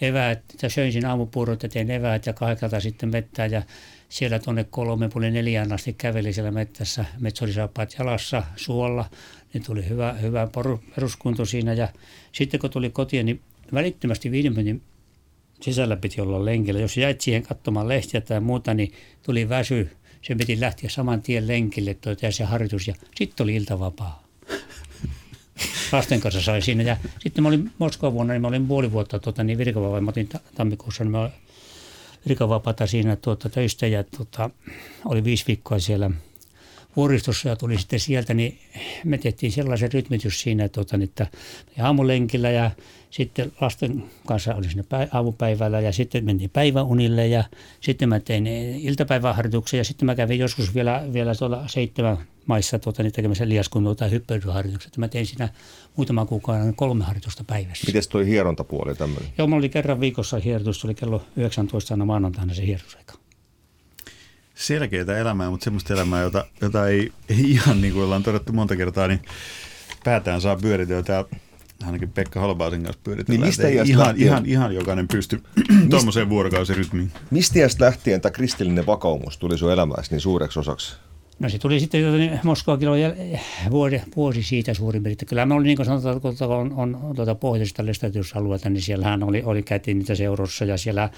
eväät, 0.00 0.42
ja 0.62 0.70
söin 0.70 0.92
siinä 0.92 1.08
aamupuurot 1.08 1.62
ja 1.62 1.68
tein 1.68 1.90
eväät 1.90 2.26
ja 2.26 2.32
kahdeksalta 2.32 2.80
sitten 2.80 3.08
mettää 3.08 3.46
ja 3.46 3.62
siellä 4.08 4.38
tuonne 4.38 4.64
kolme 4.64 5.08
puoli 5.08 5.30
neljään 5.30 5.72
asti 5.72 5.92
käveli 5.92 6.32
siellä 6.32 6.50
mettässä, 6.50 7.04
metsolisaapaat 7.18 7.94
jalassa, 7.98 8.42
suolla, 8.56 9.10
niin 9.52 9.64
tuli 9.64 9.88
hyvä, 9.88 10.12
hyvä 10.12 10.48
peruskunto 10.94 11.44
siinä 11.44 11.72
ja 11.72 11.88
sitten 12.32 12.60
kun 12.60 12.70
tuli 12.70 12.90
kotiin, 12.90 13.26
niin 13.26 13.40
välittömästi 13.72 14.30
viiden 14.30 14.52
minuutin 14.52 14.82
sisällä 15.60 15.96
piti 15.96 16.20
olla 16.20 16.44
lenkillä. 16.44 16.80
Jos 16.80 16.96
jäit 16.96 17.20
siihen 17.20 17.42
katsomaan 17.42 17.88
lehtiä 17.88 18.20
tai 18.20 18.40
muuta, 18.40 18.74
niin 18.74 18.92
tuli 19.22 19.48
väsy. 19.48 19.90
Se 20.22 20.34
piti 20.34 20.60
lähteä 20.60 20.90
saman 20.90 21.22
tien 21.22 21.48
lenkille 21.48 21.96
ja 22.22 22.32
se 22.32 22.44
harjoitus 22.44 22.88
ja 22.88 22.94
sitten 23.16 23.44
oli 23.44 23.56
iltavapaa. 23.56 24.22
lasten 25.92 26.20
kanssa 26.20 26.40
sai 26.40 26.62
siinä. 26.62 26.82
Ja 26.82 26.96
sitten 27.20 27.42
mä 27.42 27.48
olin 27.48 27.70
Moskovan 27.78 28.12
vuonna, 28.12 28.32
niin 28.32 28.42
mä 28.42 28.48
olin 28.48 28.66
puoli 28.66 28.92
vuotta 28.92 29.18
tuota, 29.18 29.44
niin 29.44 29.58
virkavapaa. 29.58 30.00
Mä 30.00 30.10
otin 30.10 30.28
tammikuussa, 30.54 31.04
niin 31.04 31.10
mä 31.10 31.30
virkavapaata 32.28 32.86
siinä 32.86 33.16
tuota, 33.16 33.48
töistä 33.48 33.86
ja 33.86 34.04
tuota, 34.04 34.50
oli 35.04 35.24
viisi 35.24 35.44
viikkoa 35.46 35.78
siellä– 35.78 36.10
vuoristossa 36.96 37.48
ja 37.48 37.56
tuli 37.56 37.78
sitten 37.78 38.00
sieltä, 38.00 38.34
niin 38.34 38.58
me 39.04 39.18
tehtiin 39.18 39.52
sellaisen 39.52 39.92
rytmitys 39.92 40.40
siinä, 40.40 40.64
että, 40.64 40.74
tuota, 40.74 41.04
että 41.04 41.26
aamulenkillä 41.82 42.50
ja 42.50 42.70
sitten 43.10 43.52
lasten 43.60 44.04
kanssa 44.26 44.54
oli 44.54 44.64
siinä 44.64 44.84
aamupäivällä 45.12 45.80
ja 45.80 45.92
sitten 45.92 46.24
mentiin 46.24 46.50
päiväunille 46.50 47.26
ja 47.26 47.44
sitten 47.80 48.08
mä 48.08 48.20
tein 48.20 48.46
iltapäiväharjoituksia 48.80 49.80
ja 49.80 49.84
sitten 49.84 50.06
mä 50.06 50.14
kävin 50.14 50.38
joskus 50.38 50.74
vielä, 50.74 51.04
vielä 51.12 51.34
tuolla 51.34 51.64
seitsemän 51.66 52.18
maissa 52.46 52.78
tuota, 52.78 53.02
niin 53.02 53.12
tekemässä 53.12 53.48
liaskuntoa 53.48 53.94
tai 53.94 54.10
hyppelyharjoituksia. 54.10 54.90
Mä 54.96 55.08
tein 55.08 55.26
siinä 55.26 55.48
muutaman 55.96 56.26
kuukauden 56.26 56.74
kolme 56.74 57.04
harjoitusta 57.04 57.44
päivässä. 57.44 57.86
Miten 57.86 58.02
toi 58.10 58.26
hierontapuoli 58.26 58.94
tämmöinen? 58.94 59.30
Joo, 59.38 59.46
mulla 59.46 59.58
oli 59.58 59.68
kerran 59.68 60.00
viikossa 60.00 60.38
hierotus, 60.38 60.84
oli 60.84 60.94
kello 60.94 61.22
19 61.36 61.94
aina 61.94 62.04
maanantaina 62.04 62.54
se 62.54 62.66
hierotusaika 62.66 63.14
selkeää 64.58 65.18
elämää, 65.18 65.50
mutta 65.50 65.64
semmoista 65.64 65.94
elämää, 65.94 66.22
jota, 66.22 66.44
jota 66.60 66.88
ei, 66.88 67.12
ei 67.28 67.50
ihan 67.50 67.80
niin 67.80 67.92
kuin 67.92 68.04
ollaan 68.04 68.22
todettu 68.22 68.52
monta 68.52 68.76
kertaa, 68.76 69.08
niin 69.08 69.22
päätään 70.04 70.40
saa 70.40 70.56
pyöriteltyä 70.56 71.24
ainakin 71.86 72.12
Pekka 72.12 72.40
Holbaasin 72.40 72.82
kanssa 72.82 73.00
pyöritellään. 73.04 73.40
Niin 73.40 73.48
mistä 73.48 73.68
ihan, 73.68 74.06
lähtien, 74.06 74.26
ihan, 74.26 74.46
ihan 74.46 74.74
jokainen 74.74 75.08
pysty 75.08 75.42
tuommoiseen 75.90 76.28
vuorokausirytmiin. 76.28 77.12
Mistä 77.30 77.58
lähtien 77.78 78.20
tämä 78.20 78.32
kristillinen 78.32 78.86
vakaumus 78.86 79.38
tuli 79.38 79.58
sun 79.58 79.72
elämässä 79.72 80.14
niin 80.14 80.20
suureksi 80.20 80.58
osaksi? 80.58 80.96
No 81.38 81.48
se 81.48 81.58
tuli 81.58 81.80
sitten 81.80 82.02
tuota, 82.02 82.16
niin 82.16 82.40
Moskovakin 82.42 82.88
oli 82.88 83.00
vuosi, 83.70 84.00
vuosi 84.16 84.42
siitä 84.42 84.74
suurin 84.74 85.02
piirtein. 85.02 85.28
Kyllä 85.28 85.46
mä 85.46 85.54
olin 85.54 85.64
niin 85.64 85.76
kuin 85.76 85.86
sanotaan, 85.86 86.20
kun 86.20 86.34
on, 86.48 86.74
on 86.76 87.12
tuota 87.16 87.34
pohjoisesta 87.34 87.86
lestatiusalueelta, 87.86 88.70
niin 88.70 88.82
siellähän 88.82 89.22
oli, 89.22 89.42
oli 89.44 89.62
käytiin 89.62 89.98
niitä 89.98 90.14
seurossa 90.14 90.64
ja 90.64 90.76
siellä 90.76 91.10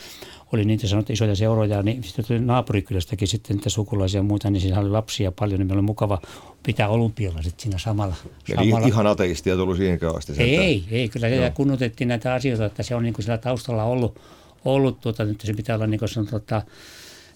oli 0.53 0.65
niitä 0.65 0.87
sanottu 0.87 1.13
isoja 1.13 1.35
seuroja, 1.35 1.83
niin 1.83 2.05
sitten 2.05 2.25
tuli 2.25 2.41
naapurikylästäkin 2.41 3.29
sitten 3.29 3.57
niitä 3.57 3.71
sukulaisia 3.71 4.19
ja 4.19 4.23
muuta, 4.23 4.51
niin 4.51 4.61
siellä 4.61 4.81
oli 4.81 4.91
lapsia 4.91 5.33
paljon, 5.33 5.59
niin 5.59 5.67
meillä 5.67 5.81
oli 5.81 5.87
mukava 5.87 6.19
pitää 6.63 6.89
olympialaiset 6.89 7.61
siinä 7.61 7.79
samalla. 7.79 8.15
Eli 8.49 8.69
samalla. 8.69 8.87
ihan 8.87 9.07
ateistia 9.07 9.57
tullut 9.57 9.77
siihenkään 9.77 10.17
asti? 10.17 10.33
Ei, 10.39 10.57
ei, 10.57 10.85
ei, 10.91 11.09
kyllä 11.09 11.29
no. 11.29 11.51
kunnotettiin 11.55 12.09
näitä 12.09 12.35
asioita, 12.35 12.65
että 12.65 12.83
se 12.83 12.95
on 12.95 13.03
niin 13.03 13.15
kuin 13.15 13.25
siellä 13.25 13.39
taustalla 13.39 13.85
ollut, 13.85 14.21
ollut 14.65 15.01
tuota, 15.01 15.25
nyt 15.25 15.41
se 15.41 15.55
pitää 15.55 15.77
olla 15.77 15.87
niin 15.87 15.99
kuin 15.99 16.09
sanotaan, 16.09 16.63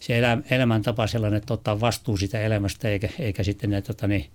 se 0.06 0.18
elä, 0.18 0.38
elämäntapa 0.50 1.06
sellainen, 1.06 1.36
että 1.36 1.54
ottaa 1.54 1.80
vastuu 1.80 2.16
sitä 2.16 2.40
elämästä 2.40 2.88
eikä, 2.88 3.08
eikä 3.18 3.42
sitten 3.42 3.70
ne, 3.70 3.82
tota, 3.82 4.06
niin, 4.06 4.30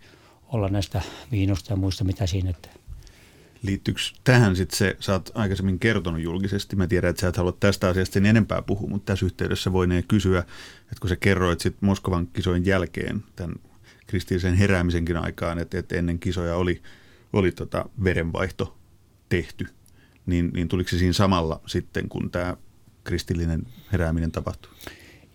olla 0.47 0.67
näistä 0.67 1.01
viinosta 1.31 1.73
ja 1.73 1.77
muista 1.77 2.03
mitä 2.03 2.27
siinä. 2.27 2.49
Että. 2.49 2.69
Liittyykö 3.63 4.01
tähän 4.23 4.55
sitten 4.55 4.77
se, 4.77 4.97
sä 4.99 5.13
oot 5.13 5.31
aikaisemmin 5.33 5.79
kertonut 5.79 6.21
julkisesti, 6.21 6.75
mä 6.75 6.87
tiedän, 6.87 7.09
että 7.09 7.21
sä 7.21 7.27
et 7.27 7.37
halua 7.37 7.51
tästä 7.51 7.87
asiasta 7.87 8.13
sen 8.13 8.25
enempää 8.25 8.61
puhua, 8.61 8.89
mutta 8.89 9.05
tässä 9.11 9.25
yhteydessä 9.25 9.73
voinee 9.73 10.01
kysyä, 10.01 10.39
että 10.79 10.99
kun 11.01 11.09
sä 11.09 11.15
kerroit 11.15 11.59
sitten 11.59 11.85
Moskovan 11.85 12.27
kisojen 12.27 12.65
jälkeen, 12.65 13.23
tämän 13.35 13.55
kristillisen 14.07 14.53
heräämisenkin 14.53 15.17
aikaan, 15.17 15.59
että, 15.59 15.79
että 15.79 15.95
ennen 15.95 16.19
kisoja 16.19 16.55
oli, 16.55 16.81
oli 17.33 17.51
tota 17.51 17.89
verenvaihto 18.03 18.77
tehty, 19.29 19.67
niin, 20.25 20.51
niin 20.53 20.67
tuliko 20.67 20.89
se 20.89 20.97
siinä 20.97 21.13
samalla 21.13 21.61
sitten, 21.65 22.09
kun 22.09 22.31
tämä 22.31 22.57
kristillinen 23.03 23.67
herääminen 23.91 24.31
tapahtui? 24.31 24.71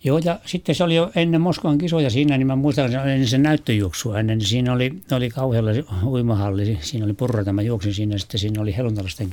Joo, 0.05 0.17
ja 0.17 0.39
sitten 0.45 0.75
se 0.75 0.83
oli 0.83 0.95
jo 0.95 1.11
ennen 1.15 1.41
Moskovan 1.41 1.77
kisoja 1.77 2.09
siinä, 2.09 2.37
niin 2.37 2.47
mä 2.47 2.55
muistan, 2.55 2.85
että 2.85 3.03
ennen 3.03 3.27
sen 3.27 3.43
näyttöjuoksua 3.43 4.19
ennen, 4.19 4.37
niin 4.37 4.47
siinä 4.47 4.73
oli, 4.73 4.93
oli 5.11 5.29
kauhealla 5.29 5.71
uimahalli, 6.03 6.77
siinä 6.81 7.05
oli 7.05 7.13
purra 7.13 7.43
tämä 7.43 7.61
juoksin 7.61 7.93
siinä, 7.93 8.17
sitten 8.17 8.39
siinä 8.39 8.61
oli 8.61 8.77
heluntalaisten 8.77 9.29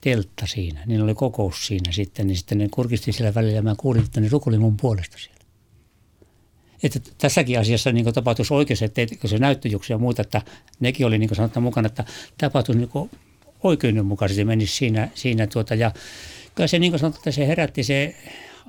teltta 0.00 0.46
siinä, 0.46 0.80
niin 0.86 1.02
oli 1.02 1.14
kokous 1.14 1.66
siinä 1.66 1.92
sitten, 1.92 2.26
niin 2.26 2.36
sitten 2.36 2.58
ne 2.58 2.68
kurkisti 2.70 3.12
siellä 3.12 3.34
välillä 3.34 3.54
ja 3.54 3.62
mä 3.62 3.74
kuulin, 3.76 4.04
että 4.04 4.20
ne 4.20 4.28
rukuli 4.28 4.58
mun 4.58 4.76
puolesta 4.76 5.18
siellä. 5.18 5.40
Että 6.82 7.00
tässäkin 7.18 7.58
asiassa 7.58 7.92
niin 7.92 8.14
tapahtuisi 8.14 8.54
oikein, 8.54 8.84
että 8.84 9.28
se 9.28 9.38
näyttöjuoksu 9.38 9.92
ja 9.92 9.98
muuta, 9.98 10.22
että 10.22 10.42
nekin 10.80 11.06
oli 11.06 11.18
niin 11.18 11.34
sanottu 11.34 11.60
mukana, 11.60 11.86
että 11.86 12.04
tapahtuisi 12.38 12.80
niin 12.80 13.10
oikeudenmukaisesti 13.62 14.44
menisi 14.44 14.76
siinä, 14.76 15.08
siinä 15.14 15.46
tuota, 15.46 15.74
ja 15.74 15.92
kyllä 16.54 16.66
se 16.66 16.78
niin 16.78 16.98
sanottu, 16.98 17.18
että 17.18 17.30
se 17.30 17.46
herätti 17.46 17.84
se 17.84 18.14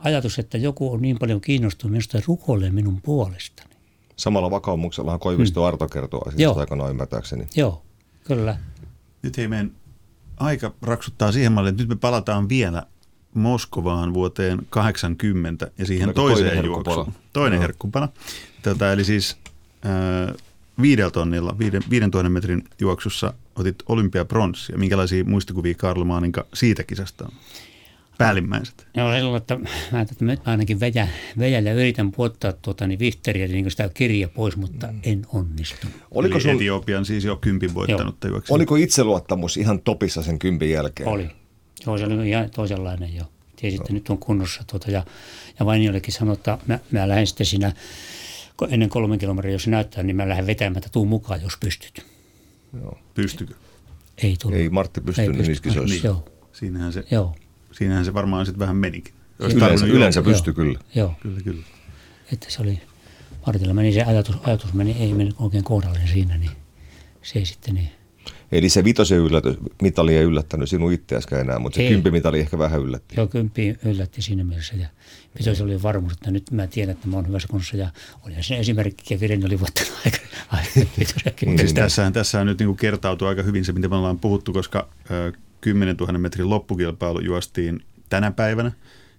ajatus, 0.03 0.39
että 0.39 0.57
joku 0.57 0.93
on 0.93 1.01
niin 1.01 1.19
paljon 1.19 1.41
kiinnostunut 1.41 1.91
minusta 1.91 2.21
rukoilee 2.27 2.71
minun 2.71 3.01
puolestani. 3.01 3.69
Samalla 4.15 4.51
vakaumuksellahan 4.51 5.19
Koivisto 5.19 5.61
hmm. 5.61 5.67
Arto 5.67 5.87
kertoo 5.87 6.21
asiasta 6.27 6.59
aika 6.59 6.75
noin 6.75 6.91
ymmärtääkseni. 6.91 7.47
Joo, 7.55 7.81
kyllä. 8.23 8.57
Nyt 9.21 9.37
ei 9.37 9.47
meidän 9.47 9.71
aika 10.37 10.73
raksuttaa 10.81 11.31
siihen 11.31 11.51
malliin, 11.51 11.71
että 11.73 11.83
nyt 11.83 11.89
me 11.89 11.95
palataan 11.95 12.49
vielä 12.49 12.83
Moskovaan 13.33 14.13
vuoteen 14.13 14.59
80 14.69 15.71
ja 15.77 15.85
siihen 15.85 16.07
Oliko 16.09 16.21
toiseen 16.21 16.65
juoksuun. 16.65 17.13
Toinen 17.33 17.57
no. 17.57 17.61
herkkupala. 17.61 18.09
Tätä, 18.61 18.93
eli 18.93 19.03
siis 19.03 19.37
äh, 19.85 20.35
viidellä 20.81 21.11
tonnilla, 21.11 21.57
viiden, 21.59 21.81
viiden 21.89 22.11
tuhannen 22.11 22.31
metrin 22.31 22.63
juoksussa 22.79 23.33
otit 23.55 23.75
olympiapronssia. 23.87 24.77
Minkälaisia 24.77 25.23
muistikuvia 25.23 25.73
Karl 25.75 26.03
Maaninka 26.03 26.45
siitä 26.53 26.83
kisasta 26.83 27.25
on? 27.25 27.31
Päällimmäiset? 28.17 28.87
Joo, 28.97 29.15
silloin, 29.15 29.37
että 29.37 29.59
mä, 29.91 30.01
että 30.01 30.25
mä 30.25 30.35
ainakin 30.45 30.79
vetä, 30.79 31.07
vedän 31.39 31.65
ja 31.65 31.73
yritän 31.73 32.11
puottaa 32.11 32.53
tuota, 32.53 32.87
niin 32.87 32.99
Vihteriä, 32.99 33.47
niin 33.47 33.71
sitä 33.71 33.89
kirja 33.93 34.27
pois, 34.27 34.57
mutta 34.57 34.87
mm. 34.87 34.99
en 35.03 35.25
onnistu. 35.33 35.87
Oliko 36.11 36.39
sun... 36.39 36.51
Etiopian 36.51 37.05
siis 37.05 37.23
jo 37.23 37.35
kympin 37.35 37.73
voittanut 37.73 38.17
juoksi? 38.27 38.53
Oliko 38.53 38.75
itseluottamus 38.75 39.57
ihan 39.57 39.81
topissa 39.81 40.23
sen 40.23 40.39
kympin 40.39 40.69
jälkeen? 40.69 41.09
Oli. 41.09 41.29
Joo, 41.85 41.97
se 41.97 42.05
oli 42.05 42.29
ihan 42.29 42.49
toisenlainen 42.49 43.15
jo. 43.15 43.23
Tiesin, 43.55 43.81
että 43.81 43.93
nyt 43.93 44.09
on 44.09 44.17
kunnossa. 44.17 44.63
Tuota, 44.67 44.91
ja, 44.91 45.05
ja 45.59 45.65
vain 45.65 45.83
jollekin 45.83 46.13
sanoi, 46.13 46.33
että 46.33 46.57
mä, 46.67 46.79
mä 46.91 47.07
lähden 47.07 47.27
sitten 47.27 47.45
siinä 47.45 47.71
ennen 48.69 48.89
kolmen 48.89 49.19
kilometriä, 49.19 49.53
jos 49.53 49.67
näyttää, 49.67 50.03
niin 50.03 50.15
mä 50.15 50.29
lähden 50.29 50.47
vetämään, 50.47 50.77
että 50.77 50.89
tuu 50.89 51.05
mukaan, 51.05 51.41
jos 51.41 51.57
pystyt. 51.59 52.05
Joo. 52.81 52.99
Pystykö? 53.13 53.53
Ei 54.23 54.35
tullut. 54.41 54.59
Ei 54.59 54.69
Martti 54.69 55.01
pystynyt 55.01 55.47
niissä 55.47 55.63
kisoissa. 55.63 55.95
Niin. 55.95 56.03
Joo. 56.03 56.25
Siinähän 56.53 56.93
se 56.93 57.03
Joo 57.11 57.35
siinähän 57.73 58.05
se 58.05 58.13
varmaan 58.13 58.45
sitten 58.45 58.59
vähän 58.59 58.75
menikin. 58.75 59.13
yleensä, 59.39 59.85
yleensä 59.85 60.21
pysty 60.21 60.53
kyllä. 60.53 60.79
Joo. 60.95 61.13
Kyllä, 61.21 61.41
kyllä. 61.41 61.63
Että 62.33 62.45
se 62.49 62.61
oli, 62.61 62.81
Martilla 63.45 63.73
meni 63.73 63.93
se 63.93 64.03
ajatus, 64.03 64.35
ajatus 64.43 64.73
meni, 64.73 64.95
ei 64.99 65.13
meni 65.13 65.31
oikein 65.39 65.63
kohdalle 65.63 65.99
siinä, 66.13 66.37
niin 66.37 66.51
se 67.21 67.39
ei 67.39 67.45
sitten 67.45 67.75
niin. 67.75 67.89
Eli 68.51 68.69
se 68.69 68.83
vitosen 68.83 69.17
yllätys, 69.17 69.55
mitali 69.81 70.15
ei 70.15 70.23
yllättänyt 70.23 70.69
sinun 70.69 70.93
itseäskään 70.93 71.41
enää, 71.41 71.59
mutta 71.59 71.77
se 71.77 71.87
kympimitali 71.87 72.39
ehkä 72.39 72.57
vähän 72.57 72.81
yllätti. 72.81 73.15
Joo, 73.17 73.27
kymppi 73.27 73.75
yllätti 73.85 74.21
siinä 74.21 74.43
mielessä. 74.43 74.75
Ja 74.75 74.87
vitosi 75.39 75.63
oli 75.63 75.83
varmuus, 75.83 76.13
että 76.13 76.31
nyt 76.31 76.51
mä 76.51 76.67
tiedän, 76.67 76.95
että 76.95 77.07
mä 77.07 77.15
oon 77.15 77.27
hyvässä 77.27 77.47
kunnossa. 77.47 77.77
Ja 77.77 77.89
oli 78.25 78.33
se 78.41 78.57
esimerkki, 78.57 79.13
ja 79.13 79.19
Viren 79.19 79.45
oli 79.45 79.59
voittanut 79.59 79.93
aika, 80.05 80.17
aika 80.51 80.69
siis 81.57 81.73
tässähän, 81.73 82.13
tässähän 82.13 82.47
nyt 82.47 82.59
niin 82.59 82.75
kertautuu 82.75 83.27
aika 83.27 83.43
hyvin 83.43 83.65
se, 83.65 83.71
mitä 83.71 83.87
me 83.87 83.95
ollaan 83.95 84.19
puhuttu, 84.19 84.53
koska 84.53 84.89
10 85.63 85.95
000 85.95 86.17
metrin 86.17 86.49
loppukilpailu 86.49 87.19
juostiin 87.19 87.83
tänä 88.09 88.31
päivänä. 88.31 88.71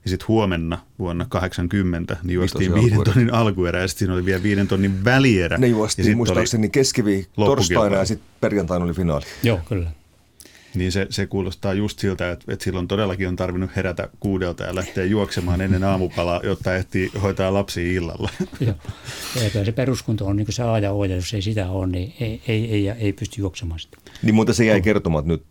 Ja 0.04 0.10
sitten 0.10 0.28
huomenna 0.28 0.78
vuonna 0.98 1.26
80 1.28 2.16
niin 2.22 2.34
juostiin 2.34 2.74
viiden 2.74 3.04
tonnin 3.04 3.34
alkuerä 3.34 3.80
ja 3.80 3.88
sitten 3.88 3.98
siinä 3.98 4.14
oli 4.14 4.24
vielä 4.24 4.42
viiden 4.42 4.68
tonnin 4.68 5.04
välierä. 5.04 5.58
Ne 5.58 5.66
juostiin 5.66 6.16
muistaakseni 6.16 6.68
keskiviikko 6.68 7.44
torstaina 7.44 7.96
ja 7.96 8.04
sitten 8.04 8.28
perjantaina 8.40 8.84
oli 8.84 8.92
finaali. 8.92 9.24
Joo, 9.42 9.60
kyllä. 9.68 9.90
Niin 10.74 10.92
se, 10.92 11.06
se 11.10 11.26
kuulostaa 11.26 11.74
just 11.74 11.98
siltä, 11.98 12.30
että, 12.30 12.52
että 12.52 12.64
silloin 12.64 12.88
todellakin 12.88 13.28
on 13.28 13.36
tarvinnut 13.36 13.76
herätä 13.76 14.08
kuudelta 14.20 14.64
ja 14.64 14.74
lähteä 14.74 15.04
juoksemaan 15.04 15.60
ennen 15.60 15.84
aamupalaa, 15.84 16.40
jotta 16.44 16.74
ehtii 16.74 17.10
hoitaa 17.22 17.54
lapsi 17.54 17.94
illalla. 17.94 18.30
Joo. 18.60 18.74
Ja 19.54 19.64
se 19.64 19.72
peruskunto 19.72 20.26
on 20.26 20.36
niin 20.36 20.46
kuin 20.46 20.54
se 20.54 20.62
A 20.62 20.78
ja 20.78 20.92
O, 20.92 21.04
ja 21.04 21.14
jos 21.14 21.34
ei 21.34 21.42
sitä 21.42 21.70
ole, 21.70 21.86
niin 21.86 22.14
ei, 22.20 22.42
ei, 22.48 22.70
ei, 22.70 22.88
ei 22.88 23.12
pysty 23.12 23.40
juoksemaan 23.40 23.80
sitä. 23.80 23.96
Niin, 24.22 24.34
mutta 24.34 24.52
se 24.52 24.64
jäi 24.64 24.82
kertomaan 24.82 25.28
nyt, 25.28 25.44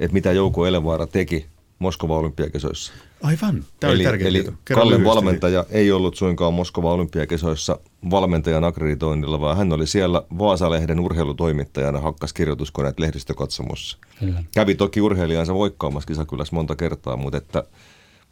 että 0.00 0.14
mitä 0.14 0.32
Jouko 0.32 0.66
Elevaara 0.66 1.06
teki 1.06 1.46
Moskova 1.78 2.18
olympiakisoissa. 2.18 2.92
Aivan, 3.22 3.64
tämä 3.80 3.92
eli, 3.92 4.04
tärkeä 4.04 4.28
Eli 4.28 4.46
Kallen 4.74 5.04
valmentaja 5.04 5.64
ei 5.70 5.92
ollut 5.92 6.16
suinkaan 6.16 6.54
Moskova 6.54 6.92
olympiakisoissa 6.92 7.78
valmentajan 8.10 8.64
akkreditoinnilla, 8.64 9.40
vaan 9.40 9.56
hän 9.56 9.72
oli 9.72 9.86
siellä 9.86 10.22
Vaasalehden 10.38 11.00
urheilutoimittajana, 11.00 12.00
hakkas 12.00 12.32
kirjoituskoneet 12.32 13.00
lehdistökatsomussa. 13.00 13.98
Kyllä. 14.20 14.44
Kävi 14.54 14.74
toki 14.74 15.00
urheilijansa 15.00 15.54
voikkaamassa 15.54 16.06
kisakylässä 16.06 16.56
monta 16.56 16.76
kertaa, 16.76 17.16
mutta 17.16 17.38
että 17.38 17.64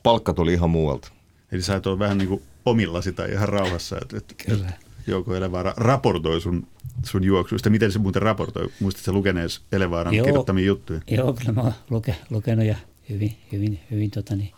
palkka 0.02 0.32
tuli 0.32 0.52
ihan 0.52 0.70
muualta. 0.70 1.12
Eli 1.52 1.62
sä 1.62 1.76
et 1.76 1.86
ole 1.86 1.98
vähän 1.98 2.18
niin 2.18 2.28
kuin 2.28 2.42
omilla 2.66 3.02
sitä 3.02 3.26
ihan 3.26 3.48
rauhassa, 3.48 3.96
että, 4.02 4.16
että 4.16 4.34
Kyllä. 4.46 4.72
Jouko 5.06 5.34
Elevaara 5.34 5.74
raportoi 5.76 6.40
sun, 6.40 6.66
sun 7.04 7.24
juoksuista. 7.24 7.70
Miten 7.70 7.92
se 7.92 7.98
muuten 7.98 8.22
raportoi? 8.22 8.68
Muistatko 8.80 9.12
lukeneesi 9.12 9.60
Elevaaran 9.72 10.14
Joo. 10.14 10.24
kirjoittamia 10.24 10.64
juttuja? 10.64 11.00
Joo, 11.10 11.32
kyllä 11.32 11.52
mä 11.52 11.60
oon 11.60 11.72
luke, 11.90 12.16
lukenut 12.30 12.64
ja 12.64 12.76
hyvin, 13.08 13.36
hyvin, 13.52 13.80
hyvin 13.90 14.10
tota, 14.10 14.36
niin, 14.36 14.52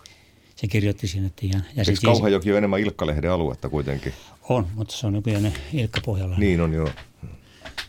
se 0.57 0.67
kirjoitti 0.67 1.07
sinne. 1.07 1.27
Että 1.27 1.47
ihan, 1.47 1.63
ja 1.77 1.85
Eikö 1.89 2.01
Kauhajoki 2.05 2.51
ole 2.51 2.59
enemmän 2.59 2.81
Ilkka-lehden 2.81 3.31
aluetta 3.31 3.69
kuitenkin? 3.69 4.13
On, 4.49 4.67
mutta 4.75 4.97
se 4.97 5.07
on 5.07 5.13
nykyään 5.13 5.53
Ilkka-pohjalla. 5.73 6.39
Niin 6.39 6.61
on, 6.61 6.73
joo. 6.73 6.89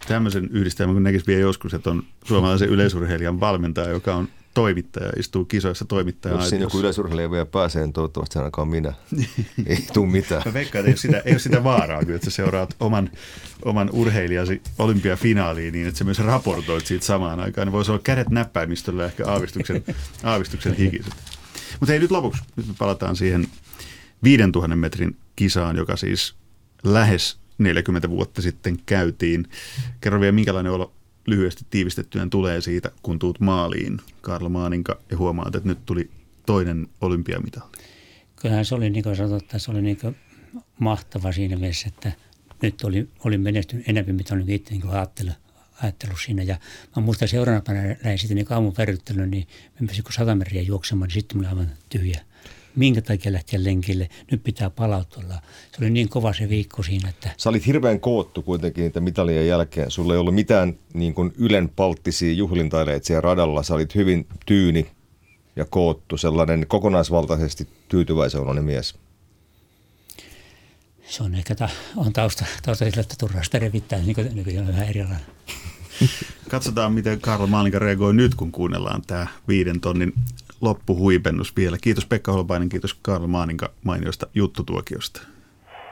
tämmöisen 0.08 0.49
yhdistelmän, 0.51 0.95
kun 0.95 1.03
näkisi 1.03 1.28
vielä 1.28 1.41
joskus, 1.41 1.74
että 1.74 1.89
on 1.89 2.03
suomalaisen 2.26 2.70
yleisurheilijan 2.70 3.39
valmentaja, 3.39 3.89
joka 3.89 4.16
on 4.16 4.28
toimittaja, 4.58 5.12
istuu 5.18 5.45
kisoissa 5.45 5.86
toimittaja. 5.86 6.36
Jos 6.36 6.49
siinä 6.49 6.66
joku 6.66 6.80
yleisurheilija 6.80 7.32
vielä 7.32 7.45
pääsee, 7.45 7.82
niin 7.82 7.93
toivottavasti 7.93 8.39
ainakaan 8.39 8.68
minä. 8.68 8.93
ei 9.66 9.86
tule 9.93 10.12
mitään. 10.12 10.41
Mä 10.45 10.53
veikkaan, 10.53 10.80
että 10.80 10.89
ei 10.89 10.93
ole 10.93 10.97
sitä, 10.97 11.22
ei 11.26 11.34
ole 11.34 11.39
sitä 11.39 11.64
vaaraa, 11.64 12.01
että 12.01 12.26
sä 12.26 12.32
seuraat 12.32 12.76
oman, 12.80 13.10
oman 13.66 13.89
urheilijasi 13.93 14.62
olympiafinaaliin 14.80 15.74
niin, 15.74 15.88
että 15.88 15.97
sä 15.97 16.03
myös 16.03 16.20
raportoit 16.20 16.86
siitä 16.86 17.05
samaan 17.05 17.39
aikaan. 17.39 17.68
Ne 17.68 17.72
voisi 17.72 17.91
olla 17.91 18.01
kädet 18.03 18.30
näppäimistöllä 18.30 19.05
ehkä 19.05 19.28
aavistuksen, 19.28 19.84
aavistuksen 20.24 20.74
hikiset. 20.74 21.14
Mutta 21.80 21.91
hei 21.91 21.99
nyt 21.99 22.12
lopuksi, 22.12 22.43
nyt 22.55 22.68
me 22.68 22.74
palataan 22.78 23.16
siihen 23.16 23.47
5000 24.24 24.76
metrin 24.76 25.18
kisaan, 25.36 25.78
joka 25.78 25.95
siis 25.95 26.36
lähes 26.84 27.39
40 27.58 28.10
vuotta 28.10 28.41
sitten 28.41 28.78
käytiin. 28.86 29.47
Kerro 30.01 30.20
vielä, 30.20 30.32
minkälainen 30.32 30.72
olo 30.72 30.96
lyhyesti 31.28 31.65
tiivistettyen 31.69 32.30
tulee 32.30 32.61
siitä, 32.61 32.91
kun 33.01 33.19
tuut 33.19 33.39
maaliin, 33.39 33.99
Karl 34.21 34.49
Maaninka, 34.49 34.99
ja 35.11 35.17
huomaat, 35.17 35.55
että 35.55 35.69
nyt 35.69 35.86
tuli 35.86 36.09
toinen 36.45 36.88
olympiamitali? 37.01 37.65
Kyllähän 38.36 38.65
se 38.65 38.75
oli, 38.75 38.89
niin 38.89 39.03
kuin 39.03 39.15
sanotaan, 39.15 39.59
se 39.59 39.71
oli 39.71 39.82
niin 39.82 39.99
mahtava 40.80 41.32
siinä 41.32 41.55
mielessä, 41.55 41.88
että 41.88 42.11
nyt 42.61 42.82
oli, 42.82 43.09
oli 43.25 43.38
menestynyt 43.38 43.89
enemmän, 43.89 44.15
mitä 44.15 44.34
olin 44.34 44.49
itse 44.49 44.71
niin 44.71 44.89
ajattellut, 44.89 45.34
ajattellut 45.84 46.17
siinä. 46.25 46.43
Ja 46.43 46.57
mä 46.95 47.01
muistan 47.01 47.28
seuraavana 47.28 47.61
päivänä 47.61 48.17
sitten 48.17 48.36
niin 48.36 48.47
aamun 48.49 48.73
niin 49.30 49.47
mä 49.80 49.88
pääsin 49.88 50.03
kun 50.03 50.13
sata 50.13 50.36
metriä 50.36 50.61
juoksemaan, 50.61 51.07
niin 51.07 51.13
sitten 51.13 51.38
mulla 51.38 51.49
aivan 51.49 51.71
tyhjä 51.89 52.21
minkä 52.78 53.01
takia 53.01 53.34
lähteä 53.34 53.63
lenkille, 53.63 54.09
nyt 54.32 54.43
pitää 54.43 54.69
palautua. 54.69 55.23
Se 55.23 55.78
oli 55.82 55.89
niin 55.89 56.09
kova 56.09 56.34
se 56.34 56.49
viikko 56.49 56.84
siinä, 56.84 57.09
että... 57.09 57.30
Sä 57.38 57.49
olit 57.49 57.67
hirveän 57.67 57.99
koottu 57.99 58.41
kuitenkin 58.41 58.82
niitä 58.82 58.99
mitalien 58.99 59.47
jälkeen. 59.47 59.91
Sulla 59.91 60.13
ei 60.13 60.19
ollut 60.19 60.36
mitään 60.36 60.73
niin 60.93 61.13
kuin 61.13 61.34
ylen 61.38 61.69
palttisia 61.69 62.34
juhlintaileita 62.34 63.07
siellä 63.07 63.21
radalla. 63.21 63.63
Sä 63.63 63.73
olit 63.73 63.95
hyvin 63.95 64.28
tyyni 64.45 64.88
ja 65.55 65.65
koottu, 65.65 66.17
sellainen 66.17 66.65
kokonaisvaltaisesti 66.67 67.67
tyytyväisen 67.89 68.63
mies. 68.63 68.95
Se 71.07 71.23
on 71.23 71.36
ehkä 71.36 71.55
ta, 71.55 71.69
on 71.95 72.13
tausta, 72.13 72.45
tausta 72.65 72.86
sillä, 72.86 73.01
että 73.01 73.15
turhaa 73.19 73.43
sitä 73.43 73.59
revittää, 73.59 73.99
niin 73.99 74.15
kuin 74.15 74.36
nykyään 74.36 74.67
on 74.67 74.73
vähän 74.73 74.88
erilainen. 74.88 75.25
Katsotaan, 76.49 76.93
miten 76.93 77.21
Karl 77.21 77.47
Maalinka 77.47 77.80
reagoi 77.80 78.13
nyt, 78.13 78.36
kun 78.36 78.51
kuunnellaan 78.51 79.01
tämä 79.07 79.28
viiden 79.47 79.80
tonnin 79.80 80.13
loppuhuipennus 80.62 81.58
vielä. 81.58 81.78
Kiitos 81.84 82.05
Pekka 82.05 82.32
Holpainen, 82.32 82.70
kiitos 82.70 82.93
Karl 82.93 83.28
Maaninka 83.28 83.70
mainiosta 83.86 84.28
juttutuokiosta. 84.36 85.22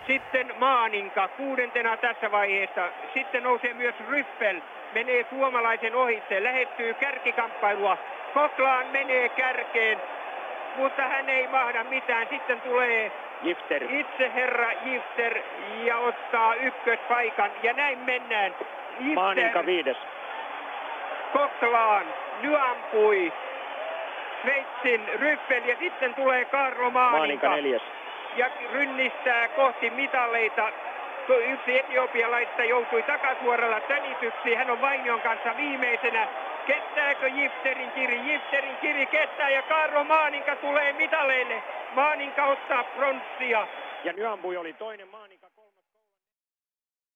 Sitten 0.07 0.53
Maaninka 0.59 1.27
kuudentena 1.27 1.97
tässä 1.97 2.31
vaiheessa. 2.31 2.89
Sitten 3.13 3.43
nousee 3.43 3.73
myös 3.73 3.95
Ryffel. 4.09 4.61
Menee 4.93 5.25
suomalaisen 5.29 5.95
ohitse, 5.95 6.43
lähettyy 6.43 6.93
kärkikamppailua. 6.93 7.97
Koklaan 8.33 8.87
menee 8.87 9.29
kärkeen, 9.29 9.97
mutta 10.77 11.01
hän 11.01 11.29
ei 11.29 11.47
mahda 11.47 11.83
mitään. 11.83 12.27
Sitten 12.29 12.61
tulee 12.61 13.11
Gifter. 13.43 13.83
itse 13.83 14.31
herra 14.33 14.71
Gifter 14.83 15.37
ja 15.85 15.97
ottaa 15.97 16.55
ykköspaikan. 16.55 17.51
Ja 17.63 17.73
näin 17.73 17.99
mennään. 17.99 18.51
Gifter, 18.97 19.13
Maaninka 19.15 19.65
viides. 19.65 19.97
Koklaan 21.33 22.05
nyampui 22.41 23.33
Sveitsin 24.45 25.19
Ryffel 25.19 25.63
ja 25.63 25.75
sitten 25.79 26.15
tulee 26.15 26.45
Karlo 26.45 26.89
Maaninka. 26.89 27.17
Maaninka 27.17 27.49
neljäs. 27.55 27.81
Ja 28.35 28.49
rynnistää 28.73 29.47
kohti 29.47 29.89
mitaleita. 29.89 30.71
Yksi 31.47 31.79
etiopialaista 31.79 32.63
joutui 32.63 33.03
takasuoralla 33.03 33.79
tönityksi. 33.79 34.55
Hän 34.55 34.69
on 34.69 34.81
Vainion 34.81 35.21
kanssa 35.21 35.57
viimeisenä. 35.57 36.27
Kestääkö 36.67 37.27
Jifterin 37.27 37.91
kiri? 37.91 38.31
Jifterin 38.31 38.77
kiri 38.77 39.05
kestää 39.05 39.49
ja 39.49 39.61
Karlo 39.61 40.03
Maaninka 40.03 40.55
tulee 40.55 40.93
mitaleille. 40.93 41.63
Maaninka 41.95 42.45
ottaa 42.45 42.83
pronssia. 42.83 43.67
Ja 44.03 44.13
Nyambui 44.13 44.57
oli 44.57 44.73
toinen 44.73 45.07
maa. 45.07 45.24